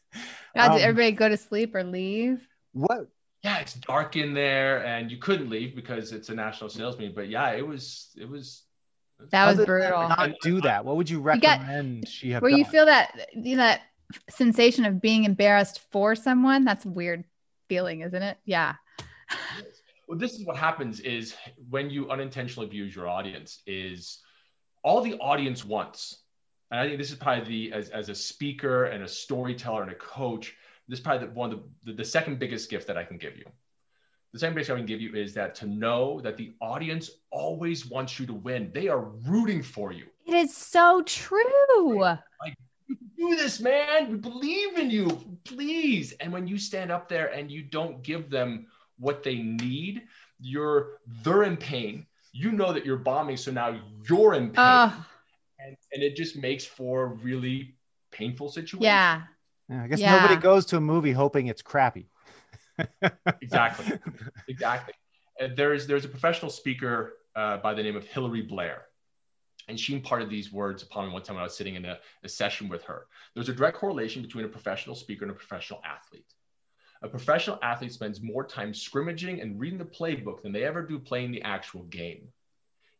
um, 0.56 0.78
did 0.78 0.84
everybody 0.84 1.12
go 1.12 1.30
to 1.30 1.38
sleep 1.38 1.76
or 1.76 1.84
leave 1.84 2.48
what 2.74 3.08
Yeah, 3.44 3.60
it's 3.60 3.76
dark 3.76 4.16
in 4.16 4.34
there 4.34 4.84
and 4.86 5.12
you 5.12 5.18
couldn't 5.18 5.50
leave 5.50 5.76
because 5.76 6.12
it's 6.12 6.30
a 6.30 6.36
national 6.36 6.70
sales 6.70 6.98
meeting. 6.98 7.16
But 7.16 7.30
yeah, 7.30 7.52
it 7.52 7.66
was 7.66 8.10
it 8.18 8.28
was 8.28 8.64
that 9.32 9.46
was 9.46 9.56
other 9.60 9.66
than 9.66 9.66
brutal 9.66 10.10
Not 10.10 10.32
do 10.42 10.62
that. 10.62 10.84
What 10.86 10.96
would 10.98 11.10
you 11.10 11.20
got- 11.20 11.42
recommend 11.44 12.08
she 12.08 12.32
have 12.32 12.42
where 12.42 12.52
you 12.52 12.66
feel 12.66 12.86
that 12.86 13.30
you 13.34 13.56
know 13.56 13.64
that 13.64 13.82
sensation 14.30 14.86
of 14.86 15.02
being 15.02 15.24
embarrassed 15.24 15.82
for 15.92 16.16
someone 16.16 16.66
that's 16.66 16.86
a 16.86 16.90
weird 16.90 17.24
feeling 17.68 18.02
isn't 18.02 18.22
it 18.22 18.38
yeah 18.46 18.76
well 20.08 20.18
this 20.18 20.34
is 20.34 20.46
what 20.46 20.58
happens 20.58 21.00
is 21.00 21.36
when 21.70 21.90
you 21.90 22.10
unintentionally 22.10 22.68
abuse 22.68 22.96
your 22.96 23.08
audience 23.08 23.62
is 23.66 24.20
all 24.84 25.02
the 25.02 25.16
audience 25.16 25.66
wants 25.66 26.20
and 26.72 26.80
i 26.80 26.86
think 26.86 26.98
this 26.98 27.12
is 27.12 27.18
probably 27.18 27.44
the 27.44 27.74
as, 27.74 27.90
as 27.90 28.10
a 28.10 28.16
speaker 28.16 28.86
and 28.86 29.04
a 29.04 29.08
storyteller 29.08 29.82
and 29.82 29.92
a 29.92 29.96
coach 29.96 30.56
this 30.88 31.00
is 31.00 31.04
probably 31.04 31.28
the, 31.28 31.34
one 31.34 31.52
of 31.52 31.60
the, 31.84 31.92
the, 31.92 31.98
the 31.98 32.06
second 32.06 32.40
biggest 32.40 32.70
gift 32.70 32.88
that 32.88 32.98
i 32.98 33.04
can 33.04 33.18
give 33.18 33.38
you. 33.38 33.46
The 34.34 34.40
second 34.40 34.56
biggest 34.56 34.70
gift 34.70 34.78
i 34.78 34.80
can 34.80 34.88
give 34.88 35.02
you 35.02 35.16
is 35.16 35.34
that 35.36 35.56
to 35.56 35.68
know 35.68 36.20
that 36.22 36.38
the 36.38 36.54
audience 36.60 37.10
always 37.32 37.86
wants 37.86 38.20
you 38.20 38.26
to 38.26 38.34
win. 38.34 38.72
They 38.74 38.88
are 38.88 39.06
rooting 39.28 39.64
for 39.64 39.92
you. 39.92 40.06
It 40.26 40.34
is 40.34 40.56
so 40.56 41.04
true. 41.06 42.00
Like 42.00 42.56
you 42.88 42.98
do 43.18 43.36
this, 43.36 43.60
man. 43.60 44.12
We 44.12 44.18
believe 44.18 44.78
in 44.78 44.90
you, 44.90 45.08
please. 45.46 46.14
And 46.14 46.34
when 46.34 46.48
you 46.48 46.58
stand 46.58 46.92
up 46.92 47.08
there 47.08 47.28
and 47.28 47.52
you 47.52 47.64
don't 47.64 48.04
give 48.04 48.30
them 48.30 48.68
what 48.98 49.24
they 49.24 49.36
need, 49.38 50.04
you're 50.40 51.00
they're 51.24 51.44
in 51.44 51.58
pain. 51.58 52.06
You 52.32 52.52
know 52.52 52.74
that 52.74 52.86
you're 52.86 52.98
bombing, 52.98 53.38
so 53.38 53.52
now 53.52 53.80
you're 54.10 54.34
in 54.34 54.52
pain, 54.52 54.56
oh 54.58 55.06
and, 55.60 55.76
and 55.94 56.04
it 56.04 56.16
just 56.16 56.36
makes 56.36 56.66
for 56.66 57.04
a 57.04 57.08
really 57.08 57.76
painful 58.12 58.50
situation. 58.50 58.84
yeah 58.84 59.22
Yeah, 59.70 59.84
I 59.84 59.88
guess 59.88 60.00
Yeah. 60.02 60.12
nobody 60.12 60.36
goes 60.36 60.66
to 60.68 60.78
a 60.78 60.82
movie 60.82 61.12
hoping 61.14 61.48
it's 61.48 61.62
crappy. 61.62 62.10
exactly, 63.42 63.86
exactly. 64.48 64.94
And 65.40 65.56
there's 65.58 65.88
there's 65.88 66.06
a 66.06 66.10
professional 66.10 66.52
speaker 66.52 67.14
uh, 67.36 67.58
by 67.58 67.74
the 67.74 67.84
name 67.84 67.96
of 67.96 68.06
Hillary 68.06 68.42
Blair, 68.44 68.84
And 69.68 69.80
she 69.80 69.96
imparted 69.96 70.30
these 70.30 70.52
words 70.52 70.84
upon 70.84 71.08
me 71.08 71.14
one 71.14 71.24
time 71.24 71.36
when 71.36 71.42
I 71.42 71.46
was 71.46 71.58
sitting 71.58 71.76
in 71.76 71.86
a, 71.86 72.00
a 72.24 72.30
session 72.30 72.70
with 72.70 72.84
her. 72.86 73.08
There's 73.34 73.50
a 73.50 73.54
direct 73.54 73.78
correlation 73.78 74.22
between 74.22 74.46
a 74.46 74.50
professional 74.50 74.96
speaker 74.96 75.26
and 75.26 75.32
a 75.32 75.36
professional 75.36 75.82
athlete. 75.86 76.34
A 77.04 77.10
professional 77.10 77.60
athlete 77.62 77.92
spends 77.92 78.22
more 78.22 78.46
time 78.46 78.74
scrimmaging 78.74 79.42
and 79.42 79.60
reading 79.60 79.78
the 79.78 79.84
playbook 79.84 80.42
than 80.42 80.54
they 80.54 80.64
ever 80.64 80.82
do 80.82 80.98
playing 80.98 81.32
the 81.32 81.42
actual 81.42 81.84
game. 81.84 82.30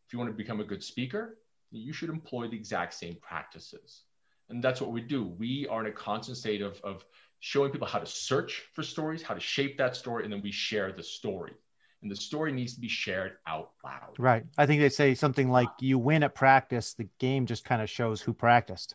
If 0.06 0.12
you 0.12 0.18
want 0.18 0.30
to 0.30 0.36
become 0.36 0.60
a 0.60 0.64
good 0.64 0.84
speaker, 0.84 1.38
you 1.70 1.94
should 1.94 2.10
employ 2.10 2.48
the 2.48 2.56
exact 2.56 2.92
same 2.92 3.16
practices. 3.22 4.02
And 4.50 4.62
that's 4.62 4.82
what 4.82 4.92
we 4.92 5.00
do. 5.00 5.24
We 5.24 5.66
are 5.68 5.80
in 5.80 5.86
a 5.86 5.92
constant 5.92 6.36
state 6.36 6.60
of, 6.60 6.78
of 6.84 7.02
showing 7.40 7.70
people 7.70 7.86
how 7.86 7.98
to 7.98 8.06
search 8.06 8.64
for 8.74 8.82
stories, 8.82 9.22
how 9.22 9.32
to 9.32 9.40
shape 9.40 9.78
that 9.78 9.96
story, 9.96 10.24
and 10.24 10.32
then 10.32 10.42
we 10.42 10.52
share 10.52 10.92
the 10.92 11.02
story. 11.02 11.54
And 12.02 12.10
the 12.10 12.16
story 12.16 12.52
needs 12.52 12.74
to 12.74 12.80
be 12.80 12.88
shared 12.88 13.38
out 13.46 13.70
loud. 13.82 14.14
Right. 14.18 14.44
I 14.58 14.66
think 14.66 14.82
they 14.82 14.90
say 14.90 15.14
something 15.14 15.48
like 15.48 15.68
you 15.80 15.98
win 15.98 16.22
at 16.22 16.34
practice, 16.34 16.92
the 16.92 17.08
game 17.18 17.46
just 17.46 17.64
kind 17.64 17.80
of 17.80 17.88
shows 17.88 18.20
who 18.20 18.34
practiced. 18.34 18.94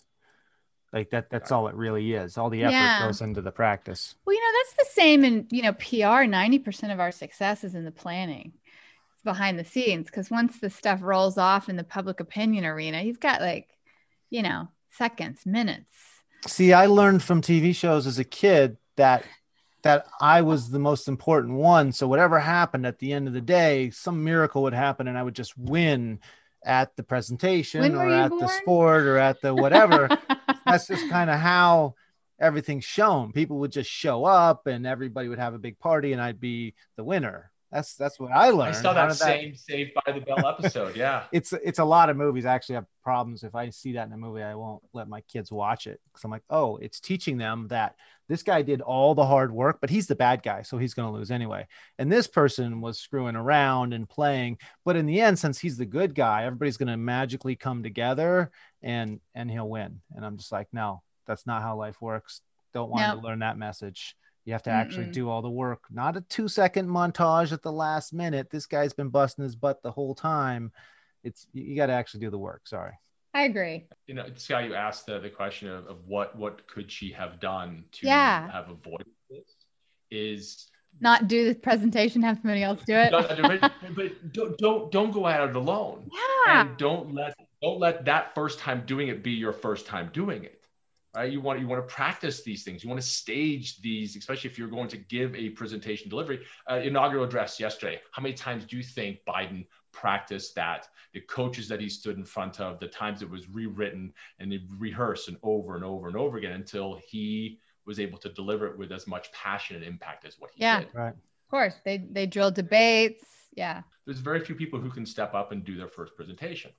Like 0.91 1.12
that 1.12 1.30
that's 1.30 1.52
all 1.52 1.67
it 1.67 1.75
really 1.75 2.13
is. 2.13 2.38
All 2.38 2.49
the 2.49 2.63
effort 2.63 2.71
Yeah. 2.71 3.06
goes 3.06 3.21
into 3.21 3.41
the 3.41 3.52
practice. 3.52 4.15
Well, 4.25 4.36
you 4.36 4.41
know, 4.41 4.60
that's 4.60 4.89
the 4.89 4.93
same 5.02 5.23
in, 5.23 5.47
you 5.52 5.62
know, 5.62 5.73
PR. 5.73 6.25
90% 6.25 6.91
of 6.91 6.99
our 6.99 7.12
success 7.12 7.63
is 7.63 7.75
in 7.75 7.86
the 7.86 7.91
planning. 7.91 8.54
It's 9.13 9.23
behind 9.23 9.60
the 9.60 9.65
scenes. 9.65 10.08
Because 10.08 10.32
once 10.32 10.60
the 10.60 10.69
stuff 10.69 11.02
rolls 11.04 11.38
off 11.38 11.69
in 11.69 11.75
the 11.75 11.84
public 11.84 12.19
opinion 12.19 12.65
arena, 12.65 13.02
you've 13.04 13.19
got 13.19 13.41
like, 13.41 13.67
you 14.30 14.41
know, 14.41 14.69
seconds, 14.89 15.45
minutes. 15.45 15.93
See, 16.47 16.73
I 16.73 16.88
learned 16.88 17.21
from 17.21 17.41
TV 17.41 17.75
shows 17.75 18.08
as 18.08 18.17
a 18.17 18.23
kid 18.23 18.78
that 18.95 19.25
that 19.82 20.08
I 20.19 20.41
was 20.41 20.71
the 20.71 20.80
most 20.80 21.08
important 21.08 21.54
one. 21.54 21.93
So 21.93 22.08
whatever 22.08 22.39
happened 22.39 22.86
at 22.86 22.99
the 22.99 23.13
end 23.13 23.28
of 23.28 23.34
the 23.34 23.41
day, 23.41 23.91
some 23.91 24.23
miracle 24.25 24.63
would 24.63 24.73
happen 24.73 25.08
and 25.08 25.17
I 25.17 25.23
would 25.23 25.36
just 25.36 25.58
win 25.58 26.19
at 26.65 26.95
the 26.97 27.04
presentation 27.04 27.80
When 27.82 27.95
or 27.95 28.08
you 28.08 28.13
at 28.13 28.30
the 28.30 28.47
sport 28.47 29.04
or 29.04 29.17
at 29.17 29.41
the 29.41 29.56
whatever. 29.56 30.10
That's 30.71 30.88
just 30.88 31.10
kind 31.10 31.29
of 31.29 31.39
how 31.39 31.95
everything's 32.39 32.86
shown. 32.86 33.32
People 33.32 33.60
would 33.60 33.71
just 33.71 33.89
show 33.89 34.25
up 34.25 34.67
and 34.67 34.86
everybody 34.86 35.27
would 35.27 35.39
have 35.39 35.53
a 35.53 35.60
big 35.60 35.79
party 35.79 36.13
and 36.13 36.21
I'd 36.21 36.39
be 36.39 36.73
the 36.95 37.03
winner. 37.03 37.51
That's 37.71 37.93
that's 37.93 38.19
what 38.19 38.32
I 38.32 38.49
learned. 38.49 38.75
I 38.75 38.82
saw 38.82 38.93
that 38.93 39.15
same 39.15 39.53
Saved 39.53 39.91
by 39.93 40.12
the 40.12 40.21
Bell 40.21 40.47
episode. 40.47 40.95
Yeah. 40.95 41.25
it's 41.32 41.53
it's 41.53 41.77
a 41.77 41.86
lot 41.86 42.10
of 42.10 42.17
movies. 42.17 42.45
I 42.45 42.55
actually 42.55 42.75
have 42.75 42.86
problems 43.03 43.43
if 43.43 43.53
I 43.53 43.69
see 43.69 43.93
that 43.93 44.08
in 44.08 44.13
a 44.13 44.17
movie, 44.17 44.41
I 44.41 44.55
won't 44.55 44.82
let 44.93 45.08
my 45.08 45.21
kids 45.21 45.51
watch 45.51 45.86
it 45.86 45.99
because 46.05 46.23
I'm 46.23 46.32
like, 46.32 46.43
oh, 46.49 46.77
it's 46.77 46.99
teaching 46.99 47.38
them 47.38 47.67
that 47.67 47.95
this 48.30 48.44
guy 48.44 48.62
did 48.62 48.80
all 48.80 49.15
the 49.15 49.26
hard 49.26 49.52
work, 49.52 49.80
but 49.82 49.89
he's 49.89 50.08
the 50.08 50.15
bad 50.15 50.44
guy, 50.44 50.62
so 50.62 50.78
he's 50.78 50.94
going 50.94 51.12
to 51.12 51.18
lose 51.18 51.32
anyway. 51.32 51.68
And 51.98 52.12
this 52.12 52.28
person 52.28 52.80
was 52.80 53.00
screwing 53.00 53.36
around 53.36 53.94
and 53.94 54.08
playing, 54.08 54.60
but 54.86 54.96
in 54.96 55.08
the 55.08 55.20
end, 55.20 55.38
since 55.38 55.60
he's 55.60 55.78
the 55.78 55.86
good 55.86 56.15
guy, 56.15 56.46
everybody's 56.46 56.78
going 56.78 56.88
to 56.88 56.98
magically 56.98 57.56
come 57.56 57.84
together 57.84 58.52
and 58.82 59.20
and 59.36 59.50
he'll 59.52 59.68
win. 59.68 60.00
And 60.15 60.26
I'm 60.26 60.38
just 60.38 60.52
like, 60.52 60.68
no, 60.72 61.02
that's 61.26 61.46
not 61.48 61.63
how 61.63 61.76
life 61.76 62.02
works. 62.02 62.42
Don't 62.74 62.92
want 62.92 63.20
to 63.20 63.28
learn 63.28 63.39
that 63.39 63.58
message. 63.58 64.15
You 64.46 64.54
have 64.54 64.63
to 64.63 64.72
actually 64.72 65.08
Mm-mm. 65.08 65.13
do 65.13 65.30
all 65.30 65.42
the 65.42 65.50
work, 65.50 65.82
not 65.92 66.15
a 66.15 66.22
two 66.22 66.48
second 66.48 66.88
montage 66.88 67.52
at 67.52 67.62
the 67.62 67.72
last 67.72 68.13
minute. 68.13 68.50
This 68.50 68.68
guy's 68.68 68.94
been 68.94 69.10
busting 69.10 69.44
his 69.44 69.56
butt 69.56 69.82
the 69.82 69.92
whole 69.92 70.15
time. 70.15 70.72
It's 71.24 71.48
you 71.52 71.76
got 71.76 71.88
to 71.88 71.94
actually 71.94 72.22
do 72.22 72.30
the 72.30 72.38
work. 72.38 72.68
Sorry. 72.68 72.94
I 73.34 73.44
agree. 73.44 73.88
you 74.08 74.15
know, 74.15 74.26
Scott, 74.36 74.65
you 74.65 74.74
asked 74.74 75.06
the, 75.06 75.20
the 75.20 75.30
question 75.30 75.70
of, 75.70 75.86
of 75.88 75.98
what 76.08 76.36
what 76.36 76.68
could 76.68 76.92
she 76.92 77.12
have 77.12 77.39
done 77.39 77.86
to 77.94 78.08
Yeah. 78.08 78.52
have 78.52 78.70
avoided 78.70 79.08
this 79.30 79.56
is 80.12 80.68
Not 81.00 81.28
do 81.28 81.50
the 81.50 81.56
presentation, 81.56 82.22
have 82.24 82.38
somebody 82.38 82.63
else 82.63 82.82
do 82.86 82.96
it. 82.96 83.12
but, 83.12 83.72
but 83.96 84.34
don't, 84.34 84.58
don't 84.58 84.92
don't 84.92 85.12
go 85.12 85.28
at 85.28 85.48
it 85.50 85.56
alone 85.56 86.10
Yeah. 86.48 86.62
and 86.62 86.78
don't 86.78 87.13
let 87.13 87.36
don't 87.62 87.80
let 87.80 88.06
that 88.06 88.34
first 88.34 88.58
time 88.60 88.84
doing 88.86 89.10
it 89.10 89.22
be 89.24 89.32
your 89.32 89.54
first 89.54 89.86
time 89.86 90.10
doing 90.13 90.44
it 90.44 90.56
right 91.15 91.32
you 91.32 91.42
want 91.42 91.60
you 91.60 91.68
want 91.68 91.86
to 91.88 91.94
practice 91.94 92.42
these 92.44 92.63
things 92.63 92.84
you 92.84 92.89
want 92.89 93.02
to 93.02 93.08
stage 93.08 93.80
these 93.82 94.15
especially 94.15 94.50
if 94.50 94.58
you're 94.58 94.68
going 94.70 94.88
to 94.88 94.98
give 94.98 95.36
a 95.36 95.50
presentation 95.50 96.10
delivery 96.10 96.39
uh, 96.70 96.76
inaugural 96.76 97.24
address 97.24 97.60
yesterday 97.60 98.00
how 98.12 98.22
many 98.22 98.34
times 98.34 98.63
do 98.65 98.78
you 98.78 98.84
think 98.84 99.20
biden 99.28 99.65
practiced 99.91 100.56
that 100.56 100.88
the 101.13 101.21
coaches 101.21 101.67
that 101.67 101.80
he 101.82 101.89
stood 101.89 102.17
in 102.17 102.25
front 102.25 102.60
of 102.60 102.80
the 102.80 102.88
times 102.88 103.21
it 103.21 103.30
was 103.30 103.49
rewritten 103.49 104.13
and 104.39 104.52
they 104.52 104.60
rehearsed 104.78 105.28
and 105.28 105.38
over 105.43 105.75
and 105.75 105.84
over 105.84 106.08
and 106.08 106.15
over 106.17 106.38
again 106.38 106.52
until 106.54 106.99
he 107.08 107.60
was 107.86 107.99
able 107.99 108.17
to 108.19 108.30
deliver 108.30 108.67
it 108.67 108.78
with 108.78 108.91
as 108.91 109.08
much 109.08 109.32
passion 109.32 109.75
and 109.75 109.84
impact 109.86 110.25
as 110.25 110.36
what 110.39 110.52
he 110.54 110.62
Yeah. 110.62 110.80
did 110.82 110.89
Right. 110.93 111.13
Of 111.13 111.49
course. 111.49 111.75
They 111.84 111.97
they 112.12 112.25
drill 112.28 112.52
debates. 112.52 113.25
Yeah. 113.56 113.82
there's 114.06 114.19
very 114.19 114.39
few 114.39 114.56
people 114.56 114.80
who 114.80 114.89
can 114.89 115.06
step 115.06 115.34
up 115.34 115.52
and 115.52 115.63
do 115.63 115.75
their 115.75 115.88
first 115.88 116.15
presentation 116.15 116.71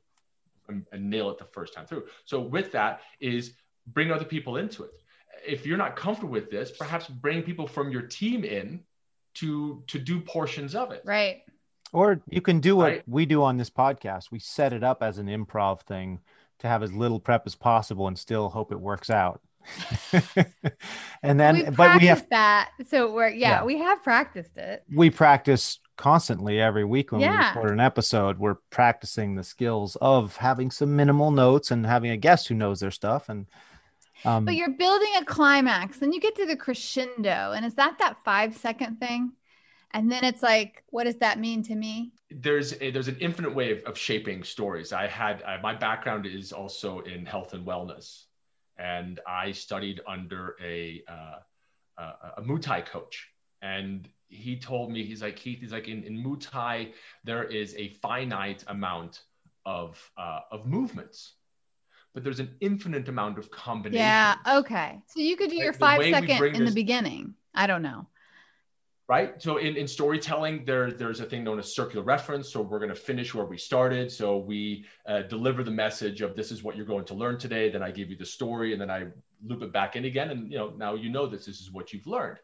and, 0.69 0.87
and 0.93 1.11
nail 1.11 1.31
it 1.31 1.39
the 1.39 1.45
first 1.45 1.75
time 1.75 1.87
through. 1.87 2.05
So 2.25 2.41
with 2.41 2.71
that 2.73 3.01
is 3.21 3.55
bring 3.89 4.13
other 4.13 4.25
people 4.25 4.57
into 4.57 4.85
it. 4.85 4.91
If 5.47 5.67
you're 5.67 5.79
not 5.79 5.97
comfortable 5.97 6.33
with 6.33 6.51
this, 6.51 6.71
perhaps 6.71 7.09
bring 7.09 7.43
people 7.43 7.67
from 7.67 7.91
your 7.91 8.03
team 8.03 8.45
in 8.45 8.85
to 9.35 9.83
to 9.89 9.99
do 9.99 10.21
portions 10.21 10.75
of 10.77 10.93
it. 10.93 11.03
Right. 11.05 11.43
Or 11.93 12.21
you 12.29 12.41
can 12.41 12.61
do 12.61 12.77
what 12.77 12.85
Right. 12.93 13.03
we 13.09 13.27
do 13.27 13.43
on 13.43 13.57
this 13.57 13.71
podcast. 13.71 14.31
We 14.31 14.39
set 14.39 14.73
it 14.73 14.85
up 14.85 15.03
as 15.03 15.19
an 15.19 15.27
improv 15.27 15.83
thing 15.83 16.21
to 16.61 16.69
have 16.69 16.83
as 16.83 16.93
little 16.93 17.19
prep 17.21 17.47
as 17.47 17.55
possible 17.55 18.07
and 18.07 18.19
still 18.19 18.51
hope 18.51 18.71
it 18.73 18.81
works 18.81 19.11
out. 19.11 19.41
and 21.23 21.39
then, 21.39 21.55
we 21.57 21.71
but 21.71 22.01
we 22.01 22.07
have 22.07 22.27
that. 22.31 22.71
So 22.89 23.13
we're 23.13 23.29
yeah, 23.29 23.61
Yeah. 23.61 23.65
we 23.65 23.79
have 23.79 24.03
practiced 24.03 24.57
it. 24.57 24.85
we 24.95 25.11
practice 25.11 25.79
constantly 25.97 26.61
every 26.61 26.85
week 26.85 27.13
when 27.13 27.21
we 27.21 27.27
record 27.29 27.71
an 27.73 27.81
episode. 27.81 28.39
We're 28.39 28.55
practicing 28.71 29.35
the 29.35 29.45
skills 29.45 29.97
of 30.01 30.37
having 30.37 30.71
some 30.71 30.97
minimal 30.97 31.31
notes 31.31 31.71
and 31.71 31.85
having 31.87 32.11
a 32.11 32.17
guest 32.17 32.49
who 32.49 32.55
knows 32.55 32.81
their 32.81 32.91
stuff. 32.91 33.29
And 33.29 33.47
um, 34.25 34.45
But 34.47 34.55
you're 34.55 34.71
building 34.71 35.11
a 35.21 35.25
climax, 35.25 36.01
and 36.03 36.15
you 36.15 36.21
get 36.21 36.37
to 36.37 36.47
the 36.47 36.57
crescendo, 36.57 37.53
and 37.55 37.65
is 37.67 37.75
that 37.75 37.99
that 37.99 38.19
five 38.25 38.57
second 38.57 38.99
thing? 38.99 39.33
And 39.93 40.11
then 40.11 40.25
it's 40.25 40.43
like, 40.43 40.85
what 40.91 41.05
does 41.05 41.17
that 41.17 41.39
mean 41.39 41.63
to 41.65 41.75
me? 41.75 42.13
There's 42.31 42.75
a, 42.81 42.91
there's 42.91 43.09
an 43.09 43.17
infinite 43.21 43.55
way 43.55 43.73
of, 43.73 43.83
of 43.85 43.99
shaping 43.99 44.45
stories. 44.45 44.93
I 44.93 45.09
had 45.09 45.43
I, 45.43 45.61
my 45.61 45.75
background 45.75 46.27
is 46.27 46.53
also 46.53 47.01
in 47.01 47.27
health 47.27 47.55
and 47.55 47.67
wellness, 47.67 48.25
and 48.79 49.19
I 49.27 49.51
studied 49.53 50.01
under 50.07 50.57
a 50.63 51.03
uh, 51.09 51.39
a, 51.99 52.05
a 52.39 52.43
Muay 52.43 52.63
Thai 52.63 52.83
coach, 52.83 53.29
and 53.63 54.09
he 54.29 54.57
told 54.57 54.93
me 54.93 55.05
he's 55.05 55.23
like 55.23 55.35
Keith, 55.37 55.61
he's 55.61 55.73
like 55.73 55.89
in, 55.89 56.05
in 56.05 56.23
Muay 56.23 56.41
Thai 56.41 56.93
there 57.25 57.43
is 57.43 57.75
a 57.77 57.89
finite 58.01 58.63
amount 58.69 59.23
of 59.67 59.99
uh, 60.17 60.41
of 60.53 60.67
movements, 60.67 61.35
but 62.15 62.23
there's 62.23 62.39
an 62.39 62.55
infinite 62.61 63.09
amount 63.09 63.39
of 63.39 63.51
combinations. 63.51 63.99
Yeah. 64.01 64.37
Okay. 64.47 65.01
So 65.09 65.19
you 65.21 65.37
could 65.37 65.51
do 65.51 65.57
Like, 65.57 65.65
your 65.65 65.73
five 65.73 65.73
second 65.73 65.81
five 65.81 65.99
way 65.99 66.07
we 66.07 66.13
second 66.13 66.39
bring 66.39 66.55
in 66.55 66.65
the 66.65 66.71
beginning. 66.71 67.35
I 67.55 67.67
don't 67.67 67.83
know. 67.83 68.07
Right 69.11 69.43
so 69.43 69.57
in, 69.57 69.77
in 69.77 69.89
storytelling 69.89 70.65
there 70.65 70.93
there's 70.93 71.19
a 71.19 71.25
thing 71.25 71.43
known 71.43 71.59
as 71.59 71.75
circular 71.75 72.05
reference 72.05 72.53
so 72.53 72.63
we're 72.63 72.79
going 72.79 72.89
to 72.89 72.95
finish 72.95 73.35
where 73.35 73.45
we 73.45 73.59
started 73.59 74.11
so 74.11 74.39
we 74.39 74.85
uh, 75.07 75.23
deliver 75.23 75.65
the 75.65 75.71
message 75.71 76.21
of 76.21 76.37
this 76.37 76.53
is 76.53 76.63
what 76.63 76.77
you're 76.77 76.87
going 76.87 77.05
to 77.05 77.15
learn 77.15 77.37
today 77.37 77.69
then 77.69 77.83
i 77.83 77.91
give 77.91 78.09
you 78.09 78.17
the 78.17 78.25
story 78.25 78.73
and 78.73 78.81
then 78.81 78.91
i 78.91 79.05
loop 79.45 79.63
it 79.63 79.73
back 79.73 79.97
in 79.97 80.05
again 80.05 80.31
and 80.31 80.51
you 80.53 80.57
know 80.57 80.73
now 80.77 80.95
you 80.95 81.11
know 81.11 81.27
this 81.27 81.45
this 81.45 81.61
is 81.61 81.73
what 81.73 81.93
you've 81.93 82.07
learned 82.07 82.39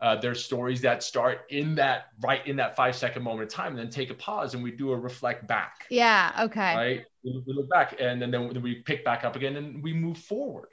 uh, 0.00 0.14
there's 0.14 0.44
stories 0.44 0.80
that 0.80 1.02
start 1.02 1.40
in 1.50 1.74
that 1.74 2.08
right 2.20 2.46
in 2.46 2.56
that 2.56 2.76
five 2.76 2.94
second 2.94 3.22
moment 3.22 3.50
of 3.50 3.52
time 3.52 3.72
and 3.72 3.78
then 3.78 3.90
take 3.90 4.10
a 4.10 4.14
pause 4.14 4.54
and 4.54 4.62
we 4.62 4.70
do 4.70 4.92
a 4.92 4.96
reflect 4.96 5.46
back 5.48 5.86
Yeah. 5.90 6.30
Okay. 6.46 6.74
right? 6.76 7.04
We, 7.24 7.42
we 7.46 7.52
look 7.52 7.68
back 7.68 7.96
and 7.98 8.22
then, 8.22 8.30
then 8.30 8.62
we 8.62 8.76
pick 8.76 9.04
back 9.04 9.24
up 9.24 9.34
again 9.34 9.56
and 9.56 9.82
we 9.82 9.92
move 9.92 10.18
forward. 10.18 10.68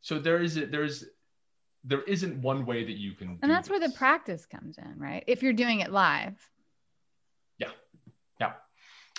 So 0.00 0.18
there 0.18 0.42
is 0.42 0.56
a, 0.56 0.66
there's 0.66 1.04
there 1.86 2.02
isn't 2.02 2.42
one 2.42 2.66
way 2.66 2.84
that 2.84 2.96
you 2.96 3.12
can. 3.12 3.38
And 3.42 3.50
that's 3.50 3.70
where 3.70 3.80
the 3.80 3.90
practice 3.90 4.44
comes 4.44 4.76
in, 4.76 4.98
right? 4.98 5.22
If 5.26 5.42
you're 5.42 5.52
doing 5.52 5.80
it 5.80 5.92
live. 5.92 6.36
Yeah. 7.58 7.70
Yeah. 8.40 8.52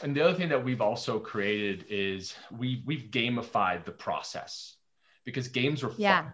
And 0.03 0.15
the 0.15 0.21
other 0.21 0.33
thing 0.33 0.49
that 0.49 0.63
we've 0.63 0.81
also 0.81 1.19
created 1.19 1.85
is 1.89 2.35
we 2.51 2.83
we've 2.85 3.05
gamified 3.09 3.85
the 3.85 3.91
process 3.91 4.75
because 5.23 5.47
games 5.47 5.81
are 5.83 5.89
fun. 5.89 5.99
Yeah. 5.99 6.29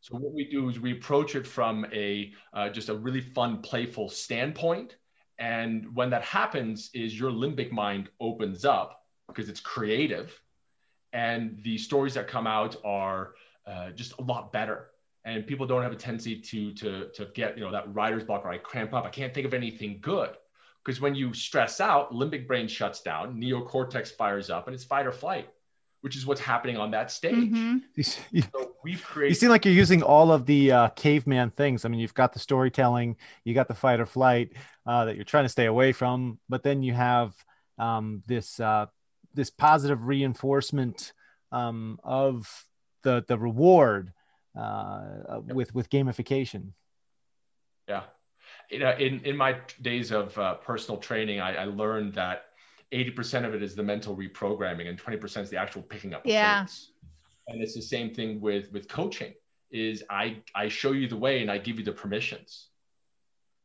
So 0.00 0.16
what 0.16 0.32
we 0.34 0.44
do 0.50 0.68
is 0.68 0.80
we 0.80 0.92
approach 0.92 1.34
it 1.34 1.46
from 1.46 1.86
a 1.92 2.32
uh, 2.52 2.70
just 2.70 2.88
a 2.88 2.94
really 2.94 3.20
fun, 3.20 3.60
playful 3.62 4.08
standpoint. 4.08 4.96
And 5.38 5.94
when 5.94 6.10
that 6.10 6.22
happens, 6.22 6.90
is 6.94 7.18
your 7.18 7.30
limbic 7.30 7.72
mind 7.72 8.08
opens 8.20 8.64
up 8.64 9.02
because 9.26 9.48
it's 9.48 9.60
creative, 9.60 10.40
and 11.12 11.58
the 11.62 11.76
stories 11.78 12.14
that 12.14 12.28
come 12.28 12.46
out 12.46 12.76
are 12.84 13.34
uh, 13.66 13.90
just 13.90 14.12
a 14.18 14.22
lot 14.22 14.52
better. 14.52 14.90
And 15.26 15.46
people 15.46 15.66
don't 15.66 15.82
have 15.82 15.92
a 15.92 15.96
tendency 15.96 16.38
to 16.40 16.72
to 16.74 17.08
to 17.14 17.26
get 17.34 17.56
you 17.56 17.64
know 17.64 17.72
that 17.72 17.92
writer's 17.94 18.24
block 18.24 18.44
or 18.44 18.50
I 18.50 18.58
cramp 18.58 18.92
up. 18.92 19.04
I 19.04 19.10
can't 19.10 19.32
think 19.32 19.46
of 19.46 19.54
anything 19.54 19.98
good 20.02 20.30
because 20.84 21.00
when 21.00 21.14
you 21.14 21.32
stress 21.32 21.80
out, 21.80 22.12
limbic 22.12 22.46
brain 22.46 22.68
shuts 22.68 23.00
down, 23.00 23.40
neocortex 23.40 24.12
fires 24.12 24.50
up, 24.50 24.66
and 24.66 24.74
it's 24.74 24.84
fight 24.84 25.06
or 25.06 25.12
flight, 25.12 25.48
which 26.02 26.14
is 26.14 26.26
what's 26.26 26.42
happening 26.42 26.76
on 26.76 26.90
that 26.90 27.10
stage. 27.10 27.50
Mhm. 27.50 27.80
you, 27.94 28.04
you- 28.32 28.42
So 28.52 28.74
we've 28.84 29.02
created. 29.02 29.30
you 29.30 29.34
seem 29.36 29.48
like 29.48 29.64
you're 29.64 29.72
using 29.72 30.02
all 30.02 30.30
of 30.30 30.44
the 30.44 30.70
uh, 30.72 30.88
caveman 30.90 31.50
things. 31.52 31.86
I 31.86 31.88
mean, 31.88 32.00
you've 32.00 32.12
got 32.12 32.34
the 32.34 32.38
storytelling, 32.38 33.16
you 33.44 33.54
got 33.54 33.68
the 33.68 33.74
fight 33.74 34.00
or 34.00 34.06
flight 34.06 34.52
uh, 34.86 35.06
that 35.06 35.16
you're 35.16 35.24
trying 35.24 35.46
to 35.46 35.48
stay 35.48 35.64
away 35.64 35.92
from, 35.92 36.38
but 36.50 36.62
then 36.62 36.82
you 36.82 36.92
have 36.92 37.32
um, 37.78 38.22
this 38.26 38.60
uh, 38.60 38.86
this 39.32 39.48
positive 39.48 40.04
reinforcement 40.06 41.14
um, 41.50 41.98
of 42.04 42.66
the 43.04 43.24
the 43.26 43.38
reward 43.38 44.12
uh, 44.58 45.40
with 45.52 45.74
with 45.74 45.90
gamification. 45.90 46.72
Yeah, 47.88 48.04
you 48.70 48.78
know, 48.78 48.92
in 48.92 49.20
in 49.20 49.36
my 49.36 49.58
days 49.82 50.10
of 50.10 50.36
uh, 50.38 50.54
personal 50.54 51.00
training, 51.00 51.40
I, 51.40 51.54
I 51.56 51.64
learned 51.64 52.14
that 52.14 52.46
eighty 52.92 53.10
percent 53.10 53.44
of 53.46 53.54
it 53.54 53.62
is 53.62 53.74
the 53.74 53.82
mental 53.82 54.16
reprogramming, 54.16 54.88
and 54.88 54.98
twenty 54.98 55.18
percent 55.18 55.44
is 55.44 55.50
the 55.50 55.58
actual 55.58 55.82
picking 55.82 56.14
up. 56.14 56.22
Yeah. 56.24 56.66
And 57.46 57.60
it's 57.62 57.74
the 57.74 57.82
same 57.82 58.14
thing 58.14 58.40
with 58.40 58.72
with 58.72 58.88
coaching. 58.88 59.34
Is 59.70 60.04
I 60.08 60.42
I 60.54 60.68
show 60.68 60.92
you 60.92 61.08
the 61.08 61.16
way 61.16 61.42
and 61.42 61.50
I 61.50 61.58
give 61.58 61.78
you 61.78 61.84
the 61.84 61.92
permissions 61.92 62.68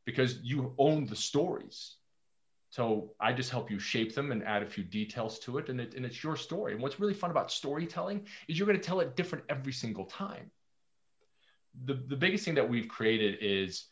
because 0.04 0.40
you 0.42 0.74
own 0.76 1.06
the 1.06 1.16
stories. 1.16 1.96
So 2.70 3.14
I 3.20 3.32
just 3.32 3.50
help 3.50 3.70
you 3.70 3.78
shape 3.78 4.14
them 4.14 4.30
and 4.32 4.44
add 4.44 4.62
a 4.62 4.66
few 4.66 4.84
details 4.84 5.40
to 5.40 5.58
it, 5.58 5.68
and, 5.68 5.80
it, 5.80 5.94
and 5.94 6.04
it's 6.06 6.22
your 6.22 6.36
story. 6.36 6.72
And 6.72 6.80
what's 6.80 7.00
really 7.00 7.14
fun 7.14 7.30
about 7.30 7.50
storytelling 7.50 8.26
is 8.46 8.58
you're 8.58 8.66
going 8.66 8.78
to 8.78 8.84
tell 8.84 9.00
it 9.00 9.16
different 9.16 9.44
every 9.48 9.72
single 9.72 10.04
time. 10.04 10.50
The, 11.84 11.94
the 11.94 12.16
biggest 12.16 12.44
thing 12.44 12.54
that 12.56 12.68
we've 12.68 12.88
created 12.88 13.38
is, 13.40 13.86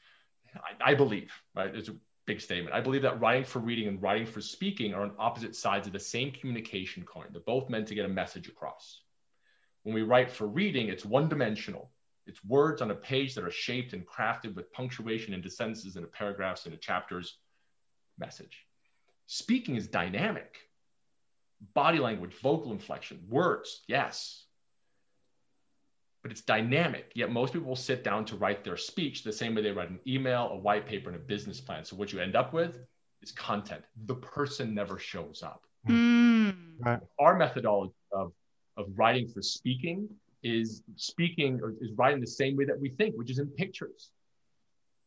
I, 0.54 0.92
I 0.92 0.94
believe, 0.94 1.32
right, 1.54 1.74
it's 1.74 1.88
a 1.88 1.96
big 2.26 2.40
statement. 2.40 2.74
I 2.74 2.80
believe 2.80 3.02
that 3.02 3.20
writing 3.20 3.44
for 3.44 3.60
reading 3.60 3.88
and 3.88 4.02
writing 4.02 4.26
for 4.26 4.40
speaking 4.40 4.94
are 4.94 5.02
on 5.02 5.12
opposite 5.18 5.56
sides 5.56 5.86
of 5.86 5.92
the 5.92 6.00
same 6.00 6.30
communication 6.30 7.04
coin. 7.04 7.26
They're 7.32 7.40
both 7.40 7.70
meant 7.70 7.86
to 7.88 7.94
get 7.94 8.04
a 8.04 8.08
message 8.08 8.48
across. 8.48 9.02
When 9.84 9.94
we 9.94 10.02
write 10.02 10.30
for 10.30 10.46
reading, 10.46 10.88
it's 10.88 11.04
one 11.04 11.28
dimensional. 11.28 11.90
It's 12.26 12.44
words 12.44 12.82
on 12.82 12.90
a 12.90 12.94
page 12.94 13.34
that 13.34 13.44
are 13.44 13.50
shaped 13.50 13.94
and 13.94 14.06
crafted 14.06 14.54
with 14.54 14.70
punctuation 14.72 15.32
into 15.32 15.48
sentences, 15.48 15.96
into 15.96 16.08
paragraphs, 16.08 16.66
into 16.66 16.76
chapters, 16.76 17.38
message. 18.18 18.66
Speaking 19.26 19.76
is 19.76 19.88
dynamic. 19.88 20.58
Body 21.74 21.98
language, 21.98 22.34
vocal 22.42 22.72
inflection, 22.72 23.24
words, 23.28 23.82
yes. 23.88 24.44
But 26.22 26.32
it's 26.32 26.40
dynamic. 26.40 27.12
Yet 27.14 27.30
most 27.30 27.52
people 27.52 27.68
will 27.68 27.76
sit 27.76 28.02
down 28.02 28.24
to 28.26 28.36
write 28.36 28.64
their 28.64 28.76
speech 28.76 29.22
the 29.22 29.32
same 29.32 29.54
way 29.54 29.62
they 29.62 29.70
write 29.70 29.90
an 29.90 30.00
email, 30.06 30.50
a 30.52 30.56
white 30.56 30.86
paper, 30.86 31.10
and 31.10 31.16
a 31.16 31.22
business 31.22 31.60
plan. 31.60 31.84
So 31.84 31.96
what 31.96 32.12
you 32.12 32.18
end 32.20 32.34
up 32.34 32.52
with 32.52 32.80
is 33.22 33.32
content. 33.32 33.82
The 34.06 34.16
person 34.16 34.74
never 34.74 34.98
shows 34.98 35.42
up. 35.42 35.62
Mm. 35.88 36.54
Right. 36.80 37.00
Our 37.18 37.36
methodology 37.36 37.94
of, 38.12 38.32
of 38.76 38.86
writing 38.96 39.28
for 39.28 39.42
speaking 39.42 40.08
is 40.42 40.82
speaking 40.96 41.60
or 41.62 41.74
is 41.80 41.90
writing 41.96 42.20
the 42.20 42.26
same 42.26 42.56
way 42.56 42.64
that 42.64 42.78
we 42.78 42.90
think, 42.90 43.16
which 43.16 43.30
is 43.30 43.38
in 43.38 43.46
pictures. 43.48 44.10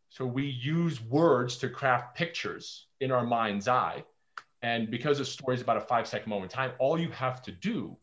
So 0.09 0.25
we 0.25 0.45
use 0.45 1.01
words 1.01 1.57
to 1.57 1.69
craft 1.69 2.15
pictures 2.15 2.87
in 2.99 3.11
our 3.11 3.25
mind's 3.25 3.67
eye. 3.67 4.03
And 4.61 4.91
because 4.91 5.19
a 5.19 5.25
story 5.25 5.55
is 5.55 5.61
about 5.61 5.77
a 5.77 5.81
five 5.81 6.05
second 6.07 6.29
moment 6.29 6.51
in 6.51 6.55
time, 6.55 6.71
all 6.79 6.99
you 6.99 7.09
have 7.11 7.41
to 7.43 7.51
do 7.51 7.97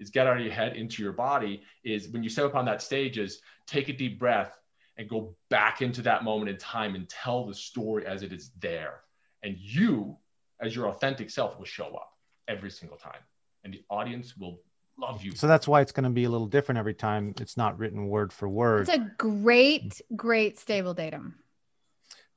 is 0.00 0.10
get 0.10 0.26
out 0.26 0.36
of 0.36 0.42
your 0.42 0.52
head 0.52 0.76
into 0.76 1.02
your 1.02 1.12
body 1.12 1.62
is 1.84 2.08
when 2.08 2.22
you 2.22 2.28
step 2.28 2.46
up 2.46 2.54
on 2.54 2.64
that 2.66 2.82
stage 2.82 3.18
is 3.18 3.40
take 3.66 3.88
a 3.88 3.92
deep 3.92 4.18
breath 4.18 4.56
and 4.96 5.08
go 5.08 5.34
back 5.48 5.80
into 5.80 6.02
that 6.02 6.24
moment 6.24 6.50
in 6.50 6.56
time 6.56 6.94
and 6.94 7.08
tell 7.08 7.46
the 7.46 7.54
story 7.54 8.06
as 8.06 8.22
it 8.22 8.32
is 8.32 8.50
there. 8.60 9.00
And 9.42 9.56
you, 9.56 10.16
as 10.60 10.74
your 10.74 10.88
authentic 10.88 11.30
self, 11.30 11.56
will 11.58 11.64
show 11.64 11.86
up 11.94 12.12
every 12.48 12.70
single 12.70 12.96
time. 12.96 13.20
And 13.62 13.72
the 13.72 13.84
audience 13.88 14.36
will 14.36 14.60
love 14.98 15.22
you. 15.22 15.32
So 15.32 15.46
that's 15.46 15.68
why 15.68 15.80
it's 15.80 15.92
going 15.92 16.04
to 16.04 16.10
be 16.10 16.24
a 16.24 16.28
little 16.28 16.48
different 16.48 16.78
every 16.78 16.94
time. 16.94 17.34
It's 17.40 17.56
not 17.56 17.78
written 17.78 18.08
word 18.08 18.32
for 18.32 18.48
word. 18.48 18.88
It's 18.88 18.96
a 18.96 19.10
great, 19.18 20.00
great 20.16 20.58
stable 20.58 20.94
datum. 20.94 21.36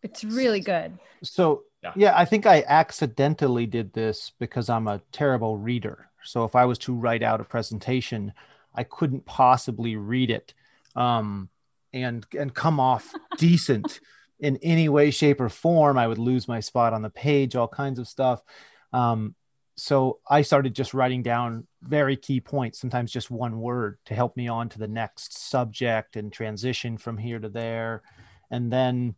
It's 0.04 0.24
really 0.24 0.62
good. 0.62 0.98
So 1.24 1.64
Yeah. 1.84 1.94
yeah. 1.96 2.14
I 2.18 2.26
think 2.26 2.46
I 2.46 2.64
accidentally 2.68 3.66
did 3.66 3.94
this 3.94 4.32
because 4.40 4.70
I'm 4.70 4.88
a 4.88 5.02
terrible 5.12 5.58
reader. 5.58 6.10
So 6.24 6.44
if 6.44 6.56
I 6.56 6.66
was 6.66 6.78
to 6.80 6.94
write 6.94 7.24
out 7.24 7.42
a 7.42 7.44
presentation, 7.44 8.34
I 8.74 8.84
couldn't 8.84 9.26
possibly 9.26 9.96
read 9.96 10.30
it 10.30 10.54
um, 10.96 11.50
and 11.94 12.26
and 12.38 12.54
come 12.54 12.80
off 12.80 13.14
decent 13.38 14.00
in 14.40 14.58
any 14.58 14.90
way, 14.90 15.12
shape, 15.12 15.40
or 15.40 15.50
form. 15.50 15.98
I 15.98 16.08
would 16.08 16.18
lose 16.18 16.48
my 16.48 16.60
spot 16.60 16.94
on 16.94 17.02
the 17.02 17.10
page, 17.10 17.56
all 17.56 17.68
kinds 17.68 18.00
of 18.00 18.08
stuff. 18.08 18.42
Um, 18.94 19.36
so 19.78 20.20
I 20.30 20.42
started 20.42 20.76
just 20.76 20.94
writing 20.94 21.24
down 21.24 21.68
very 21.82 22.16
key 22.16 22.40
points, 22.40 22.80
sometimes 22.80 23.12
just 23.12 23.32
one 23.32 23.60
word 23.60 23.98
to 24.06 24.14
help 24.14 24.36
me 24.38 24.48
on 24.48 24.70
to 24.70 24.80
the 24.80 24.88
next 24.88 25.50
subject 25.50 26.16
and 26.16 26.32
transition 26.32 26.98
from 26.98 27.18
here 27.18 27.40
to 27.40 27.50
there. 27.50 28.04
And 28.52 28.72
then 28.72 29.16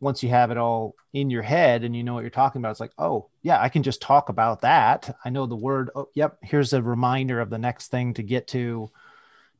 once 0.00 0.22
you 0.22 0.28
have 0.28 0.50
it 0.50 0.58
all 0.58 0.94
in 1.12 1.30
your 1.30 1.42
head 1.42 1.82
and 1.82 1.96
you 1.96 2.04
know 2.04 2.14
what 2.14 2.20
you're 2.20 2.30
talking 2.30 2.60
about, 2.60 2.70
it's 2.70 2.80
like, 2.80 2.92
oh, 2.98 3.28
yeah, 3.42 3.60
I 3.60 3.68
can 3.68 3.82
just 3.82 4.02
talk 4.02 4.28
about 4.28 4.60
that. 4.60 5.16
I 5.24 5.30
know 5.30 5.46
the 5.46 5.56
word. 5.56 5.90
Oh, 5.94 6.08
yep. 6.14 6.36
Here's 6.42 6.72
a 6.72 6.82
reminder 6.82 7.40
of 7.40 7.50
the 7.50 7.58
next 7.58 7.88
thing 7.88 8.14
to 8.14 8.22
get 8.22 8.48
to 8.48 8.90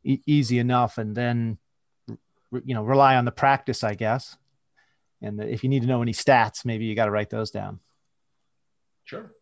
e- 0.05 0.21
easy 0.27 0.59
enough. 0.59 0.99
And 0.99 1.15
then, 1.15 1.59
you 2.07 2.75
know, 2.75 2.83
rely 2.83 3.17
on 3.17 3.25
the 3.25 3.33
practice, 3.33 3.83
I 3.83 3.95
guess. 3.95 4.37
And 5.23 5.41
if 5.41 5.65
you 5.65 5.71
need 5.71 5.83
to 5.83 5.89
know 5.89 6.03
any 6.03 6.13
stats, 6.13 6.65
maybe 6.65 6.85
you 6.85 6.95
got 6.95 7.07
to 7.07 7.11
write 7.11 7.31
those 7.31 7.51
down. 7.51 7.81
Sure. 9.05 9.33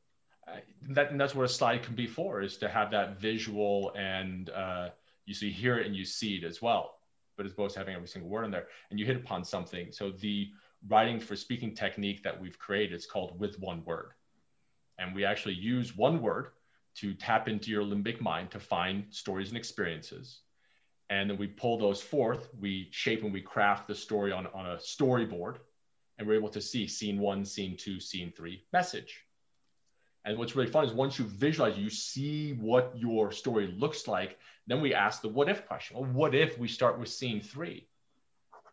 That, 0.91 1.11
and 1.11 1.21
that's 1.21 1.35
what 1.35 1.45
a 1.45 1.49
slide 1.49 1.83
can 1.83 1.95
be 1.95 2.07
for 2.07 2.43
is 2.43 2.59
to 2.59 2.69
have 2.69 2.91
that 2.93 3.19
visual 3.19 3.93
and 3.97 4.51
uh, 4.51 4.91
you 5.25 5.35
see 5.35 5.51
hear 5.51 5.79
it 5.79 5.87
and 5.87 5.97
you 5.97 6.05
see 6.05 6.37
it 6.37 6.45
as 6.45 6.61
well 6.61 6.99
but 7.37 7.47
as 7.47 7.53
opposed 7.53 7.75
to 7.75 7.81
having 7.81 7.95
every 7.95 8.07
single 8.07 8.31
word 8.31 8.45
in 8.45 8.51
there 8.51 8.67
and 8.91 9.01
you 9.01 9.07
hit 9.07 9.17
upon 9.17 9.43
something 9.43 9.91
so 9.91 10.11
the 10.11 10.51
writing 10.89 11.21
for 11.21 11.37
speaking 11.37 11.75
technique 11.75 12.23
that 12.23 12.41
we've 12.41 12.59
created. 12.59 12.95
It's 12.95 13.07
called 13.07 13.39
with 13.41 13.59
one 13.59 13.85
word 13.85 14.13
and 14.99 15.15
we 15.15 15.25
actually 15.25 15.55
use 15.55 15.97
one 15.97 16.21
word 16.21 16.49
to 16.97 17.15
tap 17.15 17.49
into 17.49 17.71
your 17.71 17.83
limbic 17.83 18.21
mind 18.21 18.51
to 18.53 18.61
find 18.61 19.05
stories 19.11 19.49
and 19.49 19.57
experiences 19.57 20.41
and 21.11 21.29
then 21.29 21.37
we 21.37 21.47
pull 21.47 21.79
those 21.79 22.01
forth 22.01 22.49
we 22.61 22.89
shape 22.91 23.23
and 23.23 23.33
we 23.33 23.41
craft 23.41 23.89
the 23.89 23.95
story 23.95 24.33
on, 24.33 24.47
on 24.55 24.67
a 24.67 24.77
storyboard 24.77 25.57
and 26.19 26.27
we're 26.27 26.35
able 26.35 26.49
to 26.49 26.61
see 26.61 26.87
scene 26.87 27.19
one 27.19 27.45
scene 27.45 27.77
two 27.77 27.99
scene 27.99 28.33
three 28.37 28.65
message 28.73 29.25
and 30.25 30.39
what's 30.39 30.57
really 30.57 30.71
fun 30.71 30.87
is 30.87 30.93
once 30.93 31.19
you 31.19 31.27
visualize, 31.27 31.77
you 31.77 31.91
see 31.91 32.55
what 32.55 32.95
your 32.97 33.31
story 33.31 33.75
looks 33.79 34.09
like. 34.09 34.39
Then 34.67 34.81
we 34.81 34.95
ask 34.95 35.21
the 35.21 35.29
what 35.29 35.51
if 35.51 35.67
question. 35.67 35.99
Well, 35.99 36.07
what 36.07 36.35
if 36.35 36.59
we 36.59 36.67
start 36.67 36.99
with 36.99 37.11
scene 37.11 37.43
three? 37.43 37.89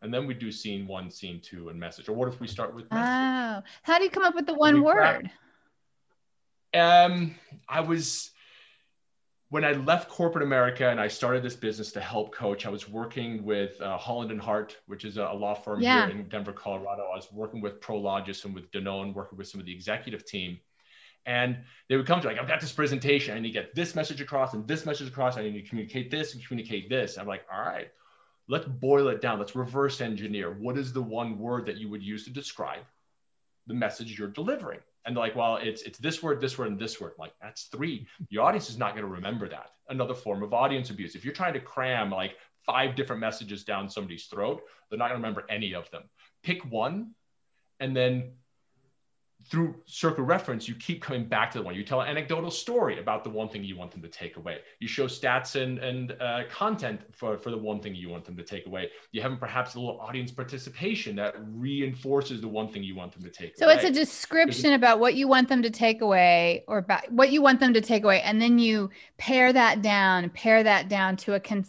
And 0.02 0.14
then 0.14 0.26
we 0.26 0.34
do 0.34 0.52
scene 0.52 0.88
one, 0.88 1.12
scene 1.12 1.40
two, 1.42 1.70
and 1.70 1.80
message. 1.80 2.10
Or 2.10 2.14
what 2.14 2.28
if 2.28 2.40
we 2.40 2.48
start 2.48 2.74
with 2.74 2.90
message? 2.92 3.08
Oh, 3.08 3.62
how 3.84 3.98
do 4.00 4.04
you 4.04 4.10
come 4.10 4.24
up 4.24 4.34
with 4.34 4.48
the 4.48 4.54
one 4.54 4.82
word? 4.82 5.30
Um, 6.74 7.36
I 7.68 7.82
was 7.82 8.32
when 9.50 9.66
I 9.66 9.74
left 9.74 10.10
corporate 10.10 10.44
America 10.44 10.88
and 10.90 11.00
I 11.00 11.10
started 11.10 11.44
this 11.44 11.58
business 11.58 11.92
to 11.92 12.00
help 12.00 12.34
coach. 12.34 12.66
I 12.66 12.70
was 12.70 12.88
working 12.88 13.44
with 13.44 13.80
uh, 13.82 13.98
Holland 13.98 14.32
and 14.32 14.40
Hart, 14.40 14.78
which 14.88 15.04
is 15.04 15.18
a, 15.18 15.24
a 15.24 15.36
law 15.36 15.54
firm 15.54 15.82
Yeah. 15.82 16.08
here 16.08 16.18
in 16.18 16.30
Denver, 16.30 16.54
Colorado. 16.54 17.04
I 17.12 17.16
was 17.18 17.28
working 17.34 17.60
with 17.60 17.82
Prologis 17.82 18.46
and 18.46 18.56
with 18.56 18.72
Danone, 18.72 19.14
working 19.14 19.38
with 19.38 19.50
some 19.50 19.60
of 19.60 19.66
the 19.66 19.74
executive 19.74 20.26
team. 20.26 20.58
And 21.26 21.60
they 21.90 21.98
would 21.98 22.08
come 22.08 22.22
to 22.22 22.28
like, 22.28 22.40
I've 22.40 22.48
got 22.48 22.62
this 22.62 22.72
presentation. 22.72 23.36
I 23.36 23.40
need 23.42 23.50
to 23.50 23.60
get 23.60 23.76
this 23.76 23.94
message 23.94 24.22
across 24.22 24.54
and 24.54 24.66
this 24.68 24.86
message 24.86 25.10
across. 25.10 25.38
I 25.38 25.44
need 25.44 25.62
to 25.62 25.68
communicate 25.68 26.10
this 26.10 26.34
and 26.34 26.44
communicate 26.48 26.90
this. 26.90 27.18
I'm 27.18 27.28
like, 27.28 27.46
all 27.54 27.62
right, 27.62 27.90
let's 28.52 28.68
boil 28.68 29.08
it 29.08 29.22
down. 29.22 29.40
Let's 29.40 29.56
reverse 29.56 30.02
engineer. 30.02 30.52
What 30.52 30.78
is 30.78 30.92
the 30.92 31.02
one 31.02 31.40
word 31.40 31.66
that 31.68 31.78
you 31.78 31.90
would 31.90 32.04
use 32.04 32.26
to 32.26 32.30
describe 32.30 32.84
the 33.66 33.74
message 33.74 34.20
you're 34.20 34.28
delivering? 34.28 34.80
And 35.06 35.16
like, 35.16 35.36
well, 35.36 35.56
it's 35.56 35.82
it's 35.84 35.98
this 35.98 36.22
word, 36.22 36.42
this 36.42 36.58
word, 36.58 36.68
and 36.68 36.78
this 36.78 37.00
word. 37.00 37.14
I'm 37.18 37.22
like, 37.22 37.34
that's 37.42 37.64
three. 37.64 38.06
The 38.30 38.40
audience 38.40 38.70
is 38.70 38.78
not 38.78 38.92
going 38.92 39.08
to 39.08 39.12
remember 39.12 39.48
that. 39.48 39.72
Another 39.88 40.14
form 40.14 40.44
of 40.44 40.54
audience 40.54 40.90
abuse. 40.90 41.16
If 41.16 41.24
you're 41.24 41.34
trying 41.34 41.54
to 41.54 41.62
cram 41.62 42.12
like 42.12 42.36
five 42.66 42.96
different 42.96 43.22
messages 43.22 43.64
down 43.64 43.90
somebody's 43.90 44.26
throat, 44.26 44.62
they're 44.90 45.00
not 45.00 45.08
going 45.10 45.22
to 45.22 45.28
remember 45.28 45.46
any 45.50 45.74
of 45.74 45.90
them. 45.90 46.04
Pick 46.44 46.70
one, 46.70 47.12
and 47.80 47.96
then 47.96 48.34
through 49.50 49.76
circle 49.86 50.24
reference, 50.24 50.68
you 50.68 50.76
keep 50.76 51.02
coming 51.02 51.26
back 51.26 51.52
to 51.52 51.58
the 51.58 51.64
one. 51.64 51.76
You 51.76 51.84
tell 51.84 52.02
an 52.02 52.08
anecdotal 52.08 52.52
story 52.52 53.00
about 53.00 53.24
the 53.24 53.30
one 53.30 53.50
thing 53.50 53.64
you 53.64 53.76
want 53.76 53.92
them 53.92 54.02
to 54.02 54.08
take 54.08 54.38
away. 54.38 54.60
You 54.80 54.88
show 54.88 55.06
stats 55.06 55.62
and, 55.62 55.80
and 55.80 56.16
uh, 56.22 56.44
content 56.50 57.02
for, 57.12 57.38
for 57.38 57.50
the 57.50 57.58
one 57.58 57.80
thing 57.80 57.96
you 57.96 58.10
want 58.10 58.26
them 58.26 58.38
to 58.38 58.44
take 58.44 58.66
away. 58.66 58.90
You 59.12 59.22
have 59.22 59.40
perhaps 59.40 59.76
a 59.76 59.80
little 59.80 60.00
audience 60.00 60.32
participation 60.32 61.16
that 61.16 61.36
reinforces 61.54 62.42
the 62.42 62.48
one 62.48 62.68
thing 62.68 62.84
you 62.84 62.96
want 62.96 63.14
them 63.14 63.24
to 63.24 63.30
take 63.30 63.58
So 63.58 63.66
away. 63.66 63.76
So 63.76 63.88
it's 63.88 63.98
a 63.98 64.00
description 64.00 64.74
about 64.74 65.00
what 65.00 65.16
you 65.16 65.28
want 65.28 65.50
them 65.50 65.62
to 65.64 65.70
take 65.70 66.02
away 66.02 66.64
or 66.68 66.78
about 66.80 67.12
what 67.12 67.32
you 67.32 67.42
want 67.42 67.60
them 67.60 67.74
to 67.74 67.82
take 67.82 68.04
away. 68.04 68.22
And 68.22 68.42
then 68.42 68.60
you 68.60 68.90
pare 69.18 69.52
that 69.54 69.82
down, 69.82 70.30
pare 70.30 70.64
that 70.64 70.88
down 70.88 71.18
to 71.18 71.34
a 71.34 71.40
con- 71.40 71.66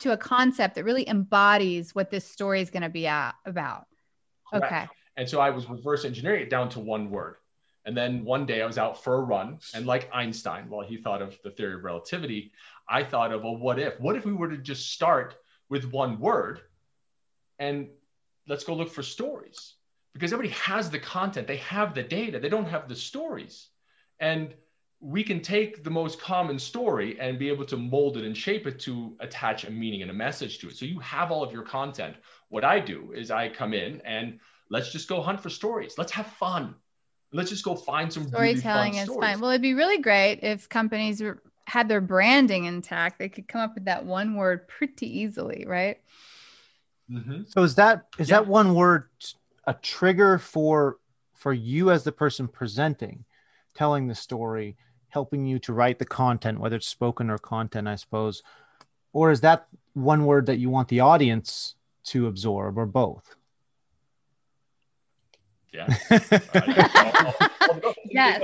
to 0.00 0.12
a 0.12 0.16
concept 0.16 0.74
that 0.74 0.84
really 0.84 1.08
embodies 1.08 1.94
what 1.94 2.10
this 2.10 2.24
story 2.24 2.60
is 2.60 2.70
going 2.70 2.82
to 2.82 2.88
be 2.88 3.06
a- 3.06 3.34
about. 3.44 3.86
Correct. 4.52 4.72
Okay. 4.72 4.88
And 5.16 5.28
so 5.28 5.40
I 5.40 5.50
was 5.50 5.68
reverse 5.68 6.04
engineering 6.04 6.42
it 6.42 6.50
down 6.50 6.68
to 6.70 6.80
one 6.80 7.10
word. 7.10 7.36
And 7.86 7.96
then 7.96 8.24
one 8.24 8.46
day 8.46 8.62
I 8.62 8.66
was 8.66 8.78
out 8.78 9.02
for 9.02 9.14
a 9.16 9.20
run. 9.20 9.58
And 9.74 9.86
like 9.86 10.08
Einstein, 10.12 10.68
while 10.68 10.86
he 10.86 10.96
thought 10.96 11.22
of 11.22 11.38
the 11.44 11.50
theory 11.50 11.74
of 11.74 11.84
relativity, 11.84 12.52
I 12.88 13.04
thought 13.04 13.32
of, 13.32 13.42
well, 13.42 13.56
what 13.56 13.78
if? 13.78 14.00
What 14.00 14.16
if 14.16 14.24
we 14.24 14.32
were 14.32 14.48
to 14.48 14.56
just 14.56 14.92
start 14.92 15.36
with 15.68 15.84
one 15.92 16.18
word 16.18 16.60
and 17.58 17.88
let's 18.48 18.64
go 18.64 18.74
look 18.74 18.90
for 18.90 19.02
stories? 19.02 19.74
Because 20.12 20.32
everybody 20.32 20.54
has 20.60 20.90
the 20.90 20.98
content, 20.98 21.46
they 21.46 21.56
have 21.58 21.94
the 21.94 22.02
data, 22.02 22.38
they 22.38 22.48
don't 22.48 22.68
have 22.68 22.88
the 22.88 22.94
stories. 22.94 23.68
And 24.20 24.54
we 25.00 25.22
can 25.22 25.40
take 25.40 25.84
the 25.84 25.90
most 25.90 26.18
common 26.20 26.58
story 26.58 27.20
and 27.20 27.38
be 27.38 27.48
able 27.48 27.66
to 27.66 27.76
mold 27.76 28.16
it 28.16 28.24
and 28.24 28.34
shape 28.34 28.66
it 28.66 28.78
to 28.80 29.14
attach 29.20 29.64
a 29.64 29.70
meaning 29.70 30.00
and 30.00 30.10
a 30.10 30.14
message 30.14 30.58
to 30.60 30.68
it. 30.68 30.76
So 30.76 30.86
you 30.86 30.98
have 31.00 31.30
all 31.30 31.42
of 31.42 31.52
your 31.52 31.62
content. 31.62 32.16
What 32.48 32.64
I 32.64 32.80
do 32.80 33.12
is 33.14 33.30
I 33.30 33.50
come 33.50 33.74
in 33.74 34.00
and 34.02 34.38
let's 34.74 34.90
just 34.90 35.08
go 35.08 35.22
hunt 35.22 35.40
for 35.40 35.50
stories. 35.50 35.94
Let's 35.96 36.10
have 36.10 36.26
fun. 36.26 36.74
Let's 37.32 37.48
just 37.48 37.64
go 37.64 37.76
find 37.76 38.12
some 38.12 38.26
storytelling 38.26 38.92
really 38.92 39.02
is 39.02 39.08
stories. 39.08 39.30
fine. 39.30 39.40
Well, 39.40 39.50
it'd 39.52 39.62
be 39.62 39.74
really 39.74 39.98
great 39.98 40.40
if 40.42 40.68
companies 40.68 41.22
had 41.68 41.88
their 41.88 42.00
branding 42.00 42.64
intact. 42.64 43.20
They 43.20 43.28
could 43.28 43.46
come 43.46 43.60
up 43.60 43.76
with 43.76 43.84
that 43.84 44.04
one 44.04 44.34
word 44.34 44.66
pretty 44.66 45.20
easily, 45.20 45.64
right? 45.66 45.98
Mm-hmm. 47.08 47.42
So 47.46 47.62
is 47.62 47.76
that 47.76 48.06
is 48.18 48.28
Yeah. 48.28 48.38
that 48.40 48.48
one 48.48 48.74
word 48.74 49.08
a 49.64 49.74
trigger 49.74 50.38
for 50.38 50.98
for 51.34 51.52
you 51.52 51.92
as 51.92 52.02
the 52.02 52.12
person 52.12 52.48
presenting, 52.48 53.24
telling 53.74 54.08
the 54.08 54.14
story, 54.16 54.76
helping 55.08 55.46
you 55.46 55.60
to 55.60 55.72
write 55.72 56.00
the 56.00 56.04
content, 56.04 56.58
whether 56.58 56.76
it's 56.76 56.88
spoken 56.88 57.30
or 57.30 57.38
content, 57.38 57.86
I 57.86 57.94
suppose, 57.94 58.42
or 59.12 59.30
is 59.30 59.40
that 59.42 59.68
one 59.92 60.24
word 60.24 60.46
that 60.46 60.58
you 60.58 60.68
want 60.68 60.88
the 60.88 61.00
audience 61.00 61.76
to 62.06 62.26
absorb, 62.26 62.76
or 62.76 62.86
both? 62.86 63.36
Yeah. 65.74 65.96
Uh, 67.64 67.92
Yes. 68.10 68.42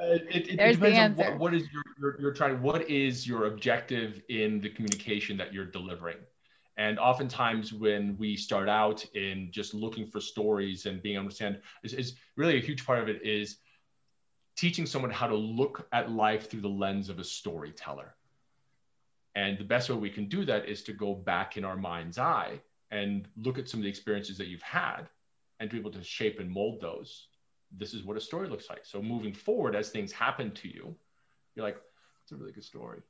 it, 0.00 0.48
it 0.48 0.56
There's 0.58 0.78
the 0.78 0.88
answer. 0.88 1.30
what, 1.30 1.38
what 1.38 1.54
is 1.54 1.64
your, 1.72 1.82
your 1.98 2.20
you're 2.20 2.32
trying 2.32 2.60
what 2.60 2.88
is 2.90 3.26
your 3.26 3.46
objective 3.46 4.20
in 4.28 4.60
the 4.60 4.68
communication 4.68 5.36
that 5.38 5.52
you're 5.52 5.64
delivering 5.64 6.18
and 6.76 6.98
oftentimes 6.98 7.72
when 7.72 8.16
we 8.18 8.36
start 8.36 8.68
out 8.68 9.04
in 9.14 9.48
just 9.50 9.72
looking 9.72 10.06
for 10.06 10.20
stories 10.20 10.86
and 10.86 11.02
being 11.02 11.14
able 11.16 11.24
to 11.30 11.44
understand 11.44 11.60
is, 11.82 11.94
is 11.94 12.14
really 12.36 12.58
a 12.58 12.60
huge 12.60 12.84
part 12.84 12.98
of 12.98 13.08
it 13.08 13.22
is 13.22 13.56
teaching 14.56 14.84
someone 14.86 15.10
how 15.10 15.26
to 15.26 15.36
look 15.36 15.88
at 15.92 16.12
life 16.12 16.50
through 16.50 16.60
the 16.60 16.68
lens 16.68 17.08
of 17.08 17.18
a 17.18 17.24
storyteller 17.24 18.14
and 19.34 19.58
the 19.58 19.64
best 19.64 19.88
way 19.88 19.96
we 19.96 20.10
can 20.10 20.28
do 20.28 20.44
that 20.44 20.68
is 20.68 20.82
to 20.82 20.92
go 20.92 21.14
back 21.14 21.56
in 21.56 21.64
our 21.64 21.76
mind's 21.76 22.18
eye 22.18 22.60
and 22.90 23.26
look 23.38 23.58
at 23.58 23.68
some 23.68 23.80
of 23.80 23.84
the 23.84 23.90
experiences 23.90 24.38
that 24.38 24.48
you've 24.48 24.62
had 24.62 25.08
and 25.64 25.70
to 25.70 25.76
be 25.76 25.80
able 25.80 25.90
to 25.90 26.04
shape 26.04 26.38
and 26.38 26.50
mold 26.50 26.80
those 26.80 27.28
this 27.76 27.94
is 27.94 28.04
what 28.04 28.16
a 28.16 28.20
story 28.20 28.48
looks 28.48 28.68
like 28.68 28.84
so 28.84 29.02
moving 29.02 29.32
forward 29.32 29.74
as 29.74 29.88
things 29.88 30.12
happen 30.12 30.50
to 30.50 30.68
you 30.68 30.94
you're 31.54 31.64
like 31.64 31.78
it's 32.22 32.32
a 32.32 32.36
really 32.36 32.52
good 32.52 32.64
story 32.64 33.00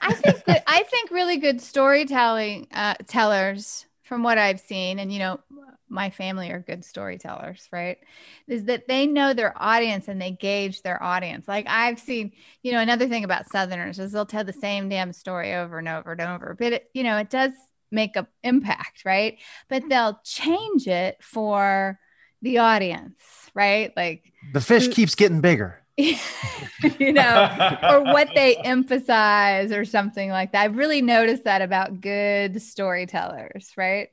I 0.00 0.14
think 0.14 0.44
that 0.44 0.62
I 0.68 0.84
think 0.84 1.10
really 1.10 1.38
good 1.38 1.60
storytelling 1.60 2.68
uh, 2.72 2.94
tellers, 3.08 3.86
from 4.06 4.22
what 4.22 4.38
I've 4.38 4.60
seen, 4.60 5.00
and 5.00 5.12
you 5.12 5.18
know, 5.18 5.40
my 5.88 6.10
family 6.10 6.50
are 6.50 6.60
good 6.60 6.84
storytellers, 6.84 7.68
right? 7.72 7.98
Is 8.46 8.64
that 8.64 8.86
they 8.86 9.06
know 9.06 9.34
their 9.34 9.52
audience 9.56 10.08
and 10.08 10.22
they 10.22 10.30
gauge 10.30 10.82
their 10.82 11.02
audience. 11.02 11.46
Like 11.48 11.66
I've 11.68 11.98
seen, 11.98 12.32
you 12.62 12.72
know, 12.72 12.80
another 12.80 13.08
thing 13.08 13.24
about 13.24 13.50
Southerners 13.50 13.98
is 13.98 14.12
they'll 14.12 14.26
tell 14.26 14.44
the 14.44 14.52
same 14.52 14.88
damn 14.88 15.12
story 15.12 15.54
over 15.54 15.78
and 15.78 15.88
over 15.88 16.12
and 16.12 16.20
over, 16.20 16.56
but 16.58 16.72
it, 16.72 16.90
you 16.94 17.02
know, 17.02 17.18
it 17.18 17.30
does 17.30 17.52
make 17.90 18.16
an 18.16 18.26
impact, 18.42 19.04
right? 19.04 19.38
But 19.68 19.84
mm. 19.84 19.88
they'll 19.88 20.20
change 20.24 20.86
it 20.86 21.16
for 21.22 21.98
the 22.42 22.58
audience, 22.58 23.14
right? 23.54 23.92
Like 23.96 24.32
The 24.52 24.60
fish 24.60 24.86
Who- 24.86 24.92
keeps 24.92 25.14
getting 25.14 25.40
bigger. 25.40 25.80
you 25.96 27.12
know, 27.12 27.78
or 27.82 28.02
what 28.02 28.28
they 28.34 28.56
emphasize 28.56 29.72
or 29.72 29.86
something 29.86 30.28
like 30.28 30.52
that. 30.52 30.64
I've 30.64 30.76
really 30.76 31.00
noticed 31.00 31.44
that 31.44 31.62
about 31.62 32.02
good 32.02 32.60
storytellers, 32.60 33.72
right? 33.78 34.08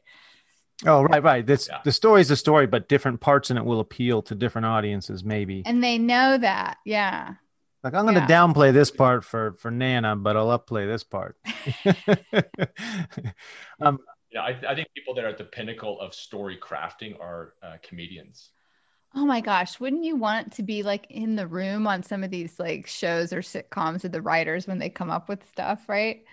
Oh, 0.86 1.04
right, 1.04 1.24
right. 1.24 1.46
This 1.46 1.70
Yeah. 1.70 1.80
the 1.84 2.16
is 2.16 2.32
a 2.32 2.36
story, 2.36 2.68
but 2.68 2.88
different 2.88 3.22
parts 3.22 3.52
in 3.52 3.58
it 3.58 3.66
will 3.66 3.80
appeal 3.80 4.22
to 4.24 4.36
different 4.36 4.66
audiences, 4.66 5.24
maybe. 5.24 5.64
And 5.66 5.84
they 5.84 5.98
know 5.98 6.38
that. 6.38 6.78
Yeah. 6.86 7.36
Like 7.84 7.93
I'm 7.93 8.06
going 8.06 8.15
to 8.15 8.22
Yeah. 8.22 8.28
downplay 8.28 8.72
this 8.72 8.91
part 8.91 9.26
for 9.26 9.54
for 9.54 9.69
Nana, 9.69 10.15
but 10.15 10.38
I'll 10.38 10.58
upplay 10.58 10.88
this 10.88 11.04
part. 11.04 11.38
um, 13.82 14.00
yeah 14.32 14.41
I, 14.41 14.58
I 14.69 14.76
think 14.76 14.88
people 14.96 15.13
that 15.15 15.24
are 15.26 15.30
at 15.30 15.38
the 15.38 15.43
pinnacle 15.43 16.00
of 16.00 16.13
story 16.13 16.58
crafting 16.62 17.19
are 17.19 17.54
uh, 17.62 17.78
comedians 17.84 18.50
Oh 19.15 19.26
my 19.26 19.41
gosh. 19.41 19.80
Wouldn't 19.80 20.04
you 20.04 20.15
want 20.15 20.54
to 20.54 20.63
be 20.63 20.82
like 20.82 21.06
in 21.10 21.36
the 21.36 21.46
room 21.46 21.86
on 21.86 22.02
some 22.02 22.24
of 22.24 22.32
these 22.32 22.60
like 22.60 22.88
shows 22.88 23.32
or 23.32 23.41
sitcoms 23.41 24.02
with 24.02 24.12
the 24.12 24.24
writers 24.24 24.67
when 24.67 24.80
they 24.80 24.89
come 24.89 25.12
up 25.12 25.30
with 25.30 25.48
stuff, 25.52 25.88
right? 25.88 26.24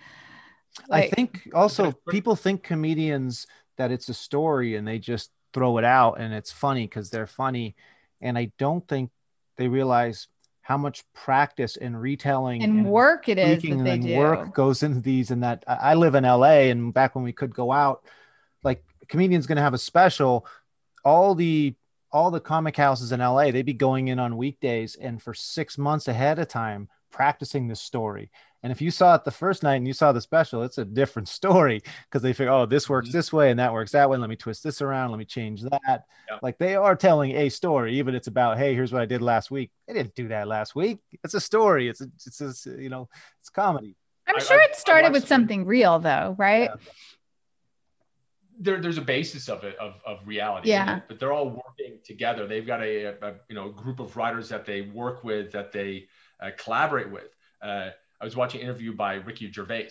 I 0.89 1.01
think 1.01 1.47
also 1.53 1.91
people 2.09 2.35
think 2.35 2.63
comedians 2.63 3.45
that 3.77 3.91
it's 3.91 4.09
a 4.09 4.15
story 4.15 4.75
and 4.75 4.87
they 4.87 4.97
just 4.97 5.29
throw 5.53 5.77
it 5.77 5.83
out 5.83 6.19
and 6.19 6.33
it's 6.33 6.51
funny 6.51 6.87
because 6.87 7.11
they're 7.11 7.27
funny, 7.27 7.75
and 8.19 8.35
I 8.37 8.51
don't 8.57 8.87
think 8.87 9.11
they 9.57 9.67
realize 9.67 10.27
how 10.71 10.77
much 10.77 11.03
practice 11.11 11.75
and 11.75 12.01
retelling 12.01 12.63
and 12.63 12.85
work 12.85 13.27
it 13.27 13.37
is 13.37 13.61
that 13.61 13.83
they 13.83 13.91
and 13.91 14.03
do. 14.03 14.15
work 14.15 14.53
goes 14.53 14.83
into 14.83 15.01
these 15.01 15.29
and 15.29 15.43
that 15.43 15.65
I 15.67 15.95
live 15.95 16.15
in 16.15 16.23
LA 16.23 16.71
and 16.71 16.93
back 16.93 17.13
when 17.13 17.25
we 17.25 17.33
could 17.33 17.53
go 17.53 17.73
out 17.73 18.05
like 18.63 18.81
comedian's 19.09 19.47
going 19.47 19.57
to 19.57 19.61
have 19.61 19.73
a 19.73 19.77
special 19.77 20.45
all 21.03 21.35
the 21.35 21.75
all 22.09 22.31
the 22.31 22.39
comic 22.39 22.77
houses 22.77 23.11
in 23.11 23.19
LA 23.19 23.51
they'd 23.51 23.65
be 23.65 23.73
going 23.73 24.07
in 24.07 24.17
on 24.17 24.37
weekdays 24.37 24.95
and 24.95 25.21
for 25.21 25.33
6 25.33 25.77
months 25.77 26.07
ahead 26.07 26.39
of 26.39 26.47
time 26.47 26.87
practicing 27.11 27.67
this 27.67 27.81
story 27.81 28.31
and 28.63 28.71
if 28.71 28.81
you 28.81 28.91
saw 28.91 29.15
it 29.15 29.23
the 29.23 29.31
first 29.31 29.63
night 29.63 29.75
and 29.77 29.87
you 29.87 29.93
saw 29.93 30.11
the 30.11 30.21
special 30.21 30.63
it's 30.63 30.77
a 30.77 30.85
different 30.85 31.27
story 31.39 31.81
because 32.05 32.21
they 32.21 32.33
figure 32.33 32.51
oh 32.51 32.65
this 32.65 32.87
works 32.89 33.09
Mhm. 33.09 33.13
this 33.13 33.33
way 33.33 33.49
and 33.51 33.59
that 33.59 33.73
works 33.73 33.91
that 33.91 34.09
way. 34.09 34.17
Let 34.17 34.29
me 34.29 34.35
twist 34.35 34.63
this 34.63 34.81
around. 34.81 35.09
Let 35.11 35.17
me 35.19 35.25
change 35.25 35.61
that. 35.63 35.79
Yeah. 35.85 36.37
like 36.41 36.57
they 36.57 36.75
are 36.75 36.95
telling 36.95 37.31
a 37.31 37.49
story 37.49 37.97
even 37.99 38.15
it's 38.15 38.27
about 38.27 38.57
hey 38.57 38.73
here's 38.75 38.91
what 38.93 39.01
I 39.01 39.05
did 39.05 39.21
last 39.21 39.51
week. 39.51 39.71
They 39.87 39.93
didn't 39.93 40.15
do 40.15 40.27
that 40.29 40.47
last 40.47 40.75
week. 40.75 40.99
It's 41.23 41.33
a 41.33 41.41
story. 41.41 41.87
It's 41.89 42.01
a, 42.01 42.07
it's 42.25 42.65
a, 42.67 42.81
you 42.81 42.89
know 42.89 43.09
it's 43.39 43.49
comedy. 43.49 43.95
I'm 44.27 44.35
I- 44.35 44.39
sure 44.39 44.61
I- 44.61 44.65
it 44.65 44.75
started 44.75 45.07
I 45.07 45.09
with 45.11 45.23
watched- 45.23 45.29
something 45.29 45.65
real 45.65 45.99
though, 45.99 46.35
right? 46.37 46.69
Yeah. 46.69 46.75
there, 48.59 48.79
there's 48.79 48.97
a 48.99 49.01
basis 49.01 49.49
of 49.49 49.63
it 49.63 49.75
of, 49.77 49.95
of 50.05 50.19
reality 50.27 50.69
Yeah. 50.69 50.97
it, 50.97 51.03
but 51.07 51.19
they're 51.19 51.33
all 51.33 51.49
working 51.49 51.97
together. 52.03 52.45
They've 52.47 52.65
got 52.67 52.81
a, 52.83 53.05
a 53.25 53.33
you 53.49 53.55
know 53.55 53.69
group 53.69 53.99
of 53.99 54.15
writers 54.15 54.49
that 54.49 54.65
they 54.65 54.81
work 54.81 55.23
with 55.23 55.51
that 55.53 55.71
they 55.71 56.07
uh, 56.39 56.51
collaborate 56.57 57.09
with. 57.09 57.35
Uh, 57.61 57.89
i 58.21 58.25
was 58.25 58.35
watching 58.35 58.61
an 58.61 58.67
interview 58.67 58.93
by 58.93 59.15
ricky 59.15 59.51
gervais 59.51 59.89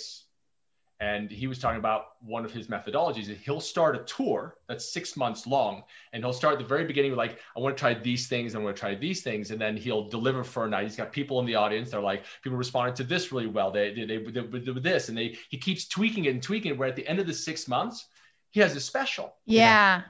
and 1.01 1.31
he 1.31 1.47
was 1.47 1.59
talking 1.59 1.79
about 1.79 2.09
one 2.21 2.45
of 2.45 2.53
his 2.53 2.69
methodologies 2.69 3.35
he'll 3.39 3.61
start 3.61 3.97
a 3.97 4.01
tour 4.01 4.57
that's 4.69 4.93
six 4.93 5.17
months 5.17 5.47
long 5.47 5.83
and 6.13 6.23
he'll 6.23 6.33
start 6.33 6.53
at 6.53 6.59
the 6.59 6.65
very 6.65 6.85
beginning 6.85 7.11
with 7.11 7.19
like 7.19 7.39
i 7.57 7.61
want 7.61 7.75
to 7.77 7.81
try 7.81 7.95
these 7.95 8.29
things 8.29 8.55
i 8.55 8.59
want 8.59 8.75
to 8.77 8.81
try 8.81 8.95
these 8.95 9.23
things 9.23 9.51
and 9.51 9.61
then 9.61 9.77
he'll 9.77 10.09
deliver 10.09 10.45
for 10.45 10.67
a 10.67 10.69
night 10.69 10.85
he's 10.85 10.97
got 10.97 11.11
people 11.11 11.41
in 11.41 11.47
the 11.47 11.55
audience 11.55 11.91
they're 11.91 12.01
like 12.01 12.25
people 12.43 12.57
responded 12.59 12.95
to 12.95 13.05
this 13.05 13.33
really 13.33 13.47
well 13.47 13.71
they 13.71 13.93
they, 13.95 14.05
they, 14.05 14.19
they, 14.19 14.41
they 14.47 14.59
did 14.61 14.83
this 14.83 15.09
and 15.09 15.17
they 15.17 15.37
he 15.49 15.57
keeps 15.57 15.89
tweaking 15.89 16.27
it 16.27 16.31
and 16.31 16.43
tweaking 16.43 16.73
it 16.73 16.79
where 16.79 16.89
at 16.89 16.97
the 16.97 17.07
end 17.09 17.19
of 17.19 17.27
the 17.27 17.35
six 17.35 17.67
months 17.67 18.07
he 18.51 18.61
has 18.61 18.77
a 18.77 18.81
special 18.81 19.35
Yeah. 19.47 20.03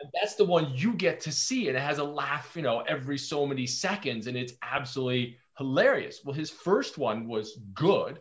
and 0.00 0.10
that's 0.12 0.34
the 0.34 0.44
one 0.44 0.70
you 0.74 0.92
get 0.92 1.20
to 1.20 1.32
see 1.32 1.68
and 1.68 1.76
it 1.76 1.80
has 1.80 1.98
a 1.98 2.04
laugh 2.04 2.52
you 2.54 2.62
know 2.62 2.80
every 2.80 3.16
so 3.16 3.46
many 3.46 3.66
seconds 3.66 4.26
and 4.26 4.36
it's 4.36 4.52
absolutely 4.62 5.38
hilarious 5.58 6.20
well 6.24 6.34
his 6.34 6.50
first 6.50 6.98
one 6.98 7.26
was 7.26 7.58
good 7.74 8.20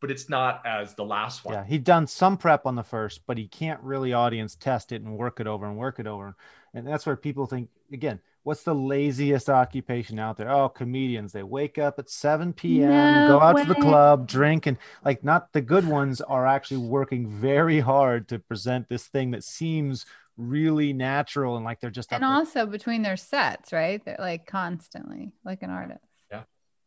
but 0.00 0.10
it's 0.10 0.28
not 0.28 0.60
as 0.66 0.94
the 0.94 1.04
last 1.04 1.44
one 1.44 1.54
Yeah, 1.54 1.64
he'd 1.64 1.84
done 1.84 2.06
some 2.06 2.36
prep 2.36 2.66
on 2.66 2.74
the 2.74 2.82
first, 2.82 3.22
but 3.26 3.38
he 3.38 3.48
can't 3.48 3.80
really 3.80 4.12
audience 4.12 4.54
test 4.54 4.92
it 4.92 5.00
and 5.00 5.16
work 5.16 5.40
it 5.40 5.46
over 5.46 5.64
and 5.66 5.78
work 5.78 5.98
it 5.98 6.06
over. 6.06 6.36
And 6.74 6.86
that's 6.86 7.06
where 7.06 7.16
people 7.16 7.46
think 7.46 7.70
again, 7.90 8.20
what's 8.42 8.64
the 8.64 8.74
laziest 8.74 9.48
occupation 9.48 10.18
out 10.18 10.36
there? 10.36 10.50
Oh, 10.50 10.68
comedians. 10.68 11.32
They 11.32 11.42
wake 11.42 11.78
up 11.78 11.98
at 11.98 12.10
7 12.10 12.52
p.m., 12.52 12.90
No 12.90 13.24
go 13.24 13.40
out 13.40 13.56
to 13.58 13.66
the 13.66 13.74
club, 13.74 14.28
drink, 14.28 14.66
and 14.66 14.76
like 15.04 15.24
not 15.24 15.52
the 15.52 15.62
good 15.62 15.86
ones 15.86 16.20
are 16.20 16.46
actually 16.46 16.78
working 16.78 17.28
very 17.28 17.80
hard 17.80 18.28
to 18.28 18.38
present 18.38 18.88
this 18.88 19.06
thing 19.06 19.30
that 19.30 19.44
seems 19.44 20.04
really 20.36 20.92
natural 20.92 21.56
and 21.56 21.64
like 21.64 21.80
they're 21.80 21.90
just 21.90 22.12
up 22.12 22.20
And 22.20 22.24
there. 22.28 22.30
also 22.30 22.66
between 22.66 23.02
their 23.02 23.16
sets, 23.16 23.72
right? 23.72 24.04
They're 24.04 24.16
like 24.18 24.46
constantly, 24.46 25.32
like 25.44 25.62
an 25.62 25.70
artist. 25.70 26.04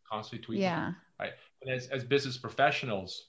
Constantly 0.10 0.46
tweaking 0.46 0.64
Yeah. 0.64 0.94
And 1.20 1.72
as, 1.72 1.88
as 1.88 2.04
business 2.04 2.38
professionals, 2.38 3.28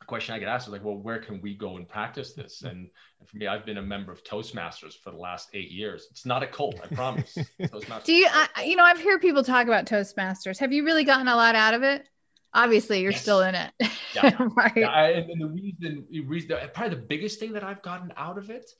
a 0.00 0.04
question 0.04 0.34
I 0.34 0.38
get 0.40 0.48
asked 0.48 0.66
is 0.66 0.72
like, 0.72 0.84
well, 0.84 0.96
where 0.96 1.20
can 1.20 1.40
we 1.40 1.54
go 1.54 1.76
and 1.76 1.88
practice 1.88 2.32
this? 2.32 2.58
Mm-hmm. 2.58 2.66
And, 2.68 2.90
and 3.20 3.28
for 3.28 3.36
me, 3.36 3.46
I've 3.46 3.64
been 3.64 3.78
a 3.78 3.82
member 3.82 4.10
of 4.10 4.24
Toastmasters 4.24 4.94
for 5.02 5.10
the 5.12 5.16
last 5.16 5.48
eight 5.54 5.70
years. 5.70 6.08
It's 6.10 6.26
not 6.26 6.42
a 6.42 6.46
cult, 6.46 6.80
I 6.82 6.92
promise. 6.92 7.38
Toastmasters. 7.60 8.04
Do 8.04 8.12
you, 8.12 8.26
I, 8.30 8.64
you 8.64 8.74
know, 8.74 8.84
I've 8.84 9.00
heard 9.00 9.20
people 9.20 9.44
talk 9.44 9.66
about 9.66 9.86
Toastmasters. 9.86 10.58
Have 10.58 10.72
you 10.72 10.84
really 10.84 11.04
gotten 11.04 11.28
a 11.28 11.36
lot 11.36 11.54
out 11.54 11.74
of 11.74 11.82
it? 11.84 12.08
Obviously, 12.52 13.00
you're 13.00 13.12
Yes. 13.12 13.22
still 13.22 13.40
in 13.42 13.54
it. 13.54 13.72
Yeah. 14.14 14.36
right. 14.56 14.72
Yeah, 14.76 14.88
I, 14.90 15.10
and 15.10 15.40
the 15.40 15.46
reason, 15.46 16.04
the 16.10 16.20
reason, 16.20 16.58
probably 16.74 16.96
the 16.96 17.02
biggest 17.02 17.38
thing 17.38 17.52
that 17.52 17.64
I've 17.64 17.82
gotten 17.82 18.12
out 18.16 18.36
of 18.38 18.50
it 18.50 18.70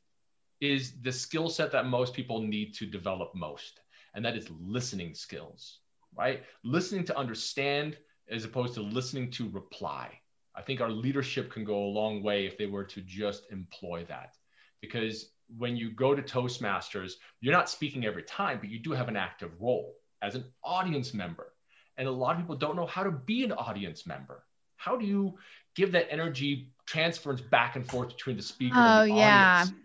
is 0.60 1.00
the 1.00 1.12
skill 1.12 1.48
set 1.48 1.72
that 1.72 1.86
most 1.86 2.14
people 2.14 2.40
need 2.40 2.74
to 2.74 2.86
develop 2.86 3.34
most, 3.34 3.80
and 4.14 4.24
that 4.24 4.36
is 4.36 4.48
listening 4.60 5.14
skills, 5.14 5.78
right? 6.16 6.42
Listening 6.64 7.04
to 7.04 7.18
understand 7.18 7.96
as 8.30 8.44
opposed 8.44 8.74
to 8.74 8.82
listening 8.82 9.30
to 9.32 9.48
reply. 9.50 10.18
I 10.54 10.62
think 10.62 10.80
our 10.80 10.90
leadership 10.90 11.50
can 11.50 11.64
go 11.64 11.84
a 11.84 11.86
long 11.86 12.22
way 12.22 12.46
if 12.46 12.58
they 12.58 12.66
were 12.66 12.84
to 12.84 13.00
just 13.00 13.50
employ 13.50 14.04
that. 14.08 14.36
Because 14.80 15.30
when 15.56 15.76
you 15.76 15.90
go 15.90 16.14
to 16.14 16.22
Toastmasters, 16.22 17.12
you're 17.40 17.54
not 17.54 17.70
speaking 17.70 18.04
every 18.04 18.22
time, 18.22 18.58
but 18.58 18.68
you 18.68 18.78
do 18.78 18.92
have 18.92 19.08
an 19.08 19.16
active 19.16 19.50
role 19.60 19.94
as 20.22 20.34
an 20.34 20.44
audience 20.62 21.14
member. 21.14 21.52
And 21.96 22.08
a 22.08 22.10
lot 22.10 22.32
of 22.32 22.38
people 22.38 22.56
don't 22.56 22.76
know 22.76 22.86
how 22.86 23.02
to 23.02 23.10
be 23.10 23.44
an 23.44 23.52
audience 23.52 24.06
member. 24.06 24.44
How 24.76 24.96
do 24.96 25.06
you 25.06 25.34
give 25.74 25.92
that 25.92 26.10
energy 26.10 26.72
transference 26.86 27.40
back 27.40 27.76
and 27.76 27.88
forth 27.88 28.08
between 28.08 28.36
the 28.36 28.42
speaker 28.42 28.76
Oh, 28.76 29.02
and 29.02 29.10
the 29.10 29.14
oh, 29.14 29.16
yeah. 29.16 29.60
audience? 29.60 29.78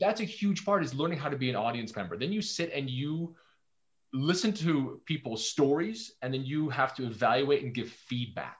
That's 0.00 0.20
a 0.20 0.24
huge 0.24 0.64
part 0.64 0.84
is 0.84 0.94
learning 0.94 1.18
how 1.18 1.28
to 1.28 1.36
be 1.36 1.50
an 1.50 1.56
audience 1.56 1.94
member. 1.94 2.16
Then 2.16 2.32
you 2.32 2.42
sit 2.42 2.72
and 2.72 2.88
you 2.88 3.34
listen 4.12 4.52
to 4.52 5.00
people's 5.04 5.46
stories 5.46 6.12
and 6.22 6.32
then 6.32 6.44
you 6.44 6.68
have 6.70 6.94
to 6.96 7.04
evaluate 7.04 7.62
and 7.62 7.74
give 7.74 7.88
feedback. 7.90 8.56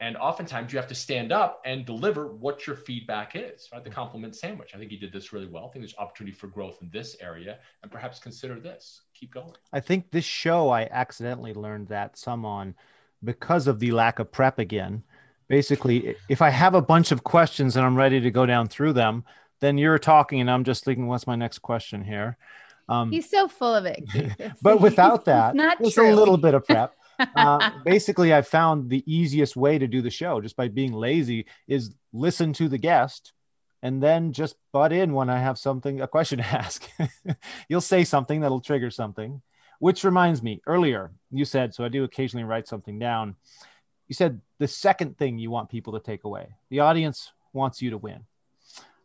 And 0.00 0.16
oftentimes 0.16 0.72
you 0.72 0.80
have 0.80 0.88
to 0.88 0.96
stand 0.96 1.30
up 1.30 1.62
and 1.64 1.86
deliver 1.86 2.26
what 2.26 2.66
your 2.66 2.74
feedback 2.74 3.36
is, 3.36 3.68
right? 3.72 3.84
The 3.84 3.88
mm-hmm. 3.88 3.94
compliment 3.94 4.34
sandwich. 4.34 4.72
I 4.74 4.78
think 4.78 4.90
you 4.90 4.98
did 4.98 5.12
this 5.12 5.32
really 5.32 5.46
well. 5.46 5.66
I 5.66 5.72
think 5.72 5.84
there's 5.84 5.96
opportunity 5.96 6.36
for 6.36 6.48
growth 6.48 6.78
in 6.82 6.90
this 6.92 7.16
area 7.20 7.58
and 7.82 7.92
perhaps 7.92 8.18
consider 8.18 8.58
this. 8.58 9.02
Keep 9.14 9.32
going. 9.32 9.52
I 9.72 9.78
think 9.78 10.10
this 10.10 10.24
show 10.24 10.70
I 10.70 10.88
accidentally 10.90 11.54
learned 11.54 11.86
that 11.88 12.18
some 12.18 12.44
on 12.44 12.74
because 13.22 13.68
of 13.68 13.78
the 13.78 13.92
lack 13.92 14.18
of 14.18 14.32
prep 14.32 14.58
again. 14.58 15.04
Basically, 15.48 16.16
if 16.28 16.42
I 16.42 16.50
have 16.50 16.74
a 16.74 16.82
bunch 16.82 17.12
of 17.12 17.22
questions 17.22 17.76
and 17.76 17.86
I'm 17.86 17.96
ready 17.96 18.20
to 18.20 18.30
go 18.30 18.44
down 18.44 18.66
through 18.66 18.94
them, 18.94 19.24
then 19.60 19.78
you're 19.78 19.98
talking 19.98 20.40
and 20.40 20.50
I'm 20.50 20.64
just 20.64 20.84
thinking, 20.84 21.06
what's 21.06 21.28
my 21.28 21.36
next 21.36 21.60
question 21.60 22.02
here? 22.02 22.36
Um, 22.88 23.10
He's 23.10 23.28
so 23.28 23.48
full 23.48 23.74
of 23.74 23.84
it. 23.86 24.04
But 24.62 24.80
without 24.80 25.24
that, 25.26 25.54
not 25.64 25.78
just 25.78 25.94
true. 25.94 26.12
a 26.12 26.14
little 26.14 26.36
bit 26.36 26.54
of 26.54 26.66
prep. 26.66 26.94
uh, 27.36 27.70
basically, 27.84 28.34
I 28.34 28.42
found 28.42 28.90
the 28.90 29.04
easiest 29.06 29.56
way 29.56 29.78
to 29.78 29.86
do 29.86 30.02
the 30.02 30.10
show 30.10 30.40
just 30.40 30.56
by 30.56 30.68
being 30.68 30.92
lazy 30.92 31.46
is 31.68 31.94
listen 32.12 32.52
to 32.54 32.68
the 32.68 32.78
guest 32.78 33.32
and 33.82 34.02
then 34.02 34.32
just 34.32 34.56
butt 34.72 34.92
in 34.92 35.12
when 35.12 35.28
I 35.28 35.38
have 35.38 35.58
something, 35.58 36.00
a 36.00 36.08
question 36.08 36.38
to 36.38 36.46
ask. 36.46 36.88
You'll 37.68 37.80
say 37.80 38.04
something 38.04 38.40
that'll 38.40 38.60
trigger 38.60 38.90
something, 38.90 39.42
which 39.78 40.04
reminds 40.04 40.42
me 40.42 40.62
earlier, 40.66 41.10
you 41.30 41.44
said, 41.44 41.74
so 41.74 41.84
I 41.84 41.88
do 41.88 42.04
occasionally 42.04 42.44
write 42.44 42.68
something 42.68 42.98
down. 42.98 43.34
You 44.08 44.14
said 44.14 44.40
the 44.58 44.68
second 44.68 45.18
thing 45.18 45.38
you 45.38 45.50
want 45.50 45.68
people 45.68 45.94
to 45.94 46.00
take 46.00 46.24
away 46.24 46.54
the 46.70 46.80
audience 46.80 47.32
wants 47.52 47.82
you 47.82 47.90
to 47.90 47.98
win. 47.98 48.20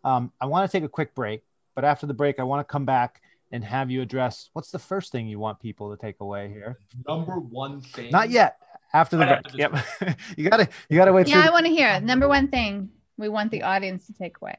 Um, 0.04 0.32
I 0.40 0.46
want 0.46 0.70
to 0.70 0.78
take 0.78 0.86
a 0.86 0.90
quick 0.90 1.14
break, 1.16 1.44
but 1.76 1.84
after 1.84 2.06
the 2.06 2.14
break, 2.14 2.40
I 2.40 2.44
want 2.44 2.66
to 2.66 2.72
come 2.72 2.86
back 2.86 3.22
and 3.52 3.64
have 3.64 3.90
you 3.90 4.02
address 4.02 4.50
what's 4.54 4.72
the 4.72 4.80
first 4.80 5.12
thing 5.12 5.28
you 5.28 5.40
want 5.40 5.60
people 5.60 5.96
to 5.96 6.02
take 6.02 6.20
away 6.20 6.50
here. 6.50 6.80
Number 7.08 7.40
one 7.40 7.82
thing. 7.82 8.12
Not 8.12 8.30
yet. 8.30 8.58
After 8.94 9.18
the 9.18 9.26
break. 9.26 9.46
after 9.46 9.58
Yep. 9.58 10.18
you 10.38 10.50
gotta 10.50 10.70
you 10.90 10.98
gotta 10.98 11.14
wait 11.14 11.28
yeah, 11.28 11.46
I 11.46 11.50
want 11.52 11.66
to 11.66 11.72
hear 11.72 11.90
it. 11.90 12.04
Number 12.04 12.28
one 12.28 12.48
thing 12.48 12.90
we 13.18 13.30
want 13.30 13.52
the 13.52 13.64
audience 13.64 14.08
to 14.08 14.14
take 14.14 14.38
away. 14.42 14.56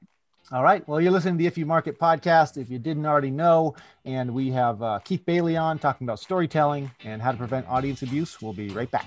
All 0.51 0.63
right. 0.63 0.87
Well, 0.89 0.99
you're 0.99 1.13
listening 1.13 1.35
to 1.35 1.39
the 1.39 1.47
If 1.47 1.59
You 1.59 1.67
Market 1.67 1.99
podcast. 1.99 2.57
If 2.57 2.71
you 2.71 2.79
didn't 2.79 3.05
already 3.05 3.31
know, 3.31 3.77
and 4.07 4.33
we 4.33 4.51
have 4.51 4.83
uh, 4.83 4.99
Keith 5.01 5.25
Bailey 5.27 5.59
on 5.59 5.79
talking 5.79 6.07
about 6.07 6.21
storytelling 6.21 6.91
and 7.05 7.21
how 7.21 7.33
to 7.33 7.37
prevent 7.37 7.69
audience 7.69 8.01
abuse. 8.01 8.41
We'll 8.41 8.55
be 8.55 8.71
right 8.71 8.91
back. 8.91 9.07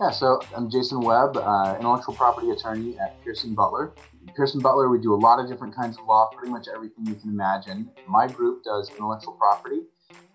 Yeah, 0.00 0.10
so 0.10 0.40
I'm 0.56 0.70
Jason 0.70 1.00
Webb, 1.00 1.36
uh, 1.36 1.76
intellectual 1.78 2.14
property 2.14 2.50
attorney 2.50 2.96
at 2.98 3.22
Pearson 3.24 3.54
Butler. 3.54 3.92
Pearson 4.34 4.60
Butler, 4.60 4.88
we 4.88 4.98
do 4.98 5.14
a 5.14 5.16
lot 5.16 5.40
of 5.40 5.48
different 5.48 5.74
kinds 5.74 5.98
of 5.98 6.04
law, 6.06 6.28
pretty 6.34 6.50
much 6.50 6.66
everything 6.72 7.06
you 7.06 7.14
can 7.14 7.30
imagine. 7.30 7.90
My 8.06 8.26
group 8.26 8.62
does 8.64 8.90
intellectual 8.90 9.34
property. 9.34 9.82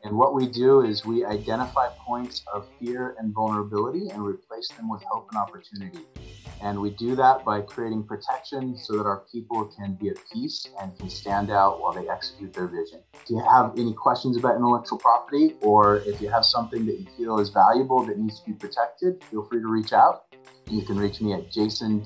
And 0.04 0.16
what 0.16 0.36
we 0.36 0.48
do 0.48 0.82
is 0.82 1.06
we 1.06 1.26
identify 1.26 1.90
points 2.06 2.44
of 2.54 2.68
fear 2.80 3.16
and 3.18 3.34
vulnerability 3.34 4.10
and 4.10 4.24
replace 4.24 4.68
them 4.70 4.88
with 4.90 5.02
hope 5.04 5.28
and 5.32 5.40
opportunity. 5.40 6.00
And 6.62 6.80
we 6.80 6.92
do 6.92 7.16
that 7.16 7.44
by 7.44 7.62
creating 7.62 8.04
protection 8.04 8.78
so 8.78 8.98
that 8.98 9.06
our 9.06 9.24
people 9.32 9.66
can 9.78 9.96
be 9.96 10.10
at 10.10 10.18
peace 10.32 10.68
and 10.80 10.98
can 10.98 11.10
stand 11.10 11.50
out 11.50 11.82
while 11.82 11.92
they 11.92 12.08
execute 12.08 12.54
their 12.54 12.68
vision. 12.68 13.02
If 13.16 13.30
you 13.30 13.40
have 13.40 13.74
any 13.78 13.94
questions 13.94 14.38
about 14.38 14.56
intellectual 14.56 15.00
property, 15.00 15.56
or 15.62 15.98
if 16.06 16.22
you 16.22 16.30
have 16.30 16.46
something 16.46 16.86
that 16.86 17.00
you 17.00 17.08
feel 17.18 17.40
is 17.40 17.50
valuable 17.50 18.06
that 18.06 18.18
needs 18.20 18.40
to 18.40 18.46
be 18.46 18.54
protected, 18.54 19.24
feel 19.26 19.44
free 19.44 19.60
to 19.62 19.68
reach 19.68 19.92
out. 19.92 20.35
You 20.68 20.82
can 20.82 20.98
reach 20.98 21.22
me 21.22 21.34
at 21.34 21.52
jasonw 21.52 22.02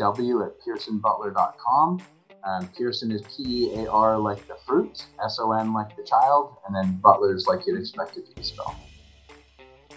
at 0.46 0.60
pearsonbutler.com. 0.62 2.02
Um, 2.44 2.70
Pearson 2.78 3.10
is 3.12 3.22
P 3.22 3.68
E 3.68 3.76
A 3.76 3.90
R 3.90 4.18
like 4.18 4.46
the 4.48 4.58
fruit, 4.68 5.06
S 5.24 5.40
O 5.40 5.54
N 5.54 5.74
like 5.74 5.96
the 5.96 6.04
child, 6.04 6.58
and 6.68 6.76
then 6.76 7.00
Butler 7.02 7.34
is 7.34 7.48
like 7.48 7.66
you'd 7.66 7.80
expect 7.80 8.18
it 8.18 8.28
to 8.30 8.36
be 8.36 8.44
spelled. 8.44 8.76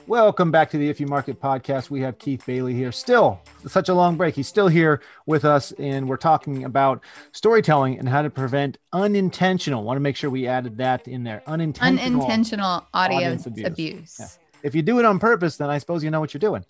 Welcome 0.06 0.52
back 0.52 0.70
to 0.70 0.78
the 0.78 0.88
If 0.88 1.00
You 1.00 1.06
Market 1.08 1.40
podcast. 1.40 1.90
We 1.90 2.00
have 2.02 2.18
Keith 2.18 2.44
Bailey 2.46 2.74
here. 2.74 2.92
Still, 2.92 3.40
such 3.66 3.88
a 3.88 3.94
long 3.94 4.16
break. 4.16 4.36
He's 4.36 4.48
still 4.48 4.68
here 4.68 5.00
with 5.26 5.44
us, 5.44 5.72
and 5.72 6.08
we're 6.08 6.16
talking 6.16 6.64
about 6.64 7.02
storytelling 7.32 7.98
and 7.98 8.08
how 8.08 8.22
to 8.22 8.30
prevent 8.30 8.78
unintentional. 8.92 9.82
Want 9.82 9.96
to 9.96 10.00
make 10.00 10.14
sure 10.14 10.30
we 10.30 10.46
added 10.46 10.76
that 10.78 11.08
in 11.08 11.24
there. 11.24 11.42
Unintentional. 11.48 12.20
Unintentional 12.20 12.86
audience, 12.94 13.44
audience 13.44 13.46
abuse. 13.46 13.66
abuse. 13.66 14.16
Yeah. 14.20 14.26
If 14.62 14.76
you 14.76 14.82
do 14.82 15.00
it 15.00 15.04
on 15.04 15.18
purpose, 15.18 15.56
then 15.56 15.68
I 15.68 15.78
suppose 15.78 16.04
you 16.04 16.10
know 16.10 16.20
what 16.20 16.32
you're 16.32 16.38
doing. 16.38 16.64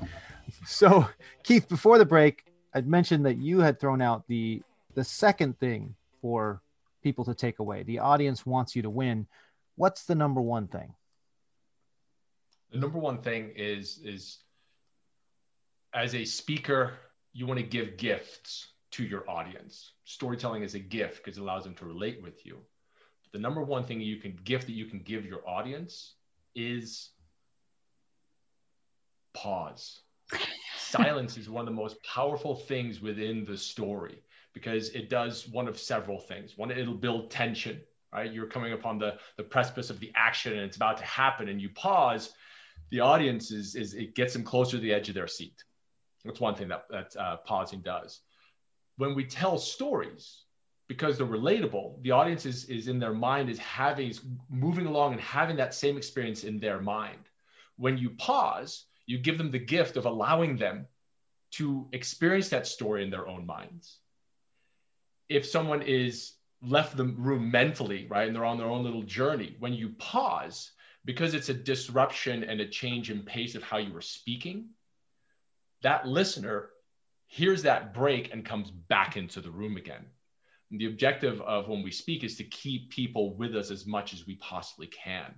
So, 0.65 1.09
Keith, 1.43 1.69
before 1.69 1.99
the 1.99 2.05
break, 2.05 2.45
I'd 2.75 2.87
mentioned 2.87 3.27
that 3.27 3.37
you 3.39 3.61
had 3.61 3.81
thrown 3.81 4.01
out 4.01 4.27
the 4.29 4.63
the 4.95 5.05
second 5.05 5.59
thing 5.59 5.95
for 6.21 6.63
people 7.03 7.25
to 7.25 7.35
take 7.35 7.59
away. 7.59 7.83
The 7.83 7.99
audience 7.99 8.47
wants 8.47 8.77
you 8.77 8.83
to 8.83 8.91
win. 8.91 9.27
What's 9.77 10.05
the 10.05 10.15
number 10.15 10.41
one 10.41 10.69
thing? 10.69 10.95
the 12.73 12.79
number 12.79 12.99
one 12.99 13.19
thing 13.19 13.53
is 13.55 14.01
is 14.03 14.39
as 15.95 16.15
a 16.15 16.25
speaker 16.25 16.95
you 17.33 17.47
want 17.47 17.61
to 17.61 17.67
give 17.67 17.97
gifts 17.97 18.69
to 18.91 19.05
your 19.05 19.29
audience 19.31 19.93
storytelling 20.05 20.63
is 20.63 20.75
a 20.75 20.79
gift 20.79 21.23
because 21.23 21.39
it 21.39 21.43
allows 21.43 21.65
them 21.65 21.75
to 21.75 21.85
relate 21.85 22.23
with 22.23 22.45
you 22.45 22.59
the 23.33 23.39
number 23.39 23.63
one 23.63 23.85
thing 23.85 24.01
you 24.01 24.17
can 24.17 24.39
gift 24.45 24.67
that 24.67 24.73
you 24.73 24.87
can 24.87 25.01
give 25.01 25.25
your 25.25 25.47
audience 25.47 26.15
is 26.55 27.11
pause 29.35 30.01
silence 30.79 31.37
is 31.37 31.49
one 31.49 31.63
of 31.63 31.75
the 31.75 31.81
most 31.81 32.03
powerful 32.05 32.55
things 32.55 33.01
within 33.01 33.45
the 33.45 33.57
story 33.57 34.23
because 34.53 34.91
it 34.91 35.09
does 35.09 35.49
one 35.49 35.69
of 35.69 35.79
several 35.79 36.19
things 36.19 36.59
one 36.59 36.71
it'll 36.71 36.95
build 36.95 37.31
tension 37.31 37.81
right 38.13 38.33
you're 38.33 38.47
coming 38.47 38.73
upon 38.73 38.99
the 38.99 39.17
the 39.37 39.43
precipice 39.43 39.89
of 39.89 39.99
the 40.01 40.13
action 40.15 40.53
and 40.53 40.63
it's 40.63 40.77
about 40.77 40.99
to 40.99 41.05
happen 41.05 41.49
and 41.49 41.61
you 41.61 41.71
pause 41.71 42.33
the 42.93 43.01
audience 43.01 43.51
is, 43.51 43.75
is 43.75 43.95
it 43.95 44.15
gets 44.15 44.35
them 44.35 44.45
closer 44.45 44.73
to 44.73 44.79
the 44.79 44.93
edge 44.93 45.09
of 45.09 45.15
their 45.15 45.27
seat. 45.27 45.65
That's 46.25 46.41
one 46.41 46.55
thing 46.55 46.69
that, 46.69 46.85
that 46.91 47.17
uh, 47.17 47.39
pausing 47.39 47.81
does. 47.81 48.21
When 48.99 49.15
we 49.15 49.25
tell 49.25 49.57
stories, 49.57 50.43
because 50.89 51.17
they're 51.17 51.27
relatable, 51.27 52.03
the 52.03 52.11
audience 52.11 52.45
is, 52.45 52.67
is 52.67 52.89
in 52.89 52.99
their 52.99 53.15
mind 53.15 53.49
is 53.49 53.59
having 53.59 54.11
is 54.11 54.21
moving 54.51 54.85
along 54.85 55.13
and 55.13 55.23
having 55.23 55.57
that 55.57 55.73
same 55.73 55.97
experience 55.97 56.45
in 56.45 56.61
their 56.61 56.83
mind. 56.83 57.19
When 57.77 57.97
you 57.97 58.11
pause, 58.11 58.85
you 59.13 59.19
give 59.19 59.37
them 59.37 59.51
the 59.51 59.59
gift 59.59 59.99
of 59.99 60.07
allowing 60.07 60.57
them 60.57 60.87
to 61.51 61.87
experience 61.93 62.49
that 62.49 62.67
story 62.67 63.05
in 63.05 63.11
their 63.11 63.29
own 63.29 63.45
minds. 63.45 63.99
If 65.29 65.45
someone 65.45 65.83
is 65.83 66.33
left 66.63 66.97
the 66.97 67.05
room 67.05 67.51
mentally, 67.51 68.07
right, 68.09 68.27
and 68.27 68.35
they're 68.35 68.47
on 68.47 68.57
their 68.57 68.71
own 68.71 68.83
little 68.83 69.03
journey, 69.03 69.57
when 69.59 69.75
you 69.75 69.91
pause, 69.99 70.71
because 71.05 71.35
it's 71.35 71.51
a 71.51 71.55
disruption 71.55 72.43
and 72.43 72.59
a 72.63 72.67
change 72.67 73.11
in 73.11 73.23
pace 73.23 73.55
of 73.55 73.63
how 73.63 73.77
you 73.77 73.93
were 73.93 74.01
speaking, 74.01 74.71
that 75.83 76.09
listener 76.09 76.71
hears 77.27 77.63
that 77.65 77.93
break 77.93 78.33
and 78.33 78.47
comes 78.47 78.71
back 78.71 79.19
into 79.19 79.43
the 79.43 79.51
room 79.51 79.77
again. 79.77 80.07
And 80.71 80.81
the 80.81 80.87
objective 80.87 81.39
of 81.43 81.69
when 81.69 81.83
we 81.83 81.91
speak 81.91 82.25
is 82.25 82.37
to 82.37 82.45
keep 82.45 82.89
people 82.89 83.35
with 83.37 83.55
us 83.55 83.71
as 83.71 83.87
much 83.87 84.15
as 84.15 84.27
we 84.27 84.37
possibly 84.37 84.87
can. 84.87 85.35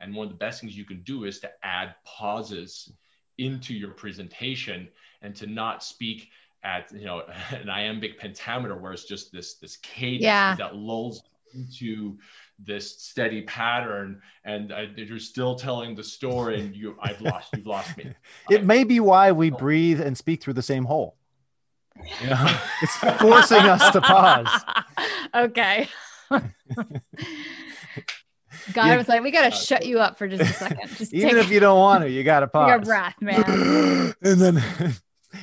And 0.00 0.14
one 0.14 0.28
of 0.28 0.32
the 0.32 0.38
best 0.38 0.62
things 0.62 0.78
you 0.78 0.86
can 0.86 1.02
do 1.02 1.24
is 1.24 1.40
to 1.40 1.50
add 1.62 1.94
pauses 2.06 2.90
into 3.38 3.74
your 3.74 3.90
presentation 3.92 4.88
and 5.22 5.34
to 5.36 5.46
not 5.46 5.82
speak 5.82 6.28
at 6.64 6.90
you 6.92 7.04
know 7.06 7.22
an 7.50 7.70
iambic 7.70 8.18
pentameter 8.18 8.76
where 8.76 8.92
it's 8.92 9.04
just 9.04 9.32
this 9.32 9.54
this 9.54 9.76
cadence 9.78 10.22
Yeah. 10.22 10.54
that 10.56 10.74
lulls 10.74 11.22
into 11.54 12.18
this 12.58 13.00
steady 13.02 13.42
pattern 13.42 14.20
and 14.44 14.70
uh, 14.72 14.82
you're 14.96 15.18
still 15.18 15.54
telling 15.54 15.94
the 15.94 16.04
story 16.04 16.60
and 16.60 16.76
you 16.76 16.94
i've 17.00 17.20
lost 17.22 17.48
you've 17.56 17.66
lost 17.66 17.96
me 17.96 18.12
It 18.50 18.64
may 18.64 18.84
be 18.84 19.00
why 19.00 19.32
we 19.32 19.48
breathe 19.50 20.00
and 20.00 20.16
speak 20.18 20.42
through 20.42 20.54
the 20.54 20.62
same 20.62 20.84
hole. 20.84 21.16
You 22.22 22.28
know, 22.30 22.58
it's 22.82 22.96
forcing 23.20 23.58
us 23.58 23.90
to 23.90 24.00
pause. 24.00 24.64
okay. 25.34 25.88
God, 28.72 28.86
Yeah. 28.86 28.94
I 28.94 28.96
was 28.96 29.08
like, 29.08 29.22
we 29.22 29.30
gotta 29.30 29.50
shut 29.54 29.86
you 29.86 30.00
up 30.00 30.16
for 30.18 30.28
just 30.28 30.42
a 30.42 30.46
second. 30.54 30.88
Just 30.96 31.12
Even 31.14 31.30
take, 31.30 31.44
if 31.44 31.50
you 31.50 31.60
don't 31.60 31.78
want 31.78 32.04
to, 32.04 32.10
you 32.10 32.22
got 32.24 32.40
to 32.40 32.46
pause. 32.48 32.68
Your 32.68 32.80
breath, 32.80 33.14
man. 33.20 34.14
and 34.22 34.40
then 34.40 34.56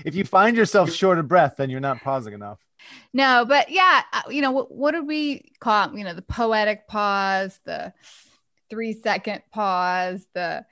if 0.06 0.16
you 0.16 0.24
find 0.26 0.56
yourself 0.58 0.92
short 0.92 1.20
of 1.20 1.28
breath, 1.28 1.56
then 1.58 1.70
you're 1.70 1.80
not 1.80 2.02
pausing 2.02 2.34
enough. 2.34 2.60
No, 3.14 3.46
but 3.48 3.72
yeah, 3.72 4.04
uh, 4.14 4.22
you 4.30 4.42
know 4.42 4.52
what? 4.52 4.72
What 4.72 4.92
did 4.92 5.08
we 5.08 5.52
call? 5.60 5.98
You 5.98 6.04
know, 6.04 6.14
the 6.14 6.22
poetic 6.22 6.88
pause, 6.88 7.60
the 7.66 7.94
three 8.70 8.94
second 8.94 9.42
pause, 9.52 10.26
the 10.34 10.66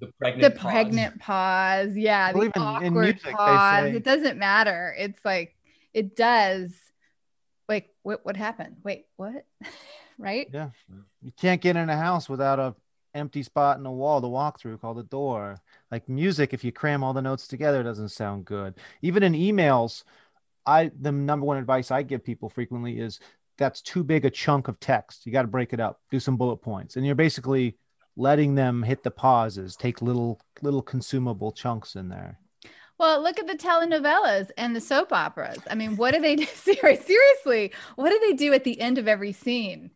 the 0.00 0.10
pregnant 0.18 0.42
the 0.54 0.60
pause. 0.60 0.70
pregnant 0.72 1.20
pause. 1.20 1.96
Yeah, 1.96 2.32
Well, 2.32 2.42
the 2.42 2.48
even 2.48 2.62
in 2.62 2.68
awkward 2.68 2.92
music, 3.02 3.22
they 3.24 3.32
pause. 3.32 3.82
say- 3.84 3.96
It 3.96 4.04
doesn't 4.04 4.38
matter. 4.38 4.94
It's 4.98 5.24
like 5.24 5.54
it 5.94 6.16
does. 6.16 6.72
Like 7.68 7.88
what? 8.02 8.26
What 8.26 8.36
happened? 8.36 8.76
Wait, 8.84 9.06
what? 9.16 9.46
Right? 10.18 10.48
Yeah. 10.52 10.70
You 11.22 11.32
can't 11.36 11.60
get 11.60 11.76
in 11.76 11.90
a 11.90 11.96
house 11.96 12.28
without 12.28 12.58
a 12.58 12.74
empty 13.14 13.42
spot 13.42 13.76
in 13.76 13.84
the 13.84 13.90
wall 13.90 14.20
to 14.20 14.28
walk 14.28 14.58
through 14.58 14.78
called 14.78 14.98
a 14.98 15.04
door. 15.04 15.60
Like 15.90 16.08
music, 16.08 16.52
if 16.52 16.64
you 16.64 16.72
cram 16.72 17.04
all 17.04 17.12
the 17.12 17.22
notes 17.22 17.46
together, 17.46 17.82
doesn't 17.82 18.08
sound 18.08 18.44
good. 18.44 18.74
Even 19.02 19.22
in 19.22 19.32
emails, 19.32 20.04
I 20.66 20.90
the 21.00 21.12
number 21.12 21.46
one 21.46 21.58
advice 21.58 21.90
I 21.90 22.02
give 22.02 22.24
people 22.24 22.48
frequently 22.48 22.98
is 22.98 23.20
that's 23.56 23.80
too 23.80 24.02
big 24.02 24.24
a 24.24 24.30
chunk 24.30 24.68
of 24.68 24.80
text. 24.80 25.26
You 25.26 25.32
got 25.32 25.42
to 25.42 25.48
break 25.48 25.72
it 25.72 25.80
up, 25.80 26.00
do 26.10 26.18
some 26.18 26.36
bullet 26.36 26.56
points, 26.58 26.96
and 26.96 27.06
you're 27.06 27.14
basically 27.14 27.76
letting 28.16 28.54
them 28.54 28.82
hit 28.82 29.02
the 29.02 29.10
pauses, 29.10 29.76
take 29.76 30.02
little 30.02 30.40
little 30.62 30.82
consumable 30.82 31.52
chunks 31.52 31.96
in 31.96 32.08
there. 32.08 32.38
Well, 33.04 33.20
look 33.22 33.38
at 33.38 33.46
the 33.46 33.54
telenovelas 33.54 34.50
and 34.56 34.74
the 34.74 34.80
soap 34.80 35.12
operas. 35.12 35.58
I 35.68 35.74
mean, 35.74 35.96
what 35.96 36.14
do 36.14 36.22
they 36.22 36.36
do? 36.36 36.46
Seriously, 36.46 37.70
what 37.96 38.08
do 38.08 38.18
they 38.20 38.32
do 38.32 38.54
at 38.54 38.64
the 38.64 38.80
end 38.80 38.96
of 38.96 39.06
every 39.06 39.32
scene? 39.32 39.90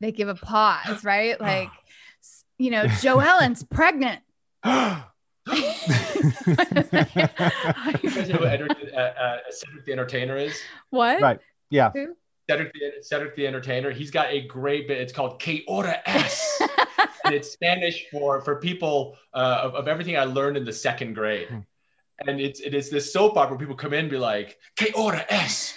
They 0.00 0.12
give 0.12 0.28
a 0.28 0.34
pause, 0.34 1.02
right? 1.02 1.40
Like, 1.50 1.70
you 2.58 2.70
know, 2.70 2.84
Joellen's 2.84 3.62
pregnant. 3.70 4.20
You 4.62 4.70
guys 4.70 5.08
know 8.28 8.36
who 8.36 8.44
Edward, 8.44 8.76
uh, 8.94 8.98
uh, 8.98 9.38
Cedric 9.48 9.86
the 9.86 9.92
Entertainer 9.92 10.36
is? 10.36 10.60
What? 10.90 11.22
Right. 11.22 11.40
Yeah. 11.70 11.90
Who? 11.92 12.14
Cedric 12.50 12.74
the, 12.74 12.92
Cedric 13.00 13.34
the 13.34 13.46
Entertainer. 13.46 13.90
He's 13.92 14.10
got 14.10 14.30
a 14.30 14.42
great 14.42 14.88
bit. 14.88 15.00
It's 15.00 15.14
called 15.14 15.40
Que 15.40 15.62
Hora 15.66 16.02
Es. 16.04 16.60
and 17.24 17.34
it's 17.34 17.50
Spanish 17.50 18.10
for 18.10 18.42
for 18.42 18.56
people 18.56 19.16
uh, 19.32 19.60
of, 19.62 19.74
of 19.74 19.88
everything 19.88 20.18
I 20.18 20.24
learned 20.24 20.58
in 20.58 20.66
the 20.66 20.72
second 20.72 21.14
grade. 21.14 21.48
And 22.26 22.40
it's 22.40 22.60
it 22.60 22.74
is 22.74 22.90
this 22.90 23.12
soap 23.12 23.36
opera. 23.36 23.58
People 23.58 23.74
come 23.74 23.92
in 23.92 24.00
and 24.00 24.10
be 24.10 24.18
like, 24.18 24.58
Que 24.76 24.92
hora 24.94 25.24
es? 25.28 25.74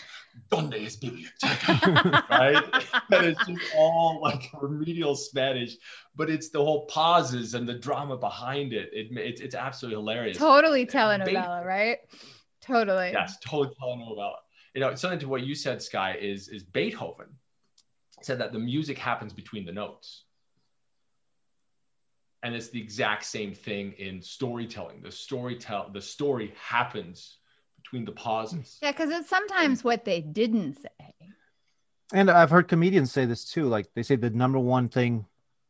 Donde 0.49 0.75
es 0.75 0.97
biblioteca? 0.97 2.25
right? 2.29 2.63
and 3.11 3.25
it's 3.27 3.45
just 3.45 3.61
all 3.77 4.19
like 4.21 4.49
remedial 4.59 5.15
Spanish, 5.15 5.75
but 6.15 6.29
it's 6.29 6.49
the 6.49 6.57
whole 6.57 6.85
pauses 6.87 7.53
and 7.53 7.69
the 7.69 7.75
drama 7.75 8.17
behind 8.17 8.73
it. 8.73 8.89
it 8.93 9.07
it's, 9.11 9.41
it's 9.41 9.55
absolutely 9.55 10.01
hilarious. 10.01 10.37
totally 10.37 10.85
telenovela, 10.85 11.63
right? 11.63 11.99
Totally. 12.61 13.11
Yes, 13.11 13.37
totally 13.45 13.75
telenovela. 13.81 14.37
You 14.73 14.81
know, 14.81 14.95
something 14.95 15.19
to 15.19 15.27
what 15.27 15.43
you 15.43 15.53
said, 15.53 15.81
Sky, 15.81 16.17
is 16.19 16.49
is 16.49 16.63
Beethoven 16.63 17.27
said 18.23 18.39
that 18.39 18.53
the 18.53 18.59
music 18.59 18.97
happens 18.97 19.33
between 19.33 19.65
the 19.65 19.71
notes. 19.71 20.23
And 22.43 22.53
it's 22.53 22.69
the 22.69 22.81
exact 22.81 23.23
same 23.25 23.53
thing 23.53 23.93
in 23.93 24.21
storytelling. 24.21 25.01
The 25.01 25.11
story 25.11 25.55
tell 25.55 25.89
the 25.91 26.01
story 26.01 26.53
happens 26.61 27.37
between 27.77 28.05
the 28.05 28.11
pauses. 28.11 28.77
Yeah, 28.81 28.91
because 28.91 29.09
it's 29.09 29.29
sometimes 29.29 29.83
what 29.83 30.03
they 30.03 30.21
didn't 30.21 30.75
say. 30.75 31.15
And 32.13 32.29
I've 32.29 32.49
heard 32.49 32.67
comedians 32.67 33.11
say 33.11 33.25
this 33.25 33.45
too. 33.45 33.67
Like 33.67 33.87
they 33.95 34.03
say 34.03 34.17
the 34.17 34.29
number 34.29 34.59
one 34.59 34.89
thing 34.89 35.25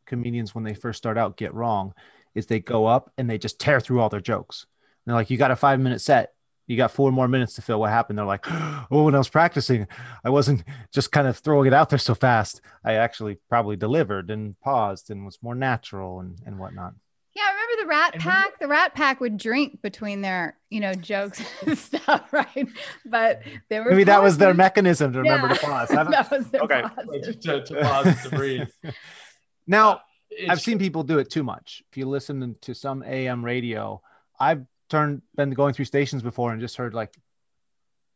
comedians 0.06 0.54
when 0.54 0.64
they 0.64 0.74
first 0.74 0.98
start 0.98 1.18
out 1.18 1.38
get 1.38 1.54
wrong 1.54 1.94
is 2.36 2.48
they 2.48 2.60
go 2.60 2.86
up 2.86 3.12
and 3.18 3.30
they 3.30 3.38
just 3.38 3.60
tear 3.60 3.80
through 3.80 4.02
all 4.02 4.10
their 4.10 4.20
jokes. 4.20 4.66
And 5.06 5.12
they're 5.12 5.20
like, 5.20 5.30
you 5.30 5.38
got 5.38 5.52
a 5.52 5.56
five 5.56 5.80
minute 5.80 6.02
set. 6.02 6.34
You 6.68 6.78
got 6.78 6.92
four 6.92 7.12
more 7.12 7.28
minutes 7.28 7.56
to 7.56 7.62
fill. 7.62 7.80
What 7.82 7.90
happened? 7.90 8.18
They're 8.18 8.26
like, 8.26 8.46
oh, 8.50 9.04
when 9.04 9.16
I 9.16 9.18
was 9.18 9.30
practicing, 9.30 9.88
I 10.24 10.30
wasn't 10.30 10.64
just 10.94 11.12
kind 11.12 11.28
of 11.28 11.38
throwing 11.38 11.68
it 11.68 11.74
out 11.74 11.90
there 11.90 12.00
so 12.00 12.16
fast. 12.16 12.62
I 12.86 12.94
actually 12.94 13.38
probably 13.50 13.76
delivered 13.76 14.30
and 14.32 14.60
paused 14.62 15.10
and 15.10 15.26
was 15.26 15.40
more 15.42 15.56
natural 15.56 16.20
and, 16.22 16.40
and 16.46 16.58
whatnot. 16.60 16.94
Yeah, 17.36 17.44
I 17.48 17.52
remember 17.52 17.82
the 17.82 17.88
Rat 17.88 18.14
Pack. 18.20 18.60
The 18.60 18.68
Rat 18.68 18.94
Pack 18.94 19.20
would 19.20 19.38
drink 19.38 19.82
between 19.82 20.22
their, 20.22 20.56
you 20.70 20.80
know, 20.80 20.94
jokes 20.94 21.42
and 21.66 21.78
stuff, 21.78 22.32
right? 22.32 22.68
But 23.06 23.42
they 23.70 23.80
were 23.80 23.90
Maybe 23.90 24.04
that 24.06 24.22
was 24.22 24.38
their 24.38 24.54
mechanism 24.54 25.12
to 25.14 25.20
remember 25.20 25.48
Yeah. 25.48 25.54
to 25.56 25.60
pause. 25.66 25.90
That 26.12 26.30
was 26.32 26.48
their 26.50 26.62
Okay. 26.62 26.84
pauses. 26.84 27.36
to, 27.38 27.64
to 27.66 27.82
pause 27.82 28.24
to 28.24 28.30
breathe. 28.30 28.68
now, 29.68 30.02
It's 30.30 30.50
I've 30.50 30.62
seen 30.62 30.78
people 30.80 31.04
do 31.04 31.18
it 31.20 31.30
too 31.30 31.44
much. 31.44 31.84
If 31.92 31.98
you 31.98 32.08
listen 32.08 32.56
to 32.62 32.74
some 32.76 33.04
AM 33.04 33.44
radio, 33.44 34.02
I've 34.40 34.66
turned 34.90 35.22
been 35.36 35.52
going 35.52 35.74
through 35.74 35.86
stations 35.86 36.22
before 36.22 36.52
and 36.52 36.62
just 36.62 36.78
heard 36.78 36.94
like, 36.94 37.16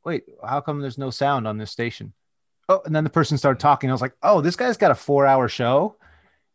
wait, 0.04 0.24
how 0.46 0.62
come 0.62 0.80
there's 0.80 0.98
no 0.98 1.10
sound 1.10 1.48
on 1.48 1.58
this 1.58 1.72
station? 1.72 2.14
Oh, 2.70 2.82
and 2.86 2.96
then 2.96 3.04
the 3.04 3.10
person 3.10 3.38
started 3.38 3.60
talking. 3.60 3.90
I 3.90 3.94
was 3.94 4.02
like, 4.02 4.16
oh, 4.22 4.42
this 4.42 4.56
guy's 4.56 4.78
got 4.78 4.92
a 4.92 4.96
four 4.96 5.26
hour 5.26 5.48
show 5.48 5.96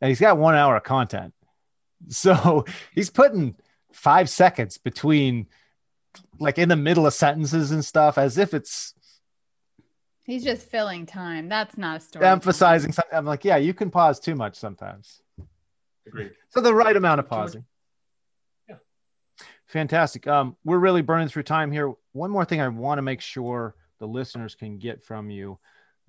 and 0.01 0.09
he's 0.09 0.21
got 0.21 0.39
one 0.39 0.55
hour 0.55 0.77
of 0.77 0.83
content. 0.83 1.33
So 2.09 2.65
he's 2.95 3.11
putting 3.11 3.57
five 3.93 4.29
seconds 4.29 4.79
between 4.79 5.49
like 6.39 6.59
in 6.59 6.69
the 6.69 6.77
middle 6.77 7.07
of 7.07 7.15
sentences 7.15 7.71
and 7.71 7.85
stuff 7.85 8.19
as 8.19 8.39
if 8.39 8.55
it's 8.55 8.95
He's 10.25 10.45
just 10.45 10.69
filling 10.69 11.05
time. 11.05 11.49
That's 11.49 11.77
not 11.77 11.97
a 11.97 12.01
story. 12.01 12.25
emphasizing 12.25 12.93
something. 12.93 13.17
I'm 13.17 13.27
like, 13.27 13.45
yeah, 13.45 13.57
you 13.57 13.75
can 13.75 13.91
pause 13.91 14.21
too 14.21 14.37
much 14.37 14.55
sometimes. 14.55 15.21
agreed. 16.07 16.31
So 16.51 16.61
the 16.61 16.73
right 16.73 16.97
amount 16.97 17.19
of 17.19 17.29
pausing. 17.29 17.65
Fantastic. 19.73 20.27
Um, 20.27 20.55
we're 20.65 20.79
really 20.79 21.01
burning 21.01 21.29
through 21.29 21.45
time 21.45 21.73
here. 21.73 21.95
One 22.13 22.31
more 22.31 22.45
thing 22.45 22.61
I 22.61 22.69
want 22.69 22.99
to 22.99 23.03
make 23.03 23.23
sure 23.23 23.75
the 24.01 24.07
listeners 24.07 24.55
can 24.55 24.77
get 24.77 25.03
from 25.03 25.31
you, 25.31 25.59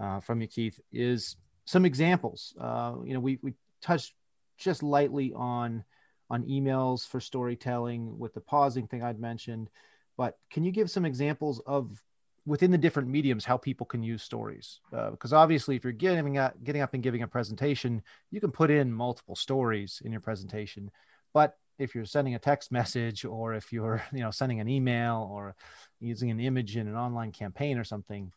uh, 0.01 0.20
from 0.20 0.41
you, 0.41 0.47
Keith, 0.47 0.82
is 0.91 1.38
some 1.64 1.86
examples. 1.86 2.53
Uh, 2.59 2.95
you 3.05 3.14
know, 3.14 3.22
we 3.22 3.39
we 3.41 3.53
touched 3.82 4.16
just 4.57 4.84
lightly 4.84 5.32
on 5.34 5.86
on 6.30 6.43
emails 6.43 7.07
for 7.07 7.22
storytelling 7.22 8.20
with 8.20 8.34
the 8.34 8.41
pausing 8.41 8.86
thing 8.86 9.01
I'd 9.01 9.20
mentioned, 9.20 9.70
but 10.18 10.38
can 10.51 10.66
you 10.66 10.72
give 10.74 10.91
some 10.91 11.05
examples 11.05 11.61
of 11.66 12.03
within 12.45 12.70
the 12.70 12.78
different 12.78 13.07
mediums 13.07 13.45
how 13.45 13.55
people 13.55 13.86
can 13.86 14.03
use 14.03 14.24
stories? 14.24 14.82
Uh, 14.91 15.11
because 15.11 15.32
obviously, 15.32 15.78
if 15.78 15.86
you're 15.86 15.93
getting 15.93 16.38
up, 16.38 16.61
getting 16.66 16.82
up 16.82 16.93
and 16.95 17.01
giving 17.01 17.22
a 17.22 17.28
presentation, 17.30 18.01
you 18.30 18.41
can 18.41 18.51
put 18.51 18.70
in 18.70 18.91
multiple 18.91 19.38
stories 19.38 20.01
in 20.03 20.11
your 20.11 20.20
presentation 20.20 20.91
but 21.34 21.57
if 21.80 21.95
you're 21.95 22.05
sending 22.05 22.36
a 22.36 22.39
text 22.39 22.71
message 22.71 23.26
or 23.26 23.53
if 23.53 23.71
you're 23.74 24.03
you 24.13 24.19
know 24.19 24.32
sending 24.32 24.59
an 24.59 24.67
email 24.67 25.28
or 25.32 25.55
using 25.99 26.32
an 26.32 26.39
image 26.39 26.78
in 26.78 26.88
an 26.88 26.95
online 26.95 27.32
campaign 27.32 27.78
or 27.78 27.84
something 27.84 28.32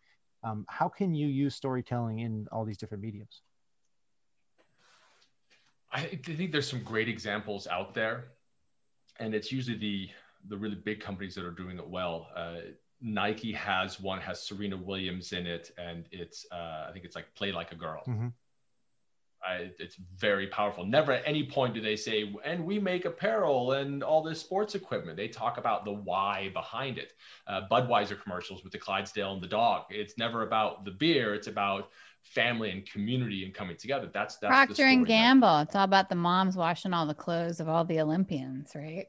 um, 0.44 0.64
how 0.68 0.88
can 0.88 1.14
you 1.14 1.26
use 1.26 1.54
storytelling 1.54 2.20
in 2.20 2.46
all 2.52 2.64
these 2.64 2.78
different 2.78 3.02
mediums 3.02 3.42
I 5.96 6.00
think 6.02 6.52
there's 6.52 6.68
some 6.68 6.82
great 6.82 7.08
examples 7.08 7.66
out 7.66 7.94
there, 7.94 8.24
and 9.18 9.34
it's 9.34 9.50
usually 9.50 9.78
the 9.78 10.10
the 10.48 10.56
really 10.56 10.76
big 10.76 11.00
companies 11.00 11.34
that 11.36 11.44
are 11.44 11.50
doing 11.50 11.78
it 11.78 11.88
well. 11.88 12.28
Uh, 12.36 12.56
Nike 13.00 13.52
has 13.52 14.00
one 14.00 14.20
has 14.20 14.42
Serena 14.42 14.76
Williams 14.76 15.32
in 15.32 15.46
it, 15.46 15.70
and 15.78 16.06
it's 16.12 16.46
uh, 16.52 16.86
I 16.88 16.90
think 16.92 17.04
it's 17.04 17.16
like 17.16 17.34
"Play 17.34 17.52
Like 17.52 17.72
a 17.72 17.76
Girl." 17.76 18.02
Mhm. 18.06 18.32
I, 19.46 19.70
it's 19.78 19.96
very 20.16 20.48
powerful. 20.48 20.84
Never 20.84 21.12
at 21.12 21.22
any 21.24 21.46
point 21.46 21.74
do 21.74 21.80
they 21.80 21.96
say, 21.96 22.34
"And 22.44 22.64
we 22.64 22.78
make 22.78 23.04
apparel 23.04 23.72
and 23.72 24.02
all 24.02 24.22
this 24.22 24.40
sports 24.40 24.74
equipment." 24.74 25.16
They 25.16 25.28
talk 25.28 25.58
about 25.58 25.84
the 25.84 25.92
why 25.92 26.50
behind 26.52 26.98
it. 26.98 27.12
Uh, 27.46 27.62
Budweiser 27.70 28.20
commercials 28.20 28.64
with 28.64 28.72
the 28.72 28.78
Clydesdale 28.78 29.34
and 29.34 29.42
the 29.42 29.46
dog. 29.46 29.84
It's 29.90 30.18
never 30.18 30.42
about 30.42 30.84
the 30.84 30.90
beer. 30.90 31.34
It's 31.34 31.46
about 31.46 31.90
family 32.22 32.70
and 32.70 32.84
community 32.88 33.44
and 33.44 33.54
coming 33.54 33.76
together. 33.76 34.10
That's 34.12 34.36
that's 34.36 34.40
the 34.40 34.48
Procter 34.48 34.86
and 34.86 35.06
Gamble. 35.06 35.60
It's 35.60 35.76
all 35.76 35.84
about 35.84 36.08
the 36.08 36.16
moms 36.16 36.56
washing 36.56 36.92
all 36.92 37.06
the 37.06 37.14
clothes 37.14 37.60
of 37.60 37.68
all 37.68 37.84
the 37.84 38.00
Olympians, 38.00 38.72
right? 38.74 39.06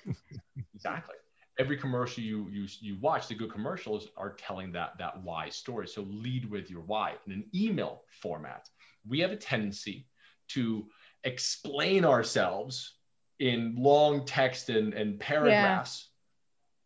Exactly. 0.74 1.16
Every 1.58 1.76
commercial 1.76 2.22
you 2.22 2.48
you 2.52 2.68
you 2.80 2.96
watch, 3.00 3.26
the 3.26 3.34
good 3.34 3.50
commercials 3.50 4.08
are 4.16 4.34
telling 4.34 4.70
that 4.72 4.96
that 4.98 5.20
why 5.24 5.48
story. 5.48 5.88
So 5.88 6.02
lead 6.02 6.48
with 6.48 6.70
your 6.70 6.82
why. 6.82 7.14
In 7.26 7.32
an 7.32 7.44
email 7.52 8.02
format, 8.22 8.68
we 9.06 9.20
have 9.20 9.32
a 9.32 9.36
tendency 9.36 10.06
to 10.48 10.86
explain 11.24 12.04
ourselves 12.04 12.94
in 13.38 13.74
long 13.76 14.24
text 14.24 14.68
and, 14.68 14.94
and 14.94 15.20
paragraphs 15.20 16.08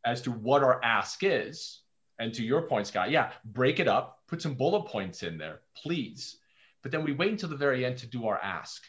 as 0.04 0.22
to 0.22 0.30
what 0.30 0.62
our 0.62 0.82
ask 0.84 1.20
is. 1.22 1.80
And 2.18 2.32
to 2.34 2.42
your 2.42 2.62
point, 2.62 2.86
Scott, 2.86 3.10
yeah, 3.10 3.30
break 3.44 3.80
it 3.80 3.88
up, 3.88 4.18
put 4.28 4.42
some 4.42 4.54
bullet 4.54 4.86
points 4.86 5.22
in 5.22 5.38
there, 5.38 5.60
please. 5.76 6.38
But 6.82 6.92
then 6.92 7.04
we 7.04 7.12
wait 7.12 7.30
until 7.30 7.48
the 7.48 7.56
very 7.56 7.84
end 7.84 7.98
to 7.98 8.06
do 8.06 8.26
our 8.26 8.38
ask. 8.38 8.82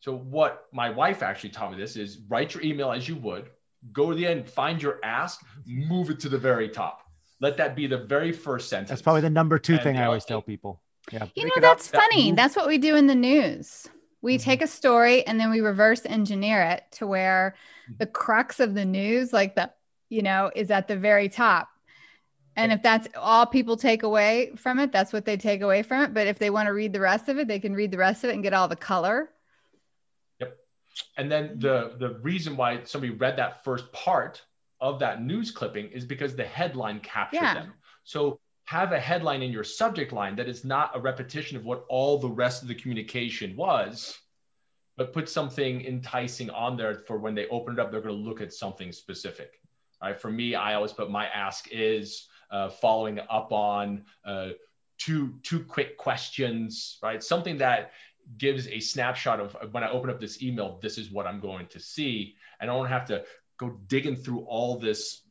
So 0.00 0.14
what 0.16 0.66
my 0.72 0.90
wife 0.90 1.22
actually 1.22 1.50
taught 1.50 1.72
me 1.72 1.78
this 1.78 1.96
is 1.96 2.18
write 2.28 2.54
your 2.54 2.62
email 2.62 2.92
as 2.92 3.08
you 3.08 3.16
would, 3.16 3.50
go 3.92 4.10
to 4.10 4.16
the 4.16 4.26
end, 4.26 4.48
find 4.48 4.80
your 4.80 5.00
ask, 5.02 5.40
move 5.66 6.10
it 6.10 6.20
to 6.20 6.28
the 6.28 6.38
very 6.38 6.68
top. 6.68 7.02
Let 7.40 7.56
that 7.56 7.74
be 7.74 7.86
the 7.86 7.98
very 7.98 8.32
first 8.32 8.68
sentence. 8.68 8.90
that's 8.90 9.02
probably 9.02 9.22
the 9.22 9.30
number 9.30 9.58
two 9.58 9.74
And 9.74 9.82
thing 9.82 9.96
i 9.98 10.06
always 10.06 10.24
tell 10.24 10.40
people 10.40 10.80
yeah 11.12 11.26
You 11.34 11.44
know, 11.44 11.52
it 11.56 11.64
up. 11.64 11.76
that's 11.78 11.90
that 11.90 12.00
funny. 12.02 12.32
That's 12.32 12.56
what 12.56 12.66
we 12.68 12.78
do 12.78 12.96
in 12.96 13.06
the 13.06 13.14
news. 13.14 13.88
We 14.22 14.38
Mhm. 14.38 14.42
take 14.42 14.62
a 14.62 14.66
story 14.66 15.26
and 15.26 15.38
then 15.38 15.50
we 15.50 15.60
reverse 15.60 16.04
engineer 16.04 16.62
it 16.62 16.84
to 16.92 17.06
where 17.06 17.54
the 17.98 18.06
crux 18.06 18.58
of 18.60 18.74
the 18.74 18.84
news, 18.84 19.32
like 19.32 19.54
the, 19.54 19.70
you 20.08 20.22
know, 20.22 20.50
is 20.54 20.70
at 20.70 20.88
the 20.88 20.96
very 20.96 21.28
top. 21.28 21.68
And 22.58 22.72
if 22.72 22.82
that's 22.82 23.06
all 23.14 23.44
people 23.44 23.76
take 23.76 24.02
away 24.02 24.52
from 24.56 24.78
it, 24.78 24.90
that's 24.90 25.12
what 25.12 25.26
they 25.26 25.36
take 25.36 25.60
away 25.60 25.82
from 25.82 26.02
it. 26.04 26.14
But 26.14 26.26
if 26.26 26.38
they 26.38 26.48
want 26.48 26.66
to 26.66 26.72
read 26.72 26.92
the 26.94 27.00
rest 27.00 27.28
of 27.28 27.38
it, 27.38 27.46
they 27.46 27.60
can 27.60 27.74
read 27.74 27.90
the 27.90 27.98
rest 27.98 28.24
of 28.24 28.30
it 28.30 28.32
and 28.32 28.42
get 28.42 28.54
all 28.54 28.66
the 28.66 28.74
color. 28.76 29.30
Yep. 30.40 30.56
And 31.18 31.30
then 31.30 31.58
the 31.58 31.96
the 31.98 32.14
reason 32.22 32.56
why 32.56 32.82
somebody 32.84 33.12
read 33.12 33.36
that 33.36 33.62
first 33.62 33.92
part 33.92 34.42
of 34.80 34.98
that 35.00 35.22
news 35.22 35.50
clipping 35.50 35.88
is 35.90 36.04
because 36.06 36.34
the 36.34 36.44
headline 36.46 37.00
captured 37.00 37.36
Yeah. 37.42 37.54
them. 37.54 37.74
So 38.04 38.40
have 38.66 38.92
a 38.92 39.00
headline 39.00 39.42
in 39.42 39.52
your 39.52 39.64
subject 39.64 40.12
line 40.12 40.36
that 40.36 40.48
is 40.48 40.64
not 40.64 40.90
a 40.94 41.00
repetition 41.00 41.56
of 41.56 41.64
what 41.64 41.84
all 41.88 42.18
the 42.18 42.28
rest 42.28 42.62
of 42.62 42.68
the 42.68 42.74
communication 42.74 43.56
was. 43.56 44.18
but 44.96 45.12
put 45.12 45.28
something 45.28 45.84
enticing 45.84 46.48
on 46.50 46.76
there 46.76 46.94
for 47.06 47.18
when 47.18 47.34
they 47.34 47.46
open 47.48 47.74
it 47.74 47.80
up, 47.80 47.90
they're 47.90 48.00
going 48.00 48.16
to 48.16 48.28
look 48.28 48.40
at 48.40 48.52
something 48.52 48.92
specific. 48.92 49.60
Right. 50.02 50.18
For 50.20 50.30
me, 50.30 50.54
I 50.54 50.74
always 50.74 50.92
put 50.92 51.10
my 51.10 51.26
ask 51.26 51.68
is 51.70 52.28
uh, 52.50 52.68
following 52.68 53.18
up 53.30 53.52
on 53.52 54.04
uh, 54.24 54.50
two 54.98 55.38
two 55.42 55.60
quick 55.64 55.96
questions, 55.96 56.98
right? 57.02 57.22
Something 57.22 57.58
that 57.58 57.92
gives 58.38 58.68
a 58.68 58.80
snapshot 58.80 59.40
of 59.40 59.56
when 59.72 59.84
I 59.84 59.90
open 59.90 60.10
up 60.10 60.20
this 60.20 60.42
email, 60.42 60.78
this 60.82 60.98
is 60.98 61.10
what 61.10 61.26
I'm 61.26 61.40
going 61.40 61.66
to 61.68 61.80
see. 61.80 62.36
And 62.60 62.70
I 62.70 62.74
don't 62.74 62.88
have 62.88 63.06
to 63.06 63.24
go 63.58 63.70
digging 63.86 64.16
through 64.16 64.40
all 64.40 64.78
this 64.78 65.22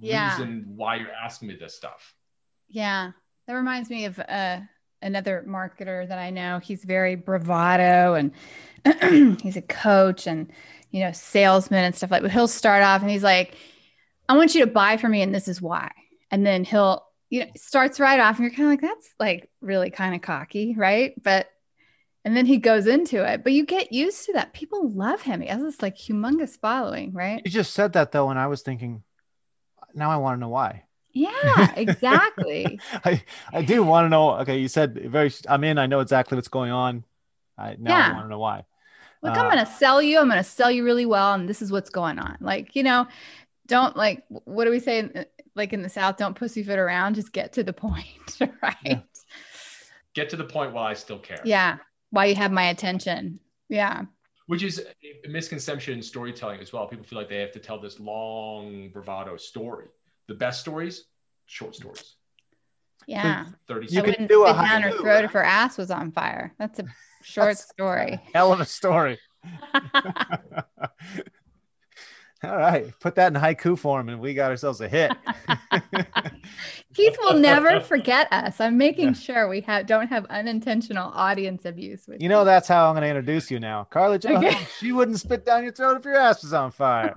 yeah. 0.00 0.30
reason 0.30 0.64
why 0.76 0.96
you're 0.96 1.12
asking 1.12 1.48
me 1.48 1.56
this 1.56 1.74
stuff. 1.74 2.14
Yeah. 2.74 3.12
That 3.46 3.54
reminds 3.54 3.88
me 3.88 4.06
of 4.06 4.18
uh, 4.18 4.60
another 5.00 5.44
marketer 5.46 6.08
that 6.08 6.18
I 6.18 6.30
know. 6.30 6.58
He's 6.58 6.84
very 6.84 7.14
bravado 7.14 8.14
and 8.14 8.32
he's 9.40 9.56
a 9.56 9.62
coach 9.62 10.26
and, 10.26 10.52
you 10.90 11.00
know, 11.00 11.12
salesman 11.12 11.84
and 11.84 11.94
stuff 11.94 12.10
like 12.10 12.22
But 12.22 12.32
he'll 12.32 12.48
start 12.48 12.82
off 12.82 13.00
and 13.00 13.10
he's 13.10 13.22
like, 13.22 13.56
I 14.28 14.36
want 14.36 14.56
you 14.56 14.64
to 14.64 14.70
buy 14.70 14.96
for 14.96 15.08
me 15.08 15.22
and 15.22 15.32
this 15.32 15.46
is 15.46 15.62
why. 15.62 15.92
And 16.32 16.44
then 16.44 16.64
he'll, 16.64 17.06
you 17.30 17.40
know, 17.40 17.46
starts 17.56 18.00
right 18.00 18.18
off 18.18 18.38
and 18.38 18.44
you're 18.44 18.56
kind 18.56 18.64
of 18.64 18.70
like, 18.70 18.80
that's 18.80 19.14
like 19.20 19.50
really 19.60 19.90
kind 19.90 20.16
of 20.16 20.22
cocky, 20.22 20.74
right? 20.76 21.14
But 21.22 21.48
and 22.24 22.36
then 22.36 22.46
he 22.46 22.56
goes 22.56 22.86
into 22.86 23.22
it 23.22 23.44
but 23.44 23.52
you 23.52 23.66
get 23.66 23.92
used 23.92 24.24
to 24.24 24.32
that 24.32 24.54
people 24.54 24.90
love 24.90 25.20
him 25.20 25.42
he 25.42 25.48
has 25.48 25.60
this 25.60 25.82
like 25.82 25.94
humongous 25.94 26.58
following 26.58 27.12
right 27.12 27.42
you 27.44 27.50
just 27.50 27.74
said 27.74 27.92
that 27.92 28.12
though 28.12 28.30
and 28.30 28.38
i 28.38 28.46
was 28.46 28.62
thinking 28.62 29.02
now 29.92 30.10
i 30.10 30.16
want 30.16 30.36
to 30.36 30.40
know 30.40 30.48
why 30.48 30.83
yeah 31.14 31.72
exactly 31.76 32.78
i 33.04 33.22
i 33.52 33.62
do 33.62 33.82
want 33.82 34.04
to 34.04 34.08
know 34.08 34.32
okay 34.32 34.58
you 34.58 34.68
said 34.68 35.10
very 35.10 35.32
i'm 35.48 35.64
in 35.64 35.78
i 35.78 35.86
know 35.86 36.00
exactly 36.00 36.36
what's 36.36 36.48
going 36.48 36.70
on 36.70 37.04
i 37.56 37.76
now 37.78 37.96
yeah. 37.96 38.08
i 38.10 38.12
want 38.12 38.24
to 38.24 38.28
know 38.28 38.38
why 38.38 38.64
look 39.22 39.36
uh, 39.36 39.40
i'm 39.40 39.48
gonna 39.48 39.64
sell 39.64 40.02
you 40.02 40.18
i'm 40.18 40.28
gonna 40.28 40.44
sell 40.44 40.70
you 40.70 40.84
really 40.84 41.06
well 41.06 41.34
and 41.34 41.48
this 41.48 41.62
is 41.62 41.72
what's 41.72 41.90
going 41.90 42.18
on 42.18 42.36
like 42.40 42.76
you 42.76 42.82
know 42.82 43.06
don't 43.66 43.96
like 43.96 44.24
what 44.28 44.64
do 44.64 44.70
we 44.70 44.80
say 44.80 45.08
like 45.54 45.72
in 45.72 45.82
the 45.82 45.88
south 45.88 46.16
don't 46.16 46.34
pussyfoot 46.34 46.78
around 46.78 47.14
just 47.14 47.32
get 47.32 47.52
to 47.52 47.62
the 47.62 47.72
point 47.84 48.38
right 48.62 48.76
yeah. 48.84 49.00
get 50.14 50.28
to 50.28 50.36
the 50.36 50.44
point 50.44 50.72
while 50.72 50.84
i 50.84 50.92
still 50.92 51.18
care 51.18 51.40
yeah 51.44 51.78
why 52.14 52.26
you 52.26 52.36
have 52.36 52.52
my 52.52 52.66
attention. 52.66 53.40
Yeah. 53.68 54.02
Which 54.46 54.62
is 54.62 54.86
a 55.24 55.28
misconception 55.28 55.94
in 55.94 56.02
storytelling 56.02 56.60
as 56.60 56.72
well. 56.72 56.86
People 56.86 57.04
feel 57.04 57.18
like 57.18 57.28
they 57.28 57.40
have 57.40 57.50
to 57.52 57.58
tell 57.58 57.80
this 57.80 57.98
long 57.98 58.90
bravado 58.90 59.36
story. 59.36 59.86
The 60.28 60.34
best 60.34 60.60
stories, 60.60 61.04
short 61.46 61.74
stories. 61.74 62.16
Yeah. 63.06 63.46
30 63.68 63.88
you 63.88 64.02
could 64.02 64.28
do 64.28 64.44
a 64.44 64.52
down 64.52 64.82
her 64.82 64.92
throat 64.92 65.24
if 65.24 65.32
her 65.32 65.44
ass 65.44 65.76
was 65.76 65.90
on 65.90 66.12
fire. 66.12 66.54
That's 66.58 66.78
a 66.78 66.84
short 67.22 67.58
story. 67.58 68.20
Hell 68.32 68.52
of 68.52 68.60
a 68.60 68.64
story. 68.64 69.18
All 72.44 72.56
right, 72.56 72.92
put 73.00 73.14
that 73.14 73.34
in 73.34 73.40
haiku 73.40 73.78
form, 73.78 74.08
and 74.08 74.20
we 74.20 74.34
got 74.34 74.50
ourselves 74.50 74.80
a 74.80 74.88
hit. 74.88 75.12
Keith 76.94 77.16
will 77.22 77.38
never 77.38 77.80
forget 77.80 78.30
us. 78.32 78.60
I'm 78.60 78.76
making 78.76 79.08
yeah. 79.08 79.12
sure 79.14 79.48
we 79.48 79.62
have 79.62 79.86
don't 79.86 80.08
have 80.08 80.26
unintentional 80.26 81.10
audience 81.14 81.64
abuse. 81.64 82.06
With 82.06 82.20
you 82.20 82.28
know, 82.28 82.44
that's 82.44 82.68
how 82.68 82.88
I'm 82.88 82.94
going 82.94 83.02
to 83.02 83.08
introduce 83.08 83.50
you 83.50 83.60
now, 83.60 83.84
Carla. 83.84 84.18
Jo- 84.18 84.36
okay. 84.36 84.58
She 84.78 84.92
wouldn't 84.92 85.20
spit 85.20 85.46
down 85.46 85.62
your 85.62 85.72
throat 85.72 85.96
if 85.98 86.04
your 86.04 86.16
ass 86.16 86.42
was 86.42 86.52
on 86.52 86.70
fire. 86.70 87.14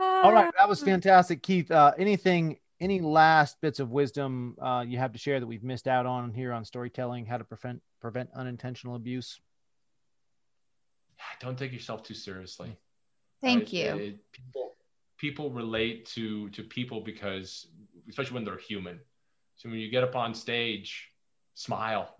All 0.00 0.32
right, 0.32 0.52
that 0.58 0.68
was 0.68 0.82
fantastic, 0.82 1.42
Keith. 1.42 1.70
Uh, 1.70 1.92
anything, 1.98 2.58
any 2.80 3.00
last 3.00 3.60
bits 3.60 3.80
of 3.80 3.90
wisdom 3.90 4.56
uh, 4.60 4.84
you 4.86 4.98
have 4.98 5.12
to 5.12 5.18
share 5.18 5.40
that 5.40 5.46
we've 5.46 5.64
missed 5.64 5.88
out 5.88 6.06
on 6.06 6.32
here 6.32 6.52
on 6.52 6.64
storytelling, 6.64 7.26
how 7.26 7.38
to 7.38 7.44
prevent 7.44 7.82
prevent 8.00 8.30
unintentional 8.34 8.94
abuse? 8.94 9.40
don't 11.40 11.58
take 11.58 11.72
yourself 11.72 12.02
too 12.02 12.14
seriously. 12.14 12.76
Thank 13.40 13.60
right? 13.60 13.72
you. 13.72 13.88
It, 13.96 14.18
people 14.32 14.76
people 15.18 15.50
relate 15.50 16.06
to 16.06 16.48
to 16.50 16.62
people 16.62 17.00
because 17.00 17.66
especially 18.08 18.34
when 18.34 18.44
they're 18.44 18.58
human. 18.58 19.00
So 19.56 19.68
when 19.68 19.78
you 19.78 19.90
get 19.90 20.04
up 20.04 20.16
on 20.16 20.34
stage, 20.34 21.08
smile. 21.54 22.16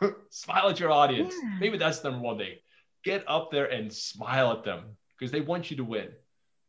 smile 0.30 0.68
at 0.68 0.78
your 0.78 0.90
audience. 0.90 1.34
Yeah. 1.42 1.56
Maybe 1.58 1.78
that's 1.78 2.00
the 2.00 2.10
number 2.10 2.24
one 2.24 2.38
thing. 2.38 2.56
Get 3.04 3.24
up 3.26 3.50
there 3.50 3.66
and 3.66 3.92
smile 3.92 4.52
at 4.52 4.64
them 4.64 4.96
because 5.18 5.32
they 5.32 5.40
want 5.40 5.70
you 5.70 5.78
to 5.78 5.84
win. 5.84 6.08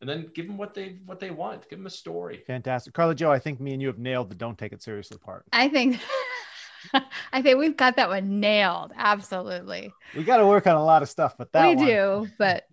And 0.03 0.09
then 0.09 0.29
give 0.33 0.47
them 0.47 0.57
what 0.57 0.73
they 0.73 0.97
what 1.05 1.21
they 1.21 1.31
want. 1.31 1.69
Give 1.69 1.79
them 1.79 1.85
a 1.85 1.89
story. 1.89 2.43
Fantastic. 2.45 2.93
Carla 2.93 3.15
Jo. 3.15 3.31
I 3.31 3.39
think 3.39 3.61
me 3.61 3.71
and 3.71 3.81
you 3.81 3.87
have 3.87 3.99
nailed 3.99 4.29
the 4.29 4.35
don't 4.35 4.57
take 4.57 4.73
it 4.73 4.83
seriously 4.83 5.17
part. 5.17 5.45
I 5.53 5.69
think 5.69 5.97
I 7.31 7.41
think 7.41 7.57
we've 7.57 7.77
got 7.77 7.95
that 7.95 8.09
one 8.09 8.41
nailed. 8.41 8.91
Absolutely. 8.97 9.93
We 10.13 10.25
got 10.25 10.37
to 10.37 10.45
work 10.45 10.67
on 10.67 10.75
a 10.75 10.83
lot 10.83 11.03
of 11.03 11.09
stuff, 11.09 11.35
but 11.37 11.53
that 11.53 11.69
we 11.69 11.75
one. 11.77 11.85
do. 11.85 12.27
But 12.37 12.67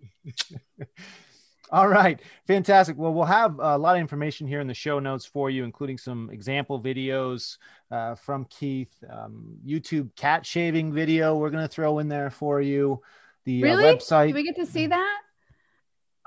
all 1.71 1.87
right, 1.87 2.21
fantastic. 2.49 2.99
Well, 2.99 3.15
we'll 3.15 3.27
have 3.27 3.61
a 3.61 3.79
lot 3.79 3.95
of 3.95 4.01
information 4.01 4.49
here 4.49 4.59
in 4.59 4.67
the 4.67 4.75
show 4.75 4.99
notes 4.99 5.25
for 5.25 5.51
you, 5.51 5.63
including 5.63 5.99
some 5.99 6.31
example 6.33 6.83
videos 6.83 7.59
uh, 7.93 8.17
from 8.17 8.45
Keith, 8.47 8.93
um, 9.09 9.55
YouTube 9.65 10.17
cat 10.17 10.45
shaving 10.45 10.93
video. 10.93 11.37
We're 11.37 11.51
going 11.51 11.63
to 11.63 11.73
throw 11.73 12.01
in 12.01 12.09
there 12.09 12.31
for 12.31 12.61
you. 12.61 13.03
The 13.45 13.63
uh, 13.63 13.67
really? 13.67 13.89
uh, 13.89 13.95
website. 13.95 14.31
Do 14.31 14.35
we 14.35 14.43
get 14.43 14.57
to 14.57 14.67
see 14.67 14.89
that? 14.89 15.21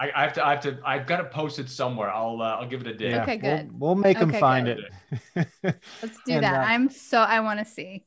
I, 0.03 0.11
I, 0.15 0.21
have 0.23 0.33
to. 0.33 0.45
I 0.45 0.49
have 0.51 0.59
to. 0.61 0.77
I've 0.85 1.07
got 1.07 1.17
to 1.17 1.25
post 1.25 1.59
it 1.59 1.69
somewhere. 1.69 2.09
I'll. 2.09 2.41
Uh, 2.41 2.55
I'll 2.57 2.67
give 2.67 2.81
it 2.81 2.87
a 2.87 2.93
day. 2.93 3.11
Yeah, 3.11 3.23
okay, 3.23 3.37
good. 3.37 3.71
We'll, 3.71 3.95
we'll 3.95 4.03
make 4.03 4.17
okay, 4.17 4.25
them 4.25 4.33
find 4.39 4.65
good. 4.65 4.89
it. 5.35 5.47
Let's 6.01 6.17
do 6.25 6.33
and, 6.33 6.43
that. 6.43 6.55
Uh, 6.55 6.65
I'm 6.67 6.89
so. 6.89 7.19
I 7.19 7.39
want 7.39 7.59
to 7.59 7.65
see. 7.65 8.03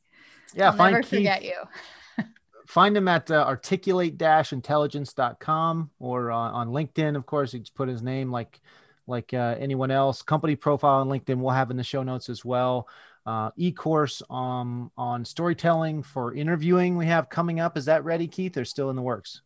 Yeah, 0.53 0.67
I'll 0.67 0.77
find 0.77 0.93
never 0.93 1.01
Keith, 1.03 1.19
forget 1.19 1.43
you. 1.43 1.55
find 2.67 2.95
him 2.95 3.07
at 3.07 3.31
uh, 3.31 3.43
articulate-intelligence.com 3.47 5.89
or 5.99 6.31
uh, 6.31 6.35
on 6.35 6.67
LinkedIn. 6.69 7.15
Of 7.15 7.25
course, 7.25 7.53
he 7.53 7.59
just 7.59 7.73
put 7.73 7.89
his 7.89 8.03
name 8.03 8.31
like 8.31 8.61
like 9.07 9.33
uh, 9.33 9.55
anyone 9.59 9.89
else. 9.89 10.21
Company 10.21 10.55
profile 10.55 11.01
on 11.01 11.07
LinkedIn. 11.07 11.39
We'll 11.39 11.49
have 11.49 11.71
in 11.71 11.77
the 11.77 11.83
show 11.83 12.03
notes 12.03 12.29
as 12.29 12.45
well. 12.45 12.87
Uh, 13.25 13.49
e-course 13.57 14.21
um, 14.29 14.91
on 14.97 15.25
storytelling 15.25 16.03
for 16.03 16.33
interviewing 16.33 16.95
we 16.95 17.07
have 17.07 17.27
coming 17.27 17.59
up. 17.59 17.75
Is 17.75 17.85
that 17.85 18.03
ready, 18.05 18.27
Keith? 18.27 18.55
Or 18.55 18.65
still 18.65 18.91
in 18.91 18.95
the 18.95 19.01
works? 19.01 19.41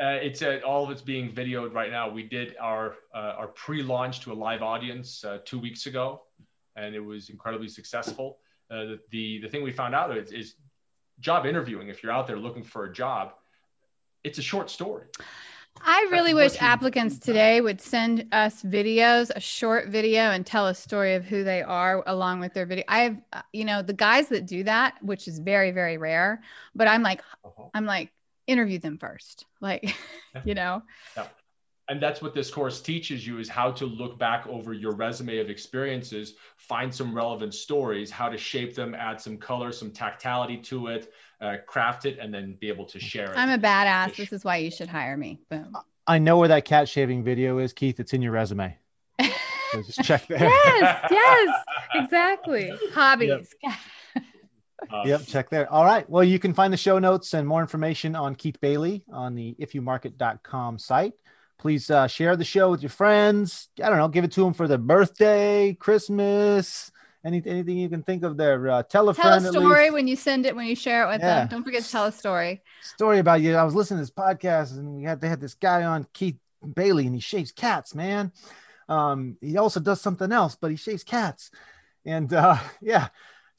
Uh, 0.00 0.18
it's 0.22 0.40
uh, 0.40 0.60
all 0.66 0.82
of 0.82 0.90
it's 0.90 1.02
being 1.02 1.30
videoed 1.30 1.74
right 1.74 1.90
now. 1.90 2.08
We 2.08 2.22
did 2.22 2.56
our 2.58 2.94
uh, 3.14 3.34
our 3.36 3.48
pre-launch 3.48 4.20
to 4.20 4.32
a 4.32 4.34
live 4.34 4.62
audience 4.62 5.22
uh, 5.24 5.38
two 5.44 5.58
weeks 5.58 5.84
ago, 5.86 6.22
and 6.74 6.94
it 6.94 7.00
was 7.00 7.28
incredibly 7.28 7.68
successful. 7.68 8.38
Uh, 8.70 8.96
the 9.10 9.40
the 9.40 9.48
thing 9.48 9.62
we 9.62 9.72
found 9.72 9.94
out 9.94 10.16
is, 10.16 10.32
is 10.32 10.54
job 11.20 11.44
interviewing. 11.44 11.88
If 11.88 12.02
you're 12.02 12.12
out 12.12 12.26
there 12.26 12.38
looking 12.38 12.64
for 12.64 12.86
a 12.86 12.92
job, 12.92 13.34
it's 14.24 14.38
a 14.38 14.42
short 14.42 14.70
story. 14.70 15.04
I 15.82 16.08
really 16.10 16.34
wish 16.34 16.60
applicants 16.60 17.18
today 17.18 17.60
would 17.60 17.80
send 17.80 18.26
us 18.32 18.62
videos, 18.62 19.30
a 19.34 19.40
short 19.40 19.88
video, 19.88 20.22
and 20.22 20.44
tell 20.44 20.66
a 20.66 20.74
story 20.74 21.14
of 21.14 21.24
who 21.24 21.44
they 21.44 21.62
are 21.62 22.02
along 22.06 22.40
with 22.40 22.54
their 22.54 22.66
video. 22.66 22.84
I 22.88 22.98
have, 23.00 23.16
uh, 23.32 23.42
you 23.52 23.64
know, 23.64 23.80
the 23.80 23.92
guys 23.92 24.28
that 24.28 24.46
do 24.46 24.64
that, 24.64 24.96
which 25.02 25.28
is 25.28 25.38
very, 25.38 25.70
very 25.70 25.96
rare. 25.96 26.42
But 26.74 26.88
I'm 26.88 27.02
like, 27.02 27.22
uh-huh. 27.44 27.68
I'm 27.72 27.86
like, 27.86 28.10
interview 28.50 28.78
them 28.78 28.98
first 28.98 29.46
like 29.60 29.94
you 30.44 30.54
know? 30.54 30.82
Yeah. 31.16 31.26
and 31.88 32.02
that's 32.02 32.20
what 32.20 32.34
this 32.34 32.50
course 32.50 32.80
teaches 32.80 33.26
you 33.26 33.38
is 33.38 33.48
how 33.48 33.70
to 33.72 33.86
look 33.86 34.18
back 34.18 34.46
over 34.46 34.72
your 34.72 34.94
resume 34.94 35.38
of 35.38 35.48
experiences 35.48 36.34
find 36.56 36.94
some 36.94 37.14
relevant 37.14 37.54
stories 37.54 38.10
how 38.10 38.28
to 38.28 38.36
shape 38.36 38.74
them 38.74 38.94
add 38.94 39.20
some 39.20 39.36
color 39.36 39.72
some 39.72 39.90
tactility 39.90 40.56
to 40.56 40.88
it 40.88 41.12
uh, 41.40 41.56
craft 41.66 42.04
it 42.04 42.18
and 42.18 42.32
then 42.32 42.56
be 42.60 42.68
able 42.68 42.84
to 42.84 43.00
share 43.00 43.32
it. 43.32 43.36
I'm 43.36 43.50
a 43.50 43.58
badass. 43.58 44.16
This 44.16 44.32
is 44.32 44.44
why 44.44 44.58
you 44.58 44.70
should 44.70 44.88
hire 44.88 45.16
me. 45.16 45.38
Boom. 45.48 45.76
I 46.06 46.18
know 46.18 46.38
where 46.38 46.48
that 46.48 46.64
cat 46.64 46.88
shaving 46.88 47.24
video 47.24 47.58
is 47.58 47.72
keith. 47.72 48.00
It's 48.00 48.12
in 48.12 48.22
your 48.22 48.32
resume. 48.32 48.76
So 49.72 49.80
just 49.84 50.02
check 50.02 50.26
there. 50.26 50.40
Yes 50.40 51.06
yes 51.12 51.64
exactly. 51.94 52.72
Hobbies. 52.92 53.54
Yep. 53.62 53.72
Uh, 54.90 55.02
yep, 55.04 55.26
check 55.26 55.50
there. 55.50 55.70
All 55.72 55.84
right. 55.84 56.08
Well, 56.08 56.24
you 56.24 56.38
can 56.38 56.54
find 56.54 56.72
the 56.72 56.76
show 56.76 56.98
notes 56.98 57.34
and 57.34 57.46
more 57.46 57.60
information 57.60 58.16
on 58.16 58.34
Keith 58.34 58.60
Bailey 58.60 59.04
on 59.12 59.34
the 59.34 59.54
ifyoumarket.com 59.60 60.78
site. 60.78 61.14
Please 61.58 61.90
uh, 61.90 62.06
share 62.06 62.36
the 62.36 62.44
show 62.44 62.70
with 62.70 62.82
your 62.82 62.90
friends. 62.90 63.68
I 63.82 63.88
don't 63.88 63.98
know, 63.98 64.08
give 64.08 64.24
it 64.24 64.32
to 64.32 64.42
them 64.42 64.54
for 64.54 64.66
their 64.66 64.78
birthday, 64.78 65.74
Christmas, 65.74 66.90
anything, 67.24 67.52
anything 67.52 67.76
you 67.76 67.88
can 67.88 68.02
think 68.02 68.24
of 68.24 68.36
there. 68.36 68.68
Uh, 68.68 68.82
tell 68.82 69.08
a 69.10 69.14
tell 69.14 69.38
friend. 69.38 69.44
a 69.44 69.48
story 69.60 69.90
when 69.90 70.08
you 70.08 70.16
send 70.16 70.46
it, 70.46 70.56
when 70.56 70.66
you 70.66 70.74
share 70.74 71.04
it 71.04 71.08
with 71.08 71.20
yeah. 71.20 71.40
them. 71.40 71.48
Don't 71.48 71.64
forget 71.64 71.82
to 71.82 71.90
tell 71.90 72.06
a 72.06 72.12
story. 72.12 72.62
Story 72.82 73.18
about 73.18 73.42
you. 73.42 73.56
I 73.56 73.64
was 73.64 73.74
listening 73.74 73.98
to 73.98 74.02
this 74.02 74.10
podcast 74.10 74.72
and 74.78 74.96
we 74.96 75.04
had 75.04 75.20
they 75.20 75.28
had 75.28 75.40
this 75.40 75.54
guy 75.54 75.84
on 75.84 76.06
Keith 76.14 76.38
Bailey 76.74 77.06
and 77.06 77.14
he 77.14 77.20
shaves 77.20 77.52
cats, 77.52 77.94
man. 77.94 78.32
Um, 78.88 79.36
he 79.40 79.56
also 79.56 79.80
does 79.80 80.00
something 80.00 80.32
else, 80.32 80.56
but 80.60 80.70
he 80.70 80.76
shaves 80.76 81.04
cats. 81.04 81.50
And 82.04 82.32
uh, 82.32 82.56
yeah, 82.80 83.08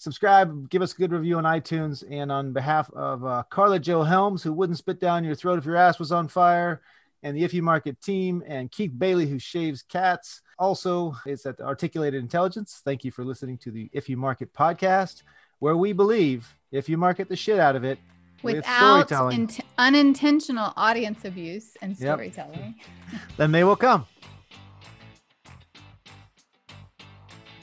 subscribe, 0.02 0.70
give 0.70 0.82
us 0.82 0.94
a 0.94 0.98
good 0.98 1.12
review 1.12 1.38
on 1.38 1.44
iTunes. 1.44 2.04
And 2.10 2.32
on 2.32 2.54
behalf 2.54 2.90
of 2.92 3.24
uh, 3.24 3.44
Carla 3.50 3.80
Jo 3.80 4.02
Helms, 4.04 4.42
who 4.42 4.52
wouldn't 4.52 4.78
spit 4.80 5.00
down 5.00 5.24
your 5.24 5.36
throat 5.36 5.60
if 5.60 5.66
your 5.66 5.76
ass 5.76 6.00
was 6.00 6.12
on 6.12 6.28
fire, 6.28 6.82
and 7.24 7.38
the 7.38 7.44
If 7.44 7.54
You 7.54 7.62
Market 7.62 8.02
team, 8.02 8.44
and 8.48 8.72
Keith 8.72 8.92
Bailey, 8.98 9.28
who 9.28 9.38
shaves 9.38 9.84
cats. 9.84 10.42
Also, 10.58 11.16
it's 11.28 11.46
at 11.46 11.62
Articulated 11.62 12.20
Intelligence. 12.20 12.82
Thank 12.84 13.04
you 13.04 13.12
for 13.12 13.24
listening 13.24 13.60
to 13.60 13.70
the 13.72 13.90
If 13.94 14.10
You 14.10 14.18
Market 14.18 14.52
podcast. 14.54 15.22
where 15.60 15.78
we 15.78 15.94
believe 15.94 16.58
if 16.72 16.90
you 16.90 16.98
market 16.98 17.30
the 17.30 17.36
shit 17.36 17.60
out 17.60 17.76
of 17.76 17.84
it 17.84 18.00
with 18.42 18.56
Without 18.56 19.12
int- 19.32 19.60
unintentional 19.78 20.74
audience 20.76 21.24
abuse 21.26 21.78
and 21.84 21.92
Yep. 21.92 22.00
storytelling. 22.16 22.74
then 23.38 23.52
they 23.52 23.64
will 23.64 23.76
come. 23.76 24.08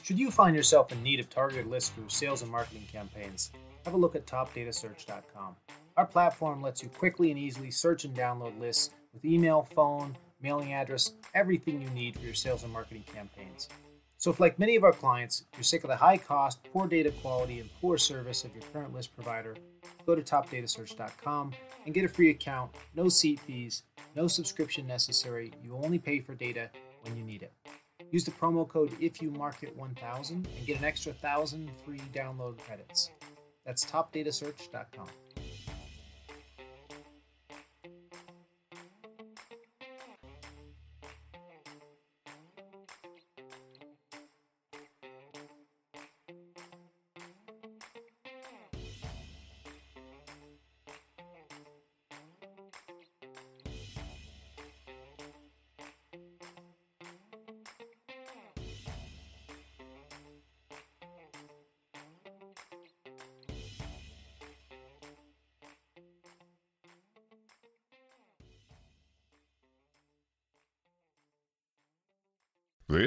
Should 0.09 0.19
you 0.19 0.31
find 0.31 0.57
yourself 0.57 0.91
in 0.91 1.03
need 1.03 1.21
of 1.21 1.29
targeted 1.29 1.67
lists 1.67 1.91
for 1.91 2.01
your 2.01 2.09
sales 2.09 2.41
and 2.41 2.51
marketing 2.51 2.87
campaigns, 2.91 3.51
have 3.85 3.93
a 3.93 3.99
look 3.99 4.17
at 4.17 4.25
topdatasearch.com. 4.25 5.55
Our 5.99 6.07
platform 6.07 6.63
lets 6.63 6.83
you 6.83 6.89
quickly 6.89 7.31
and 7.31 7.39
easily 7.39 7.71
search 7.71 8.07
and 8.07 8.17
download 8.17 8.59
lists 8.59 8.95
with 9.13 9.27
email, 9.27 9.69
phone, 9.75 10.17
mailing 10.41 10.73
address, 10.73 11.13
everything 11.35 11.83
you 11.83 11.91
need 11.91 12.17
for 12.17 12.25
your 12.25 12.33
sales 12.33 12.63
and 12.63 12.73
marketing 12.73 13.05
campaigns. 13.15 13.69
So, 14.17 14.31
if 14.31 14.41
like 14.41 14.59
many 14.59 14.77
of 14.77 14.83
our 14.83 14.95
clients, 14.95 15.45
you're 15.57 15.63
sick 15.63 15.85
of 15.85 15.91
the 15.91 15.97
high 15.97 16.17
cost, 16.17 16.65
poor 16.73 16.87
data 16.87 17.11
quality, 17.11 17.61
and 17.61 17.69
poor 17.79 17.99
service 17.99 18.45
of 18.45 18.55
your 18.55 18.65
current 18.73 18.95
list 18.95 19.15
provider, 19.15 19.57
go 20.07 20.15
to 20.15 20.23
topdatasearch.com 20.23 21.53
and 21.85 21.93
get 21.93 22.07
a 22.07 22.09
free 22.09 22.31
account, 22.31 22.71
no 22.95 23.11
seat 23.11 23.41
fees, 23.41 23.83
no 24.17 24.27
subscription 24.27 24.87
necessary. 24.87 25.53
You 25.63 25.77
only 25.77 25.99
pay 25.99 26.21
for 26.21 26.35
data 26.35 26.71
when 27.03 27.15
you 27.15 27.25
need 27.25 27.43
it. 27.43 27.53
Use 28.11 28.25
the 28.25 28.31
promo 28.31 28.67
code 28.67 28.93
if 29.01 29.21
you 29.21 29.31
market 29.31 29.77
1000 29.77 30.49
and 30.57 30.67
get 30.67 30.79
an 30.79 30.85
extra 30.85 31.13
1000 31.13 31.71
free 31.85 32.01
download 32.15 32.59
credits. 32.59 33.11
That's 33.67 33.85
topdatasearch.com. 33.85 35.09